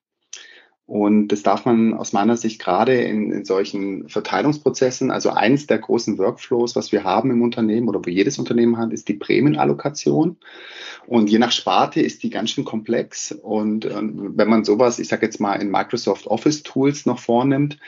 Und 0.92 1.28
das 1.28 1.42
darf 1.42 1.64
man 1.64 1.94
aus 1.94 2.12
meiner 2.12 2.36
Sicht 2.36 2.60
gerade 2.60 2.92
in, 2.92 3.32
in, 3.32 3.46
solchen 3.46 4.10
Verteilungsprozessen, 4.10 5.10
also 5.10 5.30
eins 5.30 5.66
der 5.66 5.78
großen 5.78 6.18
Workflows, 6.18 6.76
was 6.76 6.92
wir 6.92 7.02
haben 7.02 7.30
im 7.30 7.40
Unternehmen 7.40 7.88
oder 7.88 8.00
wo 8.04 8.10
jedes 8.10 8.38
Unternehmen 8.38 8.76
hat, 8.76 8.92
ist 8.92 9.08
die 9.08 9.14
Prämienallokation. 9.14 10.36
Und 11.06 11.30
je 11.30 11.38
nach 11.38 11.50
Sparte 11.50 12.02
ist 12.02 12.22
die 12.22 12.28
ganz 12.28 12.50
schön 12.50 12.66
komplex. 12.66 13.32
Und, 13.32 13.86
und 13.86 14.36
wenn 14.36 14.50
man 14.50 14.64
sowas, 14.64 14.98
ich 14.98 15.08
sage 15.08 15.24
jetzt 15.24 15.40
mal, 15.40 15.54
in 15.54 15.70
Microsoft 15.70 16.26
Office 16.26 16.62
Tools 16.62 17.06
noch 17.06 17.20
vornimmt, 17.20 17.78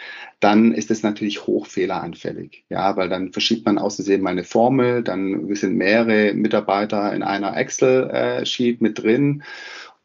dann 0.41 0.73
ist 0.73 0.91
es 0.91 1.03
natürlich 1.03 1.47
hochfehleranfällig. 1.47 2.65
Ja, 2.71 2.97
weil 2.97 3.11
dann 3.11 3.33
verschiebt 3.33 3.67
man 3.67 3.77
außerdem 3.77 4.23
mal 4.23 4.31
eine 4.31 4.45
Formel, 4.45 5.03
dann 5.03 5.55
sind 5.55 5.77
mehrere 5.77 6.33
Mitarbeiter 6.33 7.13
in 7.13 7.23
einer 7.23 7.55
Excel-Sheet 7.55 8.81
mit 8.81 9.03
drin. 9.03 9.43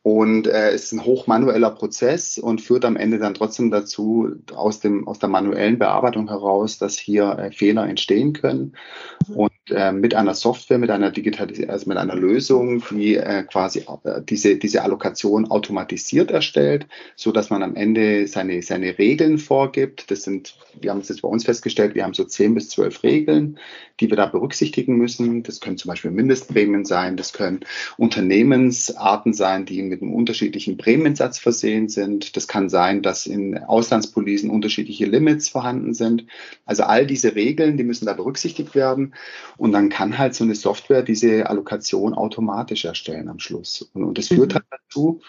Und 0.01 0.47
äh, 0.47 0.71
es 0.71 0.85
ist 0.85 0.91
ein 0.93 1.03
hochmanueller 1.03 1.71
Prozess 1.71 2.37
und 2.37 2.61
führt 2.61 2.85
am 2.85 2.95
Ende 2.95 3.19
dann 3.19 3.33
trotzdem 3.33 3.69
dazu, 3.69 4.29
aus, 4.55 4.79
dem, 4.79 5.07
aus 5.07 5.19
der 5.19 5.27
manuellen 5.27 5.77
Bearbeitung 5.77 6.29
heraus, 6.29 6.77
dass 6.77 6.97
hier 6.97 7.37
äh, 7.37 7.51
Fehler 7.51 7.85
entstehen 7.85 8.31
können. 8.31 8.75
Und 9.35 9.51
äh, 9.69 9.91
mit 9.91 10.15
einer 10.15 10.33
Software, 10.33 10.77
mit 10.77 10.89
einer 10.89 11.11
Digitalisierung, 11.11 11.69
also 11.71 11.89
mit 11.89 11.97
einer 11.97 12.15
Lösung, 12.15 12.81
die 12.91 13.15
äh, 13.15 13.43
quasi 13.43 13.85
äh, 14.03 14.21
diese, 14.23 14.55
diese 14.55 14.83
Allokation 14.83 15.51
automatisiert 15.51 16.31
erstellt, 16.31 16.87
so 17.17 17.31
dass 17.31 17.49
man 17.49 17.61
am 17.61 17.75
Ende 17.75 18.25
seine, 18.27 18.61
seine 18.61 18.97
Regeln 18.97 19.37
vorgibt. 19.37 20.09
Das 20.11 20.23
sind, 20.23 20.55
wir 20.79 20.91
haben 20.91 21.01
es 21.01 21.09
jetzt 21.09 21.21
bei 21.21 21.29
uns 21.29 21.43
festgestellt, 21.43 21.93
wir 21.93 22.03
haben 22.03 22.13
so 22.13 22.23
zehn 22.23 22.53
bis 22.53 22.69
zwölf 22.69 23.03
Regeln, 23.03 23.59
die 23.99 24.09
wir 24.09 24.17
da 24.17 24.25
berücksichtigen 24.25 24.95
müssen. 24.95 25.43
Das 25.43 25.59
können 25.59 25.77
zum 25.77 25.89
Beispiel 25.89 26.11
Mindestprämien 26.11 26.85
sein, 26.85 27.17
das 27.17 27.33
können 27.33 27.59
Unternehmensarten 27.97 29.33
sein, 29.33 29.65
die 29.65 29.88
mit 29.89 30.01
einem 30.01 30.13
unterschiedlichen 30.13 30.77
Prämiensatz 30.77 31.39
versehen 31.39 31.89
sind. 31.89 32.37
Das 32.37 32.47
kann 32.47 32.69
sein, 32.69 33.01
dass 33.01 33.25
in 33.25 33.57
Auslandspolisen 33.57 34.49
unterschiedliche 34.49 35.05
Limits 35.05 35.49
vorhanden 35.49 35.93
sind. 35.93 36.25
Also 36.65 36.83
all 36.83 37.05
diese 37.05 37.35
Regeln, 37.35 37.77
die 37.77 37.83
müssen 37.83 38.05
da 38.05 38.13
berücksichtigt 38.13 38.75
werden. 38.75 39.13
Und 39.57 39.71
dann 39.71 39.89
kann 39.89 40.17
halt 40.17 40.35
so 40.35 40.43
eine 40.43 40.55
Software 40.55 41.03
diese 41.03 41.49
Allokation 41.49 42.13
automatisch 42.13 42.85
erstellen 42.85 43.29
am 43.29 43.39
Schluss. 43.39 43.89
Und, 43.93 44.03
und 44.03 44.17
das 44.17 44.27
führt 44.27 44.51
mhm. 44.51 44.55
halt 44.55 44.65
dazu, 44.69 45.21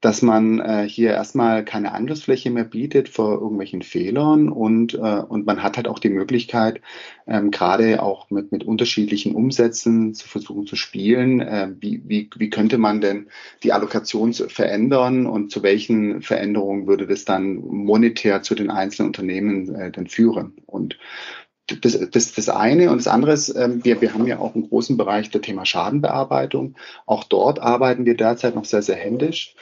dass 0.00 0.22
man 0.22 0.60
äh, 0.60 0.88
hier 0.88 1.10
erstmal 1.10 1.64
keine 1.64 1.92
Angriffsfläche 1.92 2.50
mehr 2.50 2.64
bietet 2.64 3.08
vor 3.08 3.40
irgendwelchen 3.40 3.82
Fehlern 3.82 4.48
und, 4.48 4.94
äh, 4.94 4.98
und 4.98 5.44
man 5.44 5.62
hat 5.62 5.76
halt 5.76 5.88
auch 5.88 5.98
die 5.98 6.08
Möglichkeit, 6.08 6.80
ähm, 7.26 7.50
gerade 7.50 8.00
auch 8.00 8.30
mit, 8.30 8.52
mit 8.52 8.62
unterschiedlichen 8.62 9.34
Umsätzen 9.34 10.14
zu 10.14 10.28
versuchen 10.28 10.66
zu 10.66 10.76
spielen. 10.76 11.40
Äh, 11.40 11.70
wie, 11.80 12.02
wie, 12.06 12.30
wie 12.36 12.50
könnte 12.50 12.78
man 12.78 13.00
denn 13.00 13.28
die 13.64 13.72
Allokation 13.72 14.32
verändern 14.32 15.26
und 15.26 15.50
zu 15.50 15.64
welchen 15.64 16.22
Veränderungen 16.22 16.86
würde 16.86 17.06
das 17.08 17.24
dann 17.24 17.56
monetär 17.56 18.42
zu 18.42 18.54
den 18.54 18.70
einzelnen 18.70 19.08
Unternehmen 19.08 19.74
äh, 19.74 19.90
denn 19.90 20.06
führen? 20.06 20.56
Und 20.66 20.96
das, 21.66 21.98
das, 22.10 22.32
das 22.32 22.48
eine 22.48 22.90
und 22.90 22.98
das 22.98 23.08
andere 23.08 23.32
ist, 23.32 23.48
ähm, 23.50 23.84
wir, 23.84 24.00
wir 24.00 24.14
haben 24.14 24.26
ja 24.26 24.38
auch 24.38 24.54
einen 24.54 24.68
großen 24.68 24.96
Bereich 24.96 25.30
der 25.30 25.42
Thema 25.42 25.66
Schadenbearbeitung. 25.66 26.76
Auch 27.04 27.24
dort 27.24 27.58
arbeiten 27.58 28.06
wir 28.06 28.16
derzeit 28.16 28.54
noch 28.54 28.64
sehr, 28.64 28.82
sehr 28.82 28.96
händisch. 28.96 29.54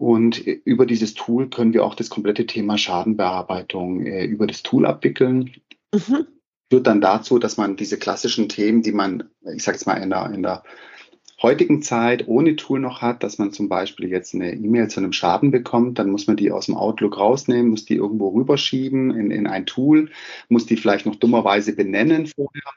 Und 0.00 0.38
über 0.38 0.86
dieses 0.86 1.12
Tool 1.12 1.50
können 1.50 1.74
wir 1.74 1.84
auch 1.84 1.94
das 1.94 2.08
komplette 2.08 2.46
Thema 2.46 2.78
Schadenbearbeitung 2.78 4.06
äh, 4.06 4.24
über 4.24 4.46
das 4.46 4.62
Tool 4.62 4.86
abwickeln. 4.86 5.50
Mhm. 5.92 6.26
Führt 6.70 6.86
dann 6.86 7.02
dazu, 7.02 7.38
dass 7.38 7.58
man 7.58 7.76
diese 7.76 7.98
klassischen 7.98 8.48
Themen, 8.48 8.80
die 8.80 8.92
man, 8.92 9.24
ich 9.54 9.62
sage 9.62 9.76
jetzt 9.76 9.84
mal, 9.84 9.96
in 9.96 10.08
der, 10.08 10.30
in 10.32 10.42
der 10.42 10.62
heutigen 11.42 11.82
Zeit 11.82 12.28
ohne 12.28 12.56
Tool 12.56 12.80
noch 12.80 13.02
hat, 13.02 13.22
dass 13.22 13.36
man 13.36 13.52
zum 13.52 13.68
Beispiel 13.68 14.08
jetzt 14.08 14.34
eine 14.34 14.54
E-Mail 14.54 14.88
zu 14.88 15.00
einem 15.00 15.12
Schaden 15.12 15.50
bekommt, 15.50 15.98
dann 15.98 16.08
muss 16.08 16.26
man 16.26 16.38
die 16.38 16.50
aus 16.50 16.64
dem 16.64 16.78
Outlook 16.78 17.18
rausnehmen, 17.18 17.68
muss 17.68 17.84
die 17.84 17.96
irgendwo 17.96 18.28
rüberschieben 18.30 19.10
in, 19.10 19.30
in 19.30 19.46
ein 19.46 19.66
Tool, 19.66 20.10
muss 20.48 20.64
die 20.64 20.78
vielleicht 20.78 21.04
noch 21.04 21.16
dummerweise 21.16 21.76
benennen 21.76 22.26
vorher, 22.26 22.72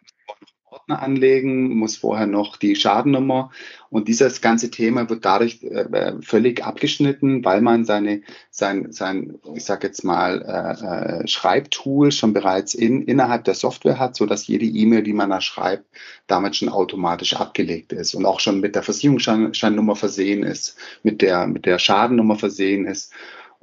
Ordner 0.84 1.02
anlegen, 1.02 1.78
muss 1.78 1.96
vorher 1.96 2.28
noch 2.28 2.58
die 2.58 2.76
Schadennummer 2.76 3.52
und 3.90 4.10
dieses 4.10 4.42
ganze 4.42 4.70
Thema 4.70 5.10
wird 5.10 5.24
dadurch 5.24 5.64
äh, 5.64 6.14
völlig 6.22 6.66
abgeschnitten, 6.66 7.46
weil 7.46 7.62
man 7.62 7.86
seine, 7.86 8.22
sein, 8.50 8.92
sein 8.92 9.40
ich 9.56 9.64
sage 9.64 9.88
jetzt 9.88 10.04
mal, 10.04 10.42
äh, 10.42 11.22
äh, 11.24 11.28
Schreibtool 11.28 12.12
schon 12.12 12.34
bereits 12.34 12.74
in, 12.74 13.04
innerhalb 13.04 13.46
der 13.46 13.54
Software 13.54 13.98
hat, 13.98 14.18
so 14.18 14.26
dass 14.26 14.48
jede 14.48 14.66
E-Mail, 14.66 15.04
die 15.04 15.14
man 15.14 15.30
da 15.30 15.40
schreibt, 15.40 15.86
damit 16.28 16.58
schon 16.58 16.70
automatisch 16.70 17.36
abgelegt 17.36 17.94
ist 17.94 18.14
und 18.14 18.26
auch 18.26 18.42
schon 18.42 18.60
mit 18.60 18.76
der 18.76 18.84
Versicherungsscheinnummer 18.84 19.96
versehen 19.96 20.44
ist, 20.44 20.78
mit 21.02 21.22
der, 21.22 21.48
mit 21.48 21.66
der 21.66 21.80
Schadennummer 21.80 22.36
versehen 22.36 22.86
ist. 22.86 23.14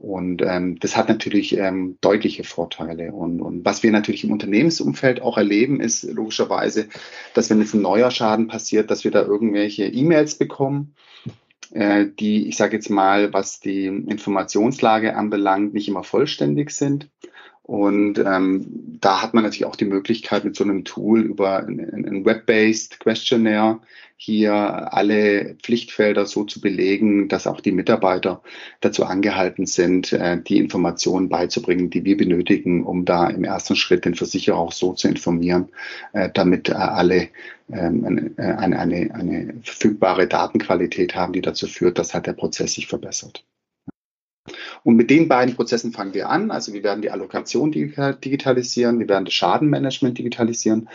Und 0.01 0.41
ähm, 0.41 0.79
das 0.81 0.97
hat 0.97 1.11
natürlich 1.11 1.59
ähm, 1.59 1.99
deutliche 2.01 2.43
Vorteile. 2.43 3.13
Und, 3.13 3.43
und 3.43 3.67
was 3.67 3.83
wir 3.83 3.93
natürlich 3.93 4.25
im 4.25 4.33
Unternehmensumfeld 4.33 5.21
auch 5.21 5.37
erleben, 5.37 5.79
ist 5.79 6.05
logischerweise, 6.05 6.89
dass 7.35 7.51
wenn 7.51 7.61
jetzt 7.61 7.75
ein 7.75 7.83
neuer 7.83 8.11
Schaden 8.11 8.49
passiert, 8.49 8.91
dass 8.91 9.05
wir 9.05 9.11
da 9.11 9.23
irgendwelche 9.23 9.85
E-Mails 9.85 10.37
bekommen, 10.37 10.95
äh, 11.73 12.07
die, 12.19 12.49
ich 12.49 12.57
sage 12.57 12.77
jetzt 12.77 12.89
mal, 12.89 13.35
was 13.35 13.61
die 13.61 13.87
Informationslage 13.87 15.15
anbelangt, 15.15 15.75
nicht 15.75 15.89
immer 15.89 16.03
vollständig 16.03 16.71
sind. 16.71 17.11
Und 17.63 18.19
ähm, 18.19 18.97
da 19.01 19.21
hat 19.21 19.35
man 19.35 19.45
natürlich 19.45 19.67
auch 19.67 19.77
die 19.77 19.85
Möglichkeit, 19.85 20.45
mit 20.45 20.57
so 20.57 20.65
einem 20.65 20.85
Tool 20.85 21.21
über 21.21 21.59
ein, 21.59 22.25
Web-based 22.25 23.01
Questionnaire 23.01 23.81
hier 24.23 24.53
alle 24.53 25.55
Pflichtfelder 25.63 26.27
so 26.27 26.45
zu 26.45 26.61
belegen, 26.61 27.29
dass 27.29 27.47
auch 27.47 27.63
die 27.63 27.73
Mitarbeiter 27.73 28.43
dazu 28.83 29.07
angehalten 29.07 29.65
sind, 29.65 30.13
äh, 30.13 30.39
die 30.43 30.59
Informationen 30.59 31.31
beizubringen, 31.31 31.89
die 31.89 32.05
wir 32.05 32.19
benötigen, 32.19 32.85
um 32.85 33.07
da 33.07 33.31
im 33.31 33.45
ersten 33.45 33.77
Schritt 33.77 34.05
den 34.05 34.15
Versicherer 34.15 34.59
auch 34.59 34.73
so 34.73 34.93
zu 34.93 35.09
informieren, 35.09 35.71
äh, 36.13 36.29
damit 36.35 36.69
äh, 36.69 36.75
alle 36.75 37.29
ähm, 37.73 38.35
äh, 38.37 38.43
eine, 38.43 38.79
eine, 38.79 39.15
eine 39.15 39.55
verfügbare 39.63 40.27
Datenqualität 40.27 41.15
haben, 41.15 41.33
die 41.33 41.41
dazu 41.41 41.67
führt, 41.67 41.99
dass 41.99 42.13
halt 42.13 42.27
der 42.27 42.35
Prozess 42.35 42.75
sich 42.75 42.89
verbessert. 42.89 43.43
Und 44.85 44.97
mit 44.97 45.09
den 45.09 45.29
beiden 45.29 45.57
Prozessen 45.57 45.93
fangen 45.93 46.13
wir 46.13 46.29
an. 46.29 46.51
Also 46.51 46.75
wir 46.75 46.83
werden 46.83 47.01
die 47.01 47.11
Allokation 47.11 47.73
digitalisieren, 47.73 48.99
wir 48.99 49.09
werden 49.09 49.25
das 49.25 49.33
Schadenmanagement 49.33 50.19
digitalisieren. 50.19 50.91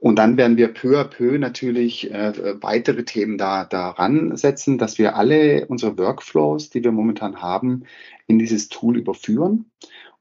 Und 0.00 0.16
dann 0.16 0.36
werden 0.36 0.56
wir 0.56 0.68
peu 0.68 1.00
à 1.00 1.04
peu 1.04 1.38
natürlich 1.38 2.10
äh, 2.10 2.62
weitere 2.62 3.04
Themen 3.04 3.36
da 3.36 3.64
daran 3.64 4.36
setzen, 4.36 4.78
dass 4.78 4.96
wir 4.96 5.16
alle 5.16 5.66
unsere 5.66 5.98
Workflows, 5.98 6.70
die 6.70 6.84
wir 6.84 6.92
momentan 6.92 7.42
haben, 7.42 7.84
in 8.28 8.38
dieses 8.38 8.68
Tool 8.68 8.96
überführen. 8.96 9.70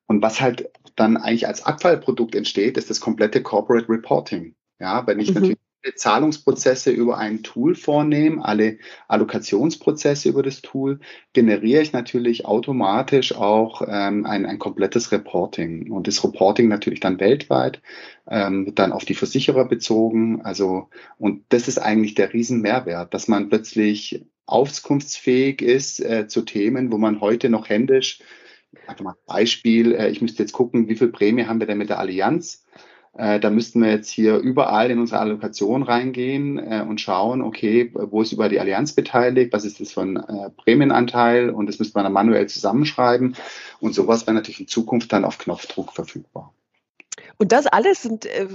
Und 0.07 0.23
was 0.23 0.41
halt 0.41 0.71
dann 0.95 1.15
eigentlich 1.17 1.47
als 1.47 1.63
Abfallprodukt 1.63 2.33
entsteht, 2.33 2.77
ist 2.77 2.89
das 2.89 2.99
komplette 2.99 3.43
Corporate 3.43 3.87
Reporting. 3.87 4.55
Ja, 4.79 5.05
wenn 5.05 5.19
ich 5.19 5.29
mhm. 5.29 5.35
natürlich 5.35 5.57
Zahlungsprozesse 5.95 6.91
über 6.91 7.17
ein 7.17 7.43
Tool 7.43 7.75
vornehme, 7.75 8.43
alle 8.43 8.77
Allokationsprozesse 9.07 10.29
über 10.29 10.43
das 10.43 10.61
Tool, 10.61 10.99
generiere 11.33 11.81
ich 11.81 11.93
natürlich 11.93 12.45
automatisch 12.45 13.33
auch 13.35 13.81
ähm, 13.87 14.25
ein, 14.25 14.45
ein 14.45 14.59
komplettes 14.59 15.11
Reporting. 15.11 15.91
Und 15.91 16.07
das 16.07 16.23
Reporting 16.23 16.67
natürlich 16.67 16.99
dann 16.99 17.19
weltweit, 17.19 17.81
ähm, 18.29 18.73
dann 18.75 18.91
auf 18.91 19.05
die 19.05 19.15
Versicherer 19.15 19.65
bezogen. 19.65 20.41
Also, 20.41 20.89
und 21.17 21.45
das 21.49 21.67
ist 21.67 21.77
eigentlich 21.77 22.15
der 22.15 22.33
Riesenmehrwert, 22.33 23.13
dass 23.13 23.27
man 23.27 23.49
plötzlich 23.49 24.25
auskunftsfähig 24.45 25.61
ist 25.61 25.99
äh, 25.99 26.27
zu 26.27 26.41
Themen, 26.41 26.91
wo 26.91 26.97
man 26.97 27.21
heute 27.21 27.49
noch 27.49 27.69
händisch, 27.69 28.21
einfach 28.87 29.03
mal 29.03 29.15
Beispiel, 29.25 29.93
äh, 29.93 30.09
ich 30.09 30.21
müsste 30.21 30.43
jetzt 30.43 30.53
gucken, 30.53 30.87
wie 30.87 30.95
viel 30.95 31.09
Prämie 31.09 31.45
haben 31.45 31.59
wir 31.59 31.67
denn 31.67 31.77
mit 31.77 31.89
der 31.89 31.99
Allianz? 31.99 32.65
Äh, 33.17 33.39
da 33.39 33.49
müssten 33.49 33.81
wir 33.81 33.89
jetzt 33.89 34.09
hier 34.09 34.37
überall 34.37 34.91
in 34.91 34.99
unsere 34.99 35.19
Allokation 35.19 35.81
reingehen 35.81 36.59
äh, 36.59 36.85
und 36.87 37.01
schauen, 37.01 37.41
okay, 37.41 37.91
wo 37.93 38.21
ist 38.21 38.31
über 38.31 38.47
die 38.47 38.59
Allianz 38.59 38.93
beteiligt, 38.93 39.51
was 39.53 39.65
ist 39.65 39.79
das 39.79 39.91
für 39.91 40.01
ein 40.01 40.17
äh, 40.17 40.51
Prämienanteil 40.51 41.49
und 41.49 41.67
das 41.67 41.79
müsste 41.79 41.97
man 41.97 42.03
dann 42.03 42.13
manuell 42.13 42.47
zusammenschreiben. 42.47 43.35
Und 43.79 43.95
sowas 43.95 44.27
wäre 44.27 44.35
natürlich 44.35 44.59
in 44.59 44.67
Zukunft 44.67 45.11
dann 45.11 45.25
auf 45.25 45.39
Knopfdruck 45.39 45.93
verfügbar. 45.93 46.53
Und 47.37 47.51
das 47.51 47.65
alles 47.65 48.03
sind 48.03 48.27
äh, 48.27 48.47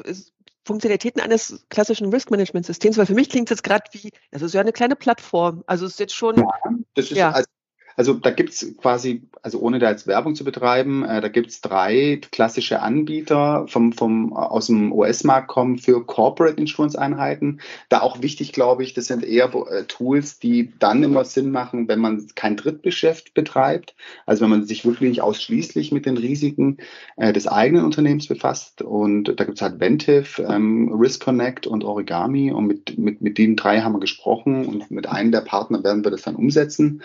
Funktionalitäten 0.64 1.20
eines 1.20 1.64
klassischen 1.68 2.10
Risk 2.10 2.30
Management 2.30 2.64
Systems, 2.64 2.96
weil 2.96 3.06
für 3.06 3.14
mich 3.14 3.30
klingt 3.30 3.50
es 3.50 3.56
jetzt 3.56 3.64
gerade 3.64 3.82
wie, 3.90 4.12
das 4.30 4.42
ist 4.42 4.54
ja 4.54 4.60
eine 4.60 4.72
kleine 4.72 4.94
Plattform. 4.94 5.64
Also 5.66 5.86
es 5.86 5.92
ist 5.92 6.00
jetzt 6.00 6.14
schon. 6.14 6.36
Ja, 6.36 6.48
das 6.94 7.10
ist 7.10 7.16
ja. 7.16 7.30
also 7.32 7.48
also 7.96 8.14
da 8.14 8.30
gibt's 8.30 8.66
quasi, 8.78 9.22
also 9.42 9.58
ohne 9.60 9.78
da 9.78 9.90
jetzt 9.90 10.06
Werbung 10.06 10.34
zu 10.34 10.44
betreiben, 10.44 11.04
äh, 11.04 11.20
da 11.20 11.28
gibt's 11.28 11.60
drei 11.60 12.20
klassische 12.30 12.80
Anbieter 12.80 13.66
vom, 13.68 13.92
vom 13.92 14.32
aus 14.32 14.66
dem 14.66 14.92
US-Markt 14.92 15.48
kommen 15.48 15.78
für 15.78 16.04
Corporate 16.04 16.60
Insurance-Einheiten. 16.60 17.60
Da 17.88 18.00
auch 18.00 18.22
wichtig, 18.22 18.52
glaube 18.52 18.82
ich, 18.82 18.94
das 18.94 19.06
sind 19.06 19.24
eher 19.24 19.52
äh, 19.54 19.84
Tools, 19.84 20.38
die 20.38 20.72
dann 20.78 21.02
immer 21.02 21.24
Sinn 21.24 21.50
machen, 21.50 21.88
wenn 21.88 22.00
man 22.00 22.26
kein 22.34 22.56
Drittgeschäft 22.56 23.34
betreibt. 23.34 23.94
Also 24.26 24.42
wenn 24.42 24.50
man 24.50 24.66
sich 24.66 24.84
wirklich 24.84 25.20
ausschließlich 25.22 25.92
mit 25.92 26.06
den 26.06 26.16
Risiken 26.16 26.78
äh, 27.16 27.32
des 27.32 27.46
eigenen 27.46 27.84
Unternehmens 27.84 28.26
befasst. 28.26 28.82
Und 28.82 29.38
da 29.38 29.44
gibt's 29.44 29.62
halt 29.62 29.80
Ventive, 29.80 30.42
ähm, 30.42 30.92
Risk 30.92 31.24
Connect 31.24 31.66
und 31.66 31.84
Origami. 31.84 32.52
Und 32.52 32.66
mit, 32.66 32.98
mit, 32.98 33.20
mit 33.20 33.38
den 33.38 33.56
drei 33.56 33.80
haben 33.80 33.92
wir 33.92 34.00
gesprochen 34.00 34.66
und 34.66 34.90
mit 34.90 35.08
einem 35.08 35.32
der 35.32 35.40
Partner 35.40 35.84
werden 35.84 36.04
wir 36.04 36.10
das 36.10 36.22
dann 36.22 36.36
umsetzen. 36.36 37.02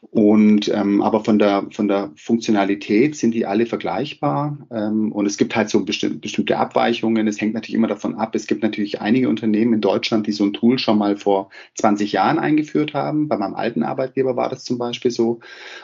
Und 0.00 0.68
ähm, 0.68 1.02
aber 1.02 1.24
von 1.24 1.38
der 1.38 1.66
von 1.70 1.88
der 1.88 2.10
Funktionalität 2.16 3.16
sind 3.16 3.34
die 3.34 3.46
alle 3.46 3.66
vergleichbar. 3.66 4.58
Ähm, 4.70 5.12
und 5.12 5.26
es 5.26 5.36
gibt 5.36 5.56
halt 5.56 5.68
so 5.68 5.84
besti 5.84 6.08
bestimmte 6.08 6.56
Abweichungen. 6.56 7.26
Es 7.26 7.40
hängt 7.40 7.54
natürlich 7.54 7.74
immer 7.74 7.88
davon 7.88 8.14
ab. 8.14 8.34
Es 8.34 8.46
gibt 8.46 8.62
natürlich 8.62 9.00
einige 9.00 9.28
Unternehmen 9.28 9.74
in 9.74 9.80
Deutschland, 9.80 10.26
die 10.26 10.32
so 10.32 10.44
ein 10.44 10.52
Tool 10.52 10.78
schon 10.78 10.98
mal 10.98 11.16
vor 11.16 11.50
20 11.74 12.12
Jahren 12.12 12.38
eingeführt 12.38 12.94
haben. 12.94 13.28
Bei 13.28 13.36
meinem 13.36 13.54
alten 13.54 13.82
Arbeitgeber 13.82 14.36
war 14.36 14.48
das 14.48 14.64
zum 14.64 14.78
Beispiel 14.78 15.10
so. 15.10 15.40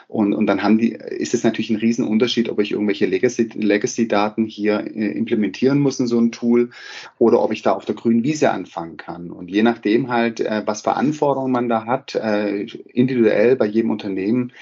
Und, 0.07 0.33
und 0.33 0.47
dann 0.47 0.63
haben 0.63 0.77
die, 0.77 0.91
ist 0.91 1.33
es 1.33 1.43
natürlich 1.43 1.69
ein 1.69 1.75
Riesenunterschied, 1.77 2.49
ob 2.49 2.59
ich 2.59 2.71
irgendwelche 2.71 3.05
Legacy-Daten 3.05 3.61
Legacy 3.61 4.07
hier 4.47 4.79
äh, 4.79 5.11
implementieren 5.17 5.79
muss 5.79 5.99
in 5.99 6.07
so 6.07 6.19
ein 6.19 6.31
Tool 6.31 6.69
oder 7.17 7.41
ob 7.41 7.51
ich 7.51 7.61
da 7.61 7.73
auf 7.73 7.85
der 7.85 7.95
grünen 7.95 8.23
Wiese 8.23 8.51
anfangen 8.51 8.97
kann. 8.97 9.31
Und 9.31 9.49
je 9.49 9.63
nachdem 9.63 10.09
halt, 10.09 10.39
äh, 10.39 10.63
was 10.65 10.81
für 10.81 10.95
Anforderungen 10.95 11.51
man 11.51 11.69
da 11.69 11.85
hat, 11.85 12.15
äh, 12.15 12.65
individuell 12.93 13.55
bei 13.55 13.65
jedem 13.65 13.91
Unternehmen 13.91 14.04
Unternehmen 14.05 14.53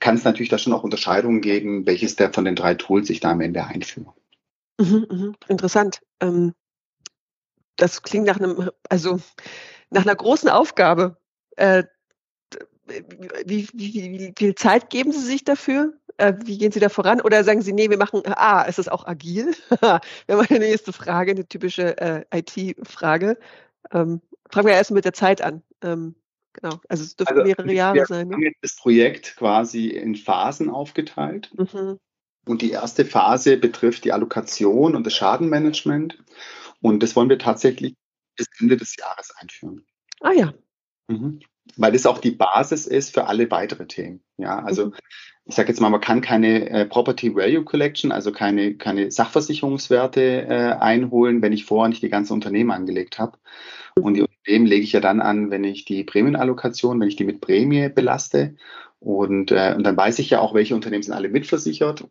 kann 0.00 0.16
es 0.16 0.24
natürlich 0.24 0.48
da 0.50 0.58
schon 0.58 0.72
auch 0.72 0.84
Unterscheidungen 0.84 1.40
geben, 1.40 1.86
welches 1.86 2.16
der 2.16 2.32
von 2.32 2.44
den 2.44 2.56
drei 2.56 2.74
Tools 2.74 3.08
ich 3.10 3.20
da 3.20 3.30
am 3.30 3.40
Ende 3.40 3.64
einführe. 3.64 4.12
Mhm, 4.78 5.06
mh, 5.10 5.32
interessant. 5.48 6.00
Ähm, 6.20 6.54
das 7.76 8.02
klingt 8.02 8.26
nach 8.26 8.38
einem, 8.38 8.70
also 8.88 9.20
nach 9.90 10.02
einer 10.02 10.14
großen 10.14 10.48
Aufgabe. 10.48 11.16
Äh, 11.56 11.84
wie, 13.44 13.68
wie, 13.72 13.94
wie, 13.94 14.34
viel 14.36 14.54
Zeit 14.54 14.90
geben 14.90 15.12
Sie 15.12 15.20
sich 15.20 15.44
dafür? 15.44 15.94
Äh, 16.16 16.34
wie 16.44 16.58
gehen 16.58 16.72
Sie 16.72 16.80
da 16.80 16.88
voran? 16.88 17.20
Oder 17.20 17.44
sagen 17.44 17.62
Sie, 17.62 17.72
nee, 17.72 17.90
wir 17.90 17.98
machen, 17.98 18.22
ah, 18.26 18.62
ist 18.62 18.78
es 18.78 18.88
auch 18.88 19.06
agil? 19.06 19.54
Wäre 19.80 20.00
meine 20.28 20.58
nächste 20.58 20.92
Frage, 20.92 21.32
eine 21.32 21.46
typische 21.46 21.96
äh, 21.98 22.24
IT-Frage. 22.32 23.38
Ähm, 23.92 24.20
fangen 24.50 24.66
wir 24.66 24.74
erst 24.74 24.90
mit 24.90 25.04
der 25.04 25.12
Zeit 25.12 25.42
an. 25.42 25.62
Ähm, 25.82 26.14
Genau, 26.60 26.80
also 26.88 27.04
es 27.04 27.16
dürfen 27.16 27.38
also, 27.38 27.46
mehrere 27.46 27.72
Jahre 27.72 28.06
sein. 28.06 28.28
Wir 28.28 28.34
haben 28.34 28.42
jetzt 28.42 28.62
das 28.62 28.76
Projekt 28.76 29.36
quasi 29.36 29.88
in 29.88 30.16
Phasen 30.16 30.70
aufgeteilt. 30.70 31.50
Mhm. 31.56 31.98
Und 32.46 32.62
die 32.62 32.70
erste 32.70 33.04
Phase 33.04 33.56
betrifft 33.58 34.04
die 34.04 34.12
Allokation 34.12 34.96
und 34.96 35.04
das 35.04 35.14
Schadenmanagement. 35.14 36.18
Und 36.80 37.02
das 37.02 37.14
wollen 37.14 37.28
wir 37.28 37.38
tatsächlich 37.38 37.94
bis 38.36 38.46
Ende 38.58 38.76
des 38.76 38.96
Jahres 38.96 39.34
einführen. 39.36 39.84
Ah 40.20 40.32
ja. 40.32 40.54
Mhm. 41.10 41.40
weil 41.76 41.92
das 41.92 42.04
auch 42.04 42.18
die 42.18 42.32
Basis 42.32 42.86
ist 42.86 43.14
für 43.14 43.26
alle 43.26 43.50
weitere 43.50 43.86
Themen. 43.86 44.22
Ja, 44.36 44.62
also 44.62 44.86
mhm. 44.86 44.94
Ich 45.48 45.54
sage 45.54 45.68
jetzt 45.68 45.80
mal, 45.80 45.88
man 45.88 46.02
kann 46.02 46.20
keine 46.20 46.68
äh, 46.68 46.84
Property 46.84 47.34
Value 47.34 47.64
Collection, 47.64 48.12
also 48.12 48.32
keine, 48.32 48.74
keine 48.74 49.10
Sachversicherungswerte 49.10 50.46
äh, 50.46 50.76
einholen, 50.78 51.40
wenn 51.40 51.54
ich 51.54 51.64
vorher 51.64 51.88
nicht 51.88 52.02
die 52.02 52.10
ganze 52.10 52.34
Unternehmen 52.34 52.70
angelegt 52.70 53.18
habe. 53.18 53.38
Und 53.98 54.14
die 54.14 54.22
Unternehmen 54.22 54.66
lege 54.66 54.84
ich 54.84 54.92
ja 54.92 55.00
dann 55.00 55.20
an, 55.20 55.50
wenn 55.50 55.64
ich 55.64 55.86
die 55.86 56.04
Prämienallokation, 56.04 57.00
wenn 57.00 57.08
ich 57.08 57.16
die 57.16 57.24
mit 57.24 57.40
Prämie 57.40 57.88
belaste. 57.88 58.56
Und, 59.00 59.50
äh, 59.50 59.74
und 59.74 59.84
dann 59.84 59.96
weiß 59.96 60.18
ich 60.18 60.28
ja 60.28 60.40
auch, 60.40 60.52
welche 60.52 60.74
Unternehmen 60.74 61.02
sind 61.02 61.14
alle 61.14 61.30
mitversichert. 61.30 62.04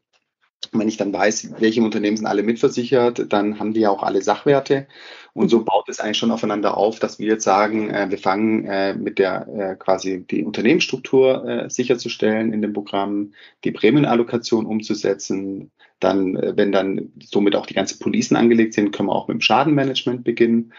Wenn 0.71 0.87
ich 0.87 0.97
dann 0.97 1.13
weiß, 1.13 1.53
welche 1.59 1.81
Unternehmen 1.81 2.17
sind 2.17 2.25
alle 2.25 2.43
mitversichert, 2.43 3.31
dann 3.31 3.59
haben 3.59 3.73
die 3.73 3.81
ja 3.81 3.89
auch 3.89 4.03
alle 4.03 4.21
Sachwerte. 4.21 4.87
Und 5.33 5.49
so 5.49 5.63
baut 5.63 5.87
es 5.87 5.99
eigentlich 5.99 6.17
schon 6.17 6.31
aufeinander 6.31 6.77
auf, 6.77 6.99
dass 6.99 7.19
wir 7.19 7.27
jetzt 7.27 7.43
sagen, 7.43 7.91
äh, 7.91 8.07
wir 8.09 8.17
fangen 8.17 8.65
äh, 8.65 8.95
mit 8.95 9.19
der 9.19 9.47
äh, 9.47 9.75
quasi 9.75 10.25
die 10.25 10.43
Unternehmensstruktur 10.43 11.47
äh, 11.47 11.69
sicherzustellen 11.69 12.53
in 12.53 12.63
dem 12.63 12.73
Programm, 12.73 13.33
die 13.63 13.71
Prämienallokation 13.71 14.65
umzusetzen. 14.65 15.69
Dann, 15.99 16.35
äh, 16.37 16.57
wenn 16.57 16.71
dann 16.71 17.11
somit 17.23 17.55
auch 17.55 17.67
die 17.67 17.75
ganzen 17.75 17.99
Policen 17.99 18.35
angelegt 18.35 18.73
sind, 18.73 18.91
können 18.91 19.09
wir 19.09 19.15
auch 19.15 19.27
mit 19.27 19.35
dem 19.35 19.41
Schadenmanagement 19.41 20.23
beginnen. 20.23 20.73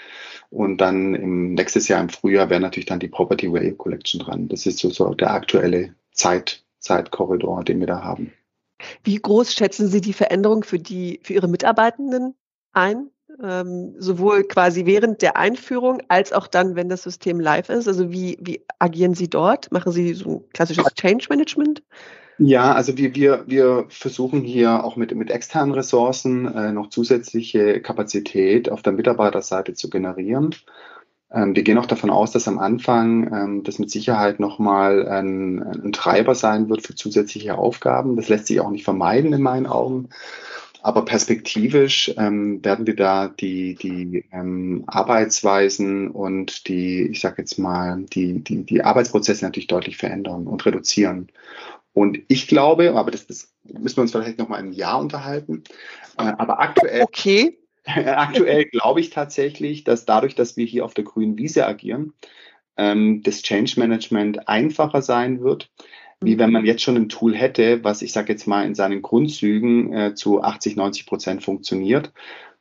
Und 0.50 0.80
dann 0.80 1.14
im 1.14 1.54
nächstes 1.54 1.86
Jahr 1.86 2.00
im 2.00 2.08
Frühjahr 2.08 2.50
wäre 2.50 2.60
natürlich 2.60 2.86
dann 2.86 3.00
die 3.00 3.08
Property 3.08 3.52
Value 3.52 3.74
Collection 3.74 4.20
dran. 4.20 4.48
Das 4.48 4.66
ist 4.66 4.78
so, 4.78 4.90
so 4.90 5.14
der 5.14 5.32
aktuelle 5.32 5.94
Zeit, 6.10 6.64
Zeitkorridor, 6.80 7.62
den 7.62 7.78
wir 7.78 7.86
da 7.86 8.02
haben. 8.02 8.32
Wie 9.04 9.16
groß 9.16 9.52
schätzen 9.52 9.88
Sie 9.88 10.00
die 10.00 10.12
Veränderung 10.12 10.64
für 10.64 10.78
die, 10.78 11.20
für 11.22 11.34
Ihre 11.34 11.48
Mitarbeitenden 11.48 12.34
ein? 12.72 13.10
Ähm, 13.42 13.94
sowohl 13.98 14.44
quasi 14.44 14.86
während 14.86 15.22
der 15.22 15.36
Einführung 15.36 16.02
als 16.08 16.32
auch 16.32 16.48
dann, 16.48 16.74
wenn 16.74 16.88
das 16.88 17.02
System 17.02 17.38
live 17.38 17.68
ist? 17.68 17.86
Also 17.86 18.10
wie, 18.10 18.38
wie 18.40 18.64
agieren 18.78 19.14
Sie 19.14 19.28
dort? 19.28 19.70
Machen 19.70 19.92
Sie 19.92 20.14
so 20.14 20.30
ein 20.30 20.48
klassisches 20.52 20.94
Change 20.94 21.26
Management? 21.28 21.82
Ja, 22.40 22.72
also 22.72 22.96
wir, 22.96 23.14
wir, 23.16 23.44
wir 23.48 23.86
versuchen 23.88 24.42
hier 24.42 24.84
auch 24.84 24.94
mit, 24.94 25.12
mit 25.14 25.30
externen 25.30 25.74
Ressourcen 25.74 26.46
äh, 26.46 26.72
noch 26.72 26.88
zusätzliche 26.88 27.80
Kapazität 27.80 28.70
auf 28.70 28.82
der 28.82 28.92
Mitarbeiterseite 28.92 29.74
zu 29.74 29.90
generieren. 29.90 30.54
Ähm, 31.32 31.54
wir 31.54 31.62
gehen 31.62 31.78
auch 31.78 31.86
davon 31.86 32.10
aus, 32.10 32.32
dass 32.32 32.48
am 32.48 32.58
Anfang 32.58 33.32
ähm, 33.32 33.62
das 33.64 33.78
mit 33.78 33.90
Sicherheit 33.90 34.40
nochmal 34.40 35.06
ein, 35.08 35.62
ein 35.62 35.92
Treiber 35.92 36.34
sein 36.34 36.68
wird 36.68 36.82
für 36.82 36.94
zusätzliche 36.94 37.56
Aufgaben. 37.56 38.16
Das 38.16 38.28
lässt 38.28 38.46
sich 38.46 38.60
auch 38.60 38.70
nicht 38.70 38.84
vermeiden 38.84 39.32
in 39.32 39.42
meinen 39.42 39.66
Augen. 39.66 40.08
Aber 40.80 41.04
perspektivisch 41.04 42.14
ähm, 42.16 42.64
werden 42.64 42.86
wir 42.86 42.94
da 42.94 43.28
die, 43.28 43.74
die 43.74 44.24
ähm, 44.32 44.84
Arbeitsweisen 44.86 46.08
und 46.08 46.68
die, 46.68 47.02
ich 47.02 47.20
sage 47.20 47.42
jetzt 47.42 47.58
mal, 47.58 48.04
die, 48.12 48.42
die, 48.42 48.64
die 48.64 48.84
Arbeitsprozesse 48.84 49.44
natürlich 49.44 49.66
deutlich 49.66 49.96
verändern 49.96 50.46
und 50.46 50.64
reduzieren. 50.64 51.28
Und 51.94 52.20
ich 52.28 52.46
glaube, 52.46 52.94
aber 52.94 53.10
das, 53.10 53.26
das 53.26 53.52
müssen 53.64 53.96
wir 53.96 54.02
uns 54.02 54.12
vielleicht 54.12 54.38
nochmal 54.38 54.60
im 54.60 54.72
Jahr 54.72 55.00
unterhalten, 55.00 55.64
äh, 56.16 56.32
aber 56.38 56.60
aktuell, 56.60 57.02
okay. 57.02 57.57
aktuell 58.06 58.66
glaube 58.66 59.00
ich 59.00 59.10
tatsächlich, 59.10 59.84
dass 59.84 60.04
dadurch, 60.04 60.34
dass 60.34 60.56
wir 60.56 60.66
hier 60.66 60.84
auf 60.84 60.94
der 60.94 61.04
grünen 61.04 61.38
Wiese 61.38 61.66
agieren, 61.66 62.12
ähm, 62.76 63.22
das 63.22 63.42
Change 63.42 63.74
Management 63.78 64.48
einfacher 64.48 65.02
sein 65.02 65.40
wird, 65.42 65.70
wie 66.20 66.38
wenn 66.38 66.52
man 66.52 66.66
jetzt 66.66 66.82
schon 66.82 66.96
ein 66.96 67.08
Tool 67.08 67.34
hätte, 67.34 67.84
was 67.84 68.02
ich 68.02 68.12
sage 68.12 68.32
jetzt 68.32 68.46
mal 68.46 68.66
in 68.66 68.74
seinen 68.74 69.02
Grundzügen 69.02 69.92
äh, 69.92 70.14
zu 70.14 70.42
80, 70.42 70.76
90 70.76 71.06
Prozent 71.06 71.44
funktioniert. 71.44 72.12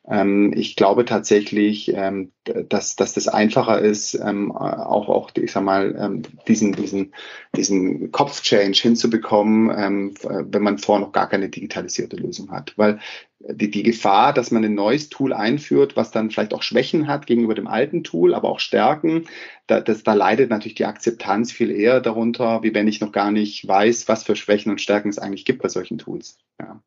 Ähm, 0.10 0.54
ich 0.56 0.76
glaube 0.76 1.06
tatsächlich, 1.06 1.92
ähm, 1.94 2.32
dass, 2.44 2.96
dass 2.96 3.14
das 3.14 3.28
einfacher 3.28 3.80
ist, 3.80 4.14
ähm, 4.16 4.52
auch, 4.52 5.10
auch, 5.10 5.32
ich 5.36 5.52
sag 5.52 5.64
mal, 5.64 6.22
diesen, 6.48 6.74
diesen, 6.74 7.14
diesen 7.56 8.12
Kopfchange 8.12 8.74
hinzubekommen, 8.74 9.70
ähm, 9.78 10.14
wenn 10.22 10.64
man 10.64 10.78
vorher 10.78 11.06
noch 11.06 11.12
gar 11.12 11.28
keine 11.28 11.50
digitalisierte 11.50 12.16
Lösung 12.16 12.52
hat. 12.52 12.74
Weil 12.78 13.00
die, 13.40 13.70
die 13.70 13.84
Gefahr, 13.84 14.34
dass 14.34 14.52
man 14.52 14.64
ein 14.64 14.74
neues 14.76 15.10
Tool 15.10 15.34
einführt, 15.34 15.96
was 15.96 16.12
dann 16.12 16.32
vielleicht 16.32 16.54
auch 16.54 16.64
Schwächen 16.64 17.08
hat 17.08 17.28
gegenüber 17.28 17.54
dem 17.54 17.68
alten 17.68 18.04
Tool, 18.04 18.34
aber 18.34 18.50
auch 18.50 18.60
Stärken, 18.60 19.28
da, 19.68 19.82
das, 19.82 20.04
da 20.04 20.14
leidet 20.14 20.50
natürlich 20.50 20.76
die 20.76 20.86
Akzeptanz 20.86 21.52
viel 21.52 21.72
eher 21.72 22.02
darunter, 22.02 22.64
wie 22.64 22.74
wenn 22.74 22.88
ich 22.88 23.02
noch 23.02 23.12
gar 23.12 23.32
nicht 23.32 23.68
weiß, 23.68 24.08
was 24.08 24.24
für 24.24 24.36
Schwächen 24.36 24.72
und 24.72 24.82
Stärken 24.82 25.10
es 25.10 25.20
eigentlich 25.20 25.46
gibt 25.46 25.62
bei 25.62 25.70
solchen 25.70 25.98
Tools. 25.98 26.38
Ja. 26.60 26.82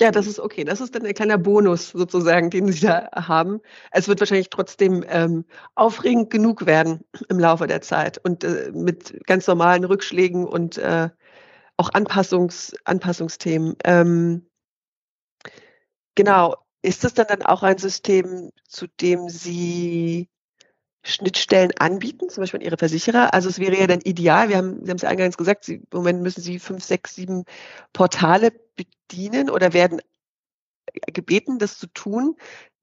Ja, 0.00 0.10
das 0.10 0.26
ist 0.26 0.40
okay. 0.40 0.64
Das 0.64 0.80
ist 0.80 0.94
dann 0.94 1.06
ein 1.06 1.14
kleiner 1.14 1.38
Bonus 1.38 1.90
sozusagen, 1.90 2.50
den 2.50 2.72
Sie 2.72 2.80
da 2.80 3.08
haben. 3.14 3.60
Es 3.92 4.08
wird 4.08 4.18
wahrscheinlich 4.20 4.50
trotzdem 4.50 5.04
ähm, 5.08 5.44
aufregend 5.76 6.30
genug 6.30 6.66
werden 6.66 7.04
im 7.28 7.38
Laufe 7.38 7.66
der 7.68 7.80
Zeit 7.80 8.18
und 8.18 8.42
äh, 8.42 8.72
mit 8.74 9.24
ganz 9.26 9.46
normalen 9.46 9.84
Rückschlägen 9.84 10.46
und 10.46 10.78
äh, 10.78 11.10
auch 11.76 11.90
Anpassungs, 11.94 12.74
Anpassungsthemen. 12.84 13.76
Ähm, 13.84 14.46
genau. 16.14 16.56
Ist 16.82 17.02
das 17.04 17.14
dann, 17.14 17.26
dann 17.28 17.42
auch 17.42 17.62
ein 17.62 17.78
System, 17.78 18.50
zu 18.68 18.86
dem 19.00 19.28
Sie 19.30 20.28
Schnittstellen 21.04 21.72
anbieten, 21.78 22.28
zum 22.30 22.42
Beispiel 22.42 22.60
an 22.60 22.66
Ihre 22.66 22.78
Versicherer? 22.78 23.34
Also 23.34 23.48
es 23.48 23.58
wäre 23.58 23.78
ja 23.78 23.86
dann 23.86 24.00
ideal, 24.00 24.48
wir 24.48 24.56
haben, 24.56 24.84
Sie 24.84 24.90
haben 24.90 24.96
es 24.96 25.02
ja 25.02 25.10
eingangs 25.10 25.36
gesagt, 25.36 25.64
Sie, 25.64 25.74
im 25.74 25.86
Moment 25.92 26.22
müssen 26.22 26.40
Sie 26.40 26.58
fünf, 26.58 26.82
sechs, 26.82 27.14
sieben 27.14 27.44
Portale 27.92 28.52
bedienen 28.74 29.50
oder 29.50 29.72
werden 29.72 30.00
gebeten, 31.12 31.58
das 31.58 31.78
zu 31.78 31.86
tun. 31.88 32.36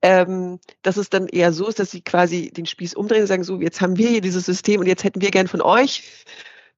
Ähm, 0.03 0.59
dass 0.81 0.97
es 0.97 1.11
dann 1.11 1.27
eher 1.27 1.53
so 1.53 1.67
ist, 1.67 1.77
dass 1.77 1.91
Sie 1.91 2.01
quasi 2.01 2.49
den 2.49 2.65
Spieß 2.65 2.95
umdrehen 2.95 3.21
und 3.21 3.27
sagen, 3.27 3.43
so, 3.43 3.61
jetzt 3.61 3.81
haben 3.81 3.97
wir 3.97 4.09
hier 4.09 4.21
dieses 4.21 4.45
System 4.45 4.79
und 4.79 4.87
jetzt 4.87 5.03
hätten 5.03 5.21
wir 5.21 5.29
gern 5.29 5.47
von 5.47 5.61
euch, 5.61 6.25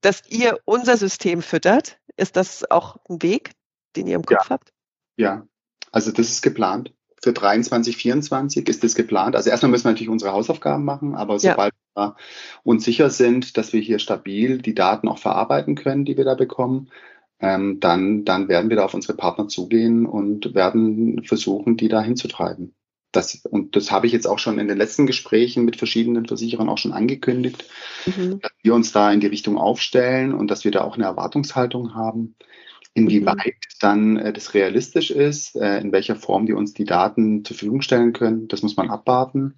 dass 0.01 0.23
ihr 0.29 0.59
unser 0.65 0.97
System 0.97 1.41
füttert. 1.41 1.99
Ist 2.17 2.35
das 2.35 2.69
auch 2.69 2.97
ein 3.09 3.21
Weg, 3.21 3.51
den 3.95 4.07
ihr 4.07 4.15
im 4.15 4.25
Kopf 4.25 4.45
ja. 4.45 4.49
habt? 4.49 4.73
Ja, 5.15 5.47
also 5.91 6.11
das 6.11 6.29
ist 6.29 6.41
geplant 6.41 6.93
für 7.23 7.33
23, 7.33 7.95
24 7.95 8.67
ist 8.67 8.83
das 8.83 8.95
geplant. 8.95 9.35
Also 9.35 9.49
erstmal 9.49 9.71
müssen 9.71 9.85
wir 9.85 9.91
natürlich 9.91 10.09
unsere 10.09 10.33
Hausaufgaben 10.33 10.83
machen, 10.83 11.15
aber 11.15 11.39
sobald 11.39 11.73
ja. 11.95 12.09
wir 12.09 12.15
uns 12.63 12.83
sicher 12.83 13.09
sind, 13.09 13.57
dass 13.57 13.71
wir 13.71 13.79
hier 13.79 13.99
stabil 13.99 14.61
die 14.61 14.75
Daten 14.75 15.07
auch 15.07 15.19
verarbeiten 15.19 15.75
können, 15.75 16.03
die 16.05 16.17
wir 16.17 16.25
da 16.25 16.35
bekommen, 16.35 16.89
ähm, 17.39 17.79
dann, 17.79 18.25
dann 18.25 18.49
werden 18.49 18.69
wir 18.69 18.77
da 18.77 18.85
auf 18.85 18.93
unsere 18.93 19.15
Partner 19.15 19.47
zugehen 19.47 20.05
und 20.05 20.53
werden 20.53 21.23
versuchen, 21.23 21.77
die 21.77 21.87
da 21.87 22.01
hinzutreiben. 22.01 22.75
Das, 23.13 23.45
und 23.45 23.75
das 23.75 23.91
habe 23.91 24.07
ich 24.07 24.11
jetzt 24.11 24.27
auch 24.27 24.39
schon 24.39 24.59
in 24.59 24.67
den 24.67 24.77
letzten 24.77 25.05
Gesprächen 25.05 25.65
mit 25.65 25.75
verschiedenen 25.77 26.25
Versicherern 26.25 26.67
auch 26.67 26.79
schon 26.79 26.93
angekündigt, 26.93 27.65
mhm. 28.05 28.39
dass 28.39 28.51
wir 28.63 28.73
uns 28.73 28.91
da 28.91 29.11
in 29.11 29.19
die 29.19 29.27
Richtung 29.27 29.57
aufstellen 29.57 30.33
und 30.33 30.49
dass 30.49 30.65
wir 30.65 30.71
da 30.71 30.81
auch 30.81 30.95
eine 30.95 31.05
Erwartungshaltung 31.05 31.93
haben. 31.93 32.35
Inwieweit 32.93 33.37
mhm. 33.37 33.79
dann 33.79 34.17
äh, 34.17 34.33
das 34.33 34.53
realistisch 34.53 35.11
ist, 35.11 35.55
äh, 35.55 35.79
in 35.79 35.91
welcher 35.91 36.15
Form 36.15 36.45
die 36.45 36.53
uns 36.53 36.73
die 36.73 36.85
Daten 36.85 37.43
zur 37.43 37.57
Verfügung 37.57 37.81
stellen 37.81 38.13
können, 38.13 38.47
das 38.47 38.61
muss 38.61 38.77
man 38.77 38.89
abwarten. 38.89 39.55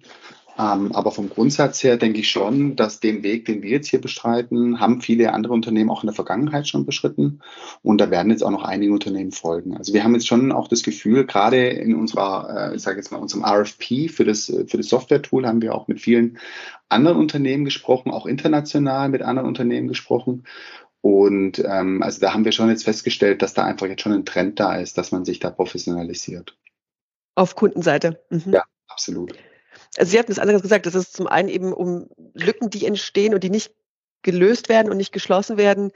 Ähm, 0.58 0.92
aber 0.92 1.10
vom 1.10 1.28
Grundsatz 1.28 1.82
her 1.84 1.98
denke 1.98 2.20
ich 2.20 2.30
schon, 2.30 2.76
dass 2.76 2.98
den 2.98 3.22
Weg, 3.22 3.44
den 3.44 3.62
wir 3.62 3.70
jetzt 3.70 3.88
hier 3.88 4.00
bestreiten, 4.00 4.80
haben 4.80 5.02
viele 5.02 5.34
andere 5.34 5.52
Unternehmen 5.52 5.90
auch 5.90 6.02
in 6.02 6.06
der 6.06 6.14
Vergangenheit 6.14 6.66
schon 6.66 6.86
beschritten. 6.86 7.40
Und 7.82 8.00
da 8.00 8.10
werden 8.10 8.30
jetzt 8.30 8.42
auch 8.42 8.50
noch 8.50 8.64
einige 8.64 8.92
Unternehmen 8.92 9.32
folgen. 9.32 9.76
Also 9.76 9.92
wir 9.92 10.02
haben 10.02 10.14
jetzt 10.14 10.26
schon 10.26 10.52
auch 10.52 10.68
das 10.68 10.82
Gefühl, 10.82 11.26
gerade 11.26 11.68
in 11.68 11.94
unserer, 11.94 12.70
äh, 12.70 12.76
ich 12.76 12.82
sage 12.82 12.96
jetzt 12.96 13.12
mal, 13.12 13.18
unserem 13.18 13.44
RFP 13.44 14.08
für 14.08 14.24
das, 14.24 14.46
für 14.46 14.78
das 14.78 14.88
Software-Tool 14.88 15.46
haben 15.46 15.60
wir 15.60 15.74
auch 15.74 15.88
mit 15.88 16.00
vielen 16.00 16.38
anderen 16.88 17.18
Unternehmen 17.18 17.66
gesprochen, 17.66 18.10
auch 18.10 18.24
international 18.24 19.10
mit 19.10 19.20
anderen 19.20 19.48
Unternehmen 19.48 19.88
gesprochen. 19.88 20.44
Und 21.06 21.60
ähm, 21.64 22.02
also 22.02 22.20
da 22.20 22.34
haben 22.34 22.44
wir 22.44 22.50
schon 22.50 22.68
jetzt 22.68 22.82
festgestellt, 22.82 23.40
dass 23.40 23.54
da 23.54 23.64
einfach 23.64 23.86
jetzt 23.86 24.02
schon 24.02 24.10
ein 24.10 24.24
Trend 24.24 24.58
da 24.58 24.74
ist, 24.74 24.98
dass 24.98 25.12
man 25.12 25.24
sich 25.24 25.38
da 25.38 25.50
professionalisiert. 25.50 26.58
Auf 27.36 27.54
Kundenseite. 27.54 28.20
Mhm. 28.28 28.54
Ja, 28.54 28.64
absolut. 28.88 29.32
Also 29.96 30.10
Sie 30.10 30.18
hatten 30.18 30.32
es 30.32 30.40
anderes 30.40 30.62
gesagt, 30.62 30.84
das 30.84 30.96
ist 30.96 31.12
zum 31.12 31.28
einen 31.28 31.48
eben 31.48 31.72
um 31.72 32.08
Lücken, 32.34 32.70
die 32.70 32.86
entstehen 32.86 33.34
und 33.34 33.44
die 33.44 33.50
nicht 33.50 33.72
gelöst 34.22 34.68
werden 34.68 34.90
und 34.90 34.96
nicht 34.96 35.12
geschlossen 35.12 35.56
werden, 35.56 35.92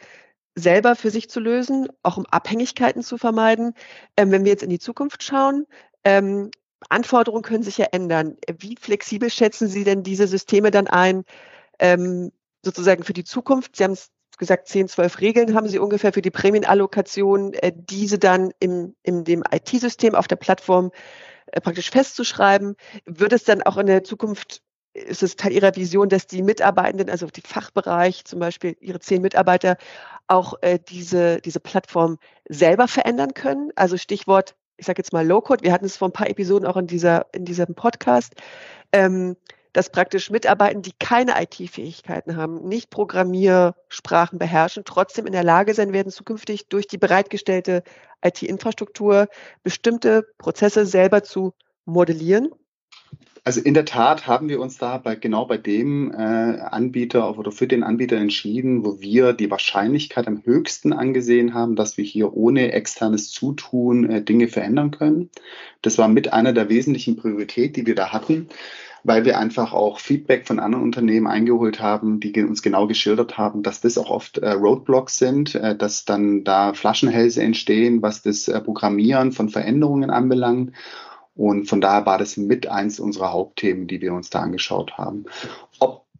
selber 0.54 0.94
für 0.94 1.10
sich 1.10 1.28
zu 1.28 1.40
lösen, 1.40 1.88
auch 2.04 2.16
um 2.16 2.26
Abhängigkeiten 2.26 3.02
zu 3.02 3.18
vermeiden. 3.18 3.74
Ähm, 4.16 4.30
wenn 4.30 4.44
wir 4.44 4.52
jetzt 4.52 4.62
in 4.62 4.70
die 4.70 4.78
Zukunft 4.78 5.24
schauen, 5.24 5.66
ähm, 6.04 6.52
Anforderungen 6.88 7.42
können 7.42 7.64
sich 7.64 7.78
ja 7.78 7.86
ändern. 7.90 8.36
Wie 8.60 8.76
flexibel 8.76 9.28
schätzen 9.28 9.66
Sie 9.66 9.82
denn 9.82 10.04
diese 10.04 10.28
Systeme 10.28 10.70
dann 10.70 10.86
ein, 10.86 11.24
ähm, 11.80 12.30
sozusagen 12.64 13.02
für 13.02 13.12
die 13.12 13.24
Zukunft? 13.24 13.74
Sie 13.74 13.82
haben 13.82 13.94
es 13.94 14.12
gesagt, 14.40 14.66
10, 14.66 14.88
12 14.88 15.20
Regeln 15.20 15.54
haben 15.54 15.68
Sie 15.68 15.78
ungefähr 15.78 16.12
für 16.12 16.22
die 16.22 16.32
Prämienallokation, 16.32 17.54
äh, 17.54 17.72
diese 17.72 18.18
dann 18.18 18.50
im, 18.58 18.96
in 19.04 19.22
dem 19.22 19.44
IT-System 19.48 20.16
auf 20.16 20.26
der 20.26 20.36
Plattform 20.36 20.90
äh, 21.52 21.60
praktisch 21.60 21.90
festzuschreiben. 21.90 22.74
Wird 23.04 23.32
es 23.32 23.44
dann 23.44 23.62
auch 23.62 23.76
in 23.76 23.86
der 23.86 24.02
Zukunft, 24.02 24.62
ist 24.94 25.22
es 25.22 25.36
Teil 25.36 25.52
Ihrer 25.52 25.76
Vision, 25.76 26.08
dass 26.08 26.26
die 26.26 26.42
Mitarbeitenden, 26.42 27.08
also 27.08 27.26
die 27.26 27.42
Fachbereich, 27.42 28.24
zum 28.24 28.40
Beispiel 28.40 28.76
Ihre 28.80 28.98
zehn 28.98 29.22
Mitarbeiter, 29.22 29.76
auch 30.26 30.54
äh, 30.62 30.80
diese, 30.88 31.40
diese 31.40 31.60
Plattform 31.60 32.18
selber 32.48 32.88
verändern 32.88 33.34
können? 33.34 33.70
Also 33.76 33.96
Stichwort, 33.96 34.56
ich 34.76 34.86
sage 34.86 34.98
jetzt 34.98 35.12
mal 35.12 35.26
Low-Code, 35.26 35.62
wir 35.62 35.72
hatten 35.72 35.84
es 35.84 35.98
vor 35.98 36.08
ein 36.08 36.12
paar 36.12 36.28
Episoden 36.28 36.66
auch 36.66 36.76
in, 36.76 36.86
dieser, 36.88 37.26
in 37.32 37.44
diesem 37.44 37.74
Podcast. 37.74 38.34
Ähm, 38.92 39.36
dass 39.72 39.90
praktisch 39.90 40.30
Mitarbeiter, 40.30 40.80
die 40.80 40.92
keine 40.98 41.34
IT-Fähigkeiten 41.40 42.36
haben, 42.36 42.66
nicht 42.66 42.90
Programmiersprachen 42.90 44.38
beherrschen, 44.38 44.84
trotzdem 44.84 45.26
in 45.26 45.32
der 45.32 45.44
Lage 45.44 45.74
sein 45.74 45.92
werden, 45.92 46.10
zukünftig 46.10 46.68
durch 46.68 46.86
die 46.86 46.98
bereitgestellte 46.98 47.82
IT-Infrastruktur 48.24 49.28
bestimmte 49.62 50.26
Prozesse 50.38 50.86
selber 50.86 51.22
zu 51.22 51.54
modellieren? 51.84 52.50
Also 53.42 53.62
in 53.62 53.72
der 53.72 53.86
Tat 53.86 54.26
haben 54.26 54.50
wir 54.50 54.60
uns 54.60 54.76
da 54.76 54.98
bei, 54.98 55.16
genau 55.16 55.46
bei 55.46 55.56
dem 55.56 56.12
äh, 56.12 56.16
Anbieter 56.16 57.38
oder 57.38 57.50
für 57.50 57.66
den 57.66 57.82
Anbieter 57.82 58.16
entschieden, 58.16 58.84
wo 58.84 59.00
wir 59.00 59.32
die 59.32 59.50
Wahrscheinlichkeit 59.50 60.26
am 60.26 60.44
höchsten 60.44 60.92
angesehen 60.92 61.54
haben, 61.54 61.74
dass 61.74 61.96
wir 61.96 62.04
hier 62.04 62.34
ohne 62.34 62.72
externes 62.72 63.30
Zutun 63.30 64.10
äh, 64.10 64.22
Dinge 64.22 64.48
verändern 64.48 64.90
können. 64.90 65.30
Das 65.80 65.96
war 65.96 66.08
mit 66.08 66.34
einer 66.34 66.52
der 66.52 66.68
wesentlichen 66.68 67.16
Prioritäten, 67.16 67.72
die 67.72 67.86
wir 67.86 67.94
da 67.94 68.12
hatten 68.12 68.48
weil 69.04 69.24
wir 69.24 69.38
einfach 69.38 69.72
auch 69.72 69.98
Feedback 69.98 70.46
von 70.46 70.58
anderen 70.58 70.84
Unternehmen 70.84 71.26
eingeholt 71.26 71.80
haben, 71.80 72.20
die 72.20 72.42
uns 72.42 72.62
genau 72.62 72.86
geschildert 72.86 73.38
haben, 73.38 73.62
dass 73.62 73.80
das 73.80 73.98
auch 73.98 74.10
oft 74.10 74.38
äh, 74.38 74.50
Roadblocks 74.50 75.18
sind, 75.18 75.54
äh, 75.54 75.76
dass 75.76 76.04
dann 76.04 76.44
da 76.44 76.74
Flaschenhälse 76.74 77.42
entstehen, 77.42 78.02
was 78.02 78.22
das 78.22 78.48
äh, 78.48 78.60
Programmieren 78.60 79.32
von 79.32 79.48
Veränderungen 79.48 80.10
anbelangt. 80.10 80.72
Und 81.34 81.68
von 81.68 81.80
daher 81.80 82.04
war 82.04 82.18
das 82.18 82.36
mit 82.36 82.66
eins 82.66 83.00
unserer 83.00 83.32
Hauptthemen, 83.32 83.86
die 83.86 84.00
wir 84.02 84.12
uns 84.12 84.28
da 84.28 84.40
angeschaut 84.40 84.98
haben. 84.98 85.24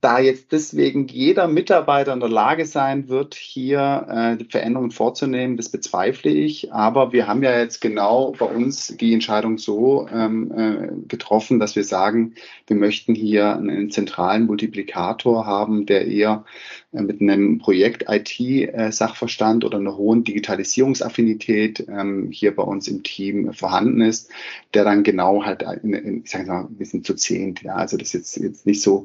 Da 0.03 0.19
jetzt 0.19 0.51
deswegen 0.53 1.09
jeder 1.09 1.47
Mitarbeiter 1.47 2.15
in 2.15 2.21
der 2.21 2.31
Lage 2.31 2.65
sein 2.65 3.11
wird, 3.11 3.35
hier 3.35 4.07
äh, 4.09 4.45
Veränderungen 4.49 4.93
vorzunehmen, 4.93 5.59
das 5.59 5.69
bezweifle 5.69 6.31
ich. 6.31 6.73
Aber 6.73 7.13
wir 7.13 7.27
haben 7.27 7.43
ja 7.43 7.59
jetzt 7.59 7.83
genau 7.83 8.33
bei 8.39 8.47
uns 8.47 8.97
die 8.99 9.13
Entscheidung 9.13 9.59
so 9.59 10.09
ähm, 10.11 10.53
äh, 10.57 11.07
getroffen, 11.07 11.61
dass 11.61 11.77
wir 11.77 11.85
sagen, 11.85 12.33
wir 12.67 12.77
möchten 12.77 13.15
hier 13.15 13.55
einen 13.55 13.91
zentralen 13.91 14.47
Multiplikator 14.47 15.45
haben, 15.45 15.85
der 15.85 16.07
eher 16.07 16.47
äh, 16.93 17.03
mit 17.03 17.21
einem 17.21 17.59
Projekt 17.59 18.07
IT-Sachverstand 18.09 19.67
oder 19.67 19.77
einer 19.77 19.99
hohen 19.99 20.25
Digitalisierungsaffinität 20.25 21.87
ähm, 21.89 22.31
hier 22.33 22.57
bei 22.57 22.63
uns 22.63 22.89
im 22.89 23.03
Team 23.03 23.53
vorhanden 23.53 24.01
ist, 24.01 24.31
der 24.73 24.85
dann 24.85 25.03
genau 25.03 25.45
halt, 25.45 25.63
in, 25.83 25.93
in, 25.93 26.23
ich 26.25 26.31
sage 26.31 26.47
mal, 26.47 26.69
wir 26.71 26.87
sind 26.87 27.07
zu 27.07 27.15
zehnt. 27.17 27.61
Ja, 27.63 27.75
also 27.75 27.99
das 27.99 28.15
ist 28.15 28.15
jetzt, 28.15 28.37
jetzt 28.39 28.67
nicht 28.67 28.81
so 28.81 29.05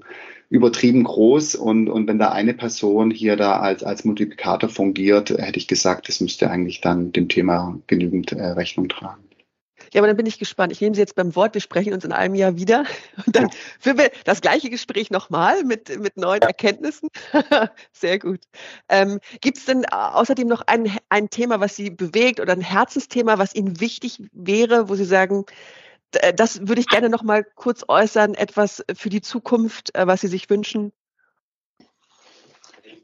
übertrieben 0.49 0.84
groß 0.91 1.55
und, 1.55 1.89
und 1.89 2.07
wenn 2.07 2.19
da 2.19 2.31
eine 2.31 2.53
Person 2.53 3.11
hier 3.11 3.35
da 3.35 3.59
als, 3.59 3.83
als 3.83 4.05
Multiplikator 4.05 4.69
fungiert, 4.69 5.29
hätte 5.29 5.57
ich 5.57 5.67
gesagt, 5.67 6.07
das 6.07 6.21
müsste 6.21 6.49
eigentlich 6.49 6.81
dann 6.81 7.11
dem 7.11 7.29
Thema 7.29 7.79
genügend 7.87 8.31
äh, 8.31 8.43
Rechnung 8.43 8.89
tragen. 8.89 9.25
Ja, 9.93 10.01
aber 10.01 10.07
dann 10.07 10.17
bin 10.17 10.25
ich 10.25 10.39
gespannt. 10.39 10.71
Ich 10.71 10.81
nehme 10.81 10.95
Sie 10.95 11.01
jetzt 11.01 11.15
beim 11.15 11.35
Wort. 11.35 11.53
Wir 11.53 11.61
sprechen 11.61 11.93
uns 11.93 12.03
in 12.03 12.11
einem 12.11 12.35
Jahr 12.35 12.57
wieder. 12.57 12.85
Und 13.25 13.35
dann 13.35 13.49
führen 13.79 13.97
wir 13.97 14.11
das 14.25 14.41
gleiche 14.41 14.69
Gespräch 14.69 15.09
nochmal 15.09 15.63
mit, 15.63 15.99
mit 15.99 16.17
neuen 16.17 16.41
ja. 16.41 16.47
Erkenntnissen. 16.47 17.09
Sehr 17.93 18.19
gut. 18.19 18.41
Ähm, 18.89 19.19
Gibt 19.41 19.57
es 19.57 19.65
denn 19.65 19.85
außerdem 19.85 20.47
noch 20.47 20.63
ein, 20.67 20.91
ein 21.09 21.29
Thema, 21.29 21.59
was 21.59 21.75
Sie 21.75 21.91
bewegt 21.91 22.39
oder 22.39 22.53
ein 22.53 22.61
Herzensthema, 22.61 23.37
was 23.37 23.55
Ihnen 23.55 23.79
wichtig 23.79 24.21
wäre, 24.33 24.89
wo 24.89 24.95
Sie 24.95 25.05
sagen, 25.05 25.45
äh, 25.47 25.51
das 26.35 26.67
würde 26.67 26.81
ich 26.81 26.87
gerne 26.87 27.09
noch 27.09 27.23
mal 27.23 27.45
kurz 27.55 27.83
äußern, 27.87 28.33
etwas 28.33 28.83
für 28.93 29.09
die 29.09 29.21
Zukunft, 29.21 29.95
äh, 29.95 30.07
was 30.07 30.21
Sie 30.21 30.27
sich 30.27 30.49
wünschen. 30.49 30.91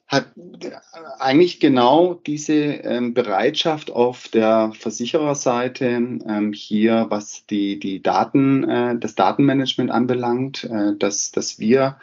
Hat 0.08 0.28
äh, 0.36 0.72
eigentlich 1.20 1.60
genau 1.62 2.16
diese 2.16 2.54
ähm, 2.54 3.14
Bereitschaft 3.14 3.92
auf 3.92 4.28
der 4.28 4.74
Versichererseite 4.78 5.86
ähm, 5.86 6.52
hier, 6.54 7.06
was 7.10 7.46
die, 7.46 7.80
die 7.80 8.02
Daten, 8.02 8.68
äh, 8.70 9.00
das 9.00 9.16
Datenmanagement 9.16 9.90
anbelangt, 9.90 10.66
äh, 10.66 10.98
dass, 10.98 11.32
dass 11.32 11.60
wir 11.60 11.98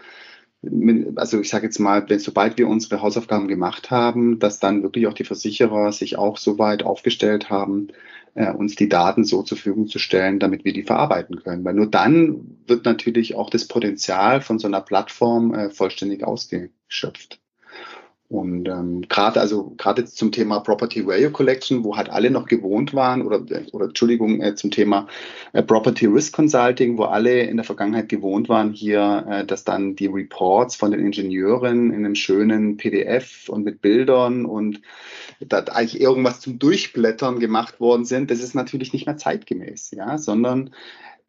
also 1.15 1.41
ich 1.41 1.51
sage 1.51 1.67
jetzt 1.67 1.79
mal, 1.79 2.09
wenn, 2.09 2.19
sobald 2.19 2.59
wir 2.59 2.67
unsere 2.67 3.01
Hausaufgaben 3.01 3.47
gemacht 3.47 3.93
haben, 3.93 4.41
dass 4.41 4.59
dann 4.59 4.83
wirklich 4.83 5.07
auch 5.07 5.13
die 5.13 5.25
Versicherer 5.25 5.93
sich 5.93 6.19
auch 6.19 6.37
so 6.37 6.59
weit 6.59 6.83
aufgestellt 6.83 7.49
haben, 7.49 7.89
äh, 8.39 8.53
uns 8.53 8.77
die 8.77 8.89
Daten 8.89 9.25
so 9.25 9.43
zur 9.43 9.59
Verfügung 9.59 9.89
zu 9.89 9.99
stellen, 9.99 10.39
damit 10.39 10.65
wir 10.65 10.73
die 10.73 10.85
verarbeiten 10.85 11.43
können. 11.43 11.65
Weil 11.65 11.75
nur 11.75 11.91
dann 11.91 12.59
wird 12.67 12.85
natürlich 12.85 13.35
auch 13.35 13.51
das 13.51 13.67
Potenzial 13.67 14.41
von 14.41 14.61
so 14.61 14.69
einer 14.69 14.81
Plattform 14.81 15.53
äh, 15.55 15.71
vollständig 15.71 16.25
ausgeschöpft. 16.25 17.41
Und 18.31 18.69
ähm, 18.69 19.03
gerade 19.09 19.41
also 19.41 19.73
gerade 19.79 20.05
zum 20.05 20.33
Thema 20.33 20.61
Property 20.61 21.07
Value 21.07 21.31
Collection, 21.31 21.83
wo 21.83 21.97
halt 21.97 22.11
alle 22.11 22.31
noch 22.31 22.47
gewohnt 22.47 22.93
waren, 22.93 23.23
oder, 23.23 23.41
oder 23.73 23.87
Entschuldigung, 23.87 24.43
äh, 24.43 24.55
zum 24.55 24.71
Thema 24.71 25.07
äh, 25.55 25.63
Property 25.63 26.05
Risk 26.05 26.35
Consulting, 26.35 26.99
wo 26.99 27.05
alle 27.05 27.41
in 27.45 27.57
der 27.57 27.65
Vergangenheit 27.65 28.11
gewohnt 28.11 28.51
waren, 28.51 28.75
hier, 28.75 29.25
äh, 29.31 29.47
dass 29.47 29.65
dann 29.65 29.97
die 29.97 30.09
Reports 30.09 30.77
von 30.77 30.91
den 30.91 31.01
Ingenieuren 31.01 31.91
in 31.91 32.05
einem 32.05 32.15
schönen 32.15 32.77
PDF 32.77 33.49
und 33.49 33.65
mit 33.65 33.81
Bildern 33.81 34.45
und 34.45 34.83
da 35.41 35.61
eigentlich 35.61 35.99
irgendwas 35.99 36.41
zum 36.41 36.59
Durchblättern 36.59 37.39
gemacht 37.39 37.81
worden 37.81 38.05
sind, 38.05 38.31
das 38.31 38.41
ist 38.41 38.55
natürlich 38.55 38.93
nicht 38.93 39.07
mehr 39.07 39.17
zeitgemäß, 39.17 39.93
ja, 39.93 40.19
sondern 40.19 40.71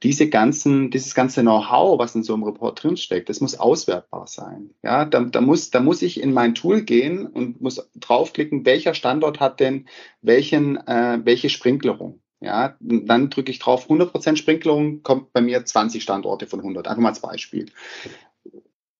diese 0.04 0.30
ganzen, 0.30 0.92
dieses 0.92 1.14
ganze 1.14 1.42
Know-how, 1.42 2.00
was 2.00 2.16
in 2.16 2.24
so 2.24 2.34
einem 2.34 2.44
Report 2.44 2.82
drinsteckt, 2.82 3.30
das 3.30 3.42
muss 3.42 3.60
auswertbar 3.60 4.28
sein. 4.28 4.72
Ja, 4.84 5.06
da, 5.06 5.22
da, 5.22 5.42
muss, 5.42 5.72
da 5.72 5.82
muss 5.82 6.02
ich 6.02 6.22
in 6.22 6.34
mein 6.34 6.56
Tool 6.56 6.84
gehen 6.84 7.28
und 7.28 7.62
muss 7.62 7.90
draufklicken, 7.96 8.66
welcher 8.66 8.94
Standort 8.94 9.40
hat 9.40 9.60
denn 9.60 9.88
welchen, 10.22 10.78
äh, 10.88 11.20
welche 11.24 11.50
Sprinklerung. 11.50 12.22
Ja, 12.42 12.78
dann 12.80 13.30
drücke 13.30 13.52
ich 13.52 13.60
drauf 13.60 13.90
100% 13.90 14.38
Sprinklerung, 14.38 15.04
kommt 15.04 15.34
bei 15.34 15.42
mir 15.42 15.66
20 15.66 16.02
Standorte 16.02 16.48
von 16.48 16.62
100. 16.62 16.88
Einfach 16.88 17.02
mal 17.02 17.10
als 17.10 17.20
Beispiel 17.20 17.66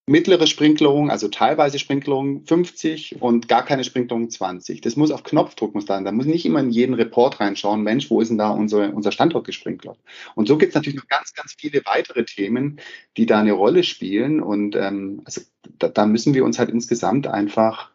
mittlere 0.10 0.48
Sprinklerung, 0.48 1.12
also 1.12 1.28
teilweise 1.28 1.78
Sprinklerung 1.78 2.44
50 2.44 3.22
und 3.22 3.48
gar 3.48 3.64
keine 3.64 3.84
Sprinklerung 3.84 4.30
20. 4.30 4.82
Das 4.82 4.96
muss 4.96 5.12
auf 5.12 5.24
Knopfdruck 5.24 5.76
muss 5.76 5.86
da 5.86 6.02
Da 6.02 6.12
muss 6.12 6.26
nicht 6.26 6.48
immer 6.48 6.62
in 6.62 6.72
jeden 6.72 6.96
Report 6.96 7.40
reinschauen, 7.40 7.84
Mensch, 7.84 8.10
wo 8.10 8.20
ist 8.20 8.30
denn 8.30 8.40
da 8.40 8.50
unser, 8.50 8.94
unser 8.94 9.12
Standort 9.12 9.46
gesprinklert? 9.46 10.00
Und 10.34 10.48
so 10.48 10.58
gibt 10.58 10.72
es 10.72 10.76
natürlich 10.76 10.98
noch 10.98 11.08
ganz, 11.08 11.34
ganz 11.36 11.54
viele 11.56 11.82
weitere 11.86 12.26
Themen, 12.26 12.82
die 13.18 13.28
da 13.28 13.40
eine 13.40 13.54
Rolle 13.54 13.84
spielen. 13.84 14.42
Und 14.42 14.76
ähm, 14.76 15.22
also 15.26 15.42
da, 15.78 15.90
da 15.90 16.08
müssen 16.08 16.34
wir 16.34 16.44
uns 16.44 16.58
halt 16.58 16.72
insgesamt 16.72 17.28
einfach 17.28 17.92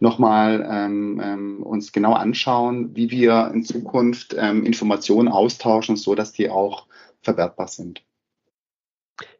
nochmal 0.00 0.66
ähm, 0.70 1.20
ähm, 1.22 1.62
uns 1.62 1.92
genau 1.92 2.14
anschauen, 2.14 2.96
wie 2.96 3.10
wir 3.10 3.50
in 3.52 3.62
Zukunft 3.62 4.34
ähm, 4.38 4.64
Informationen 4.64 5.28
austauschen, 5.28 5.96
so 5.96 6.14
dass 6.14 6.32
die 6.32 6.48
auch 6.48 6.86
verwertbar 7.20 7.68
sind. 7.68 8.07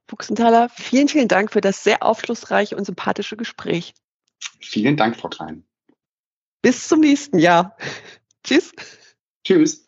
Fuchsenthaler, 0.08 0.68
vielen, 0.70 1.08
vielen 1.08 1.28
Dank 1.28 1.52
für 1.52 1.60
das 1.60 1.84
sehr 1.84 2.02
aufschlussreiche 2.02 2.76
und 2.76 2.84
sympathische 2.84 3.36
Gespräch. 3.36 3.94
Vielen 4.60 4.96
Dank, 4.96 5.16
Frau 5.16 5.28
Klein. 5.28 5.64
Bis 6.62 6.88
zum 6.88 7.00
nächsten 7.00 7.38
Jahr. 7.38 7.76
Tschüss. 8.44 8.72
Tschüss. 9.44 9.87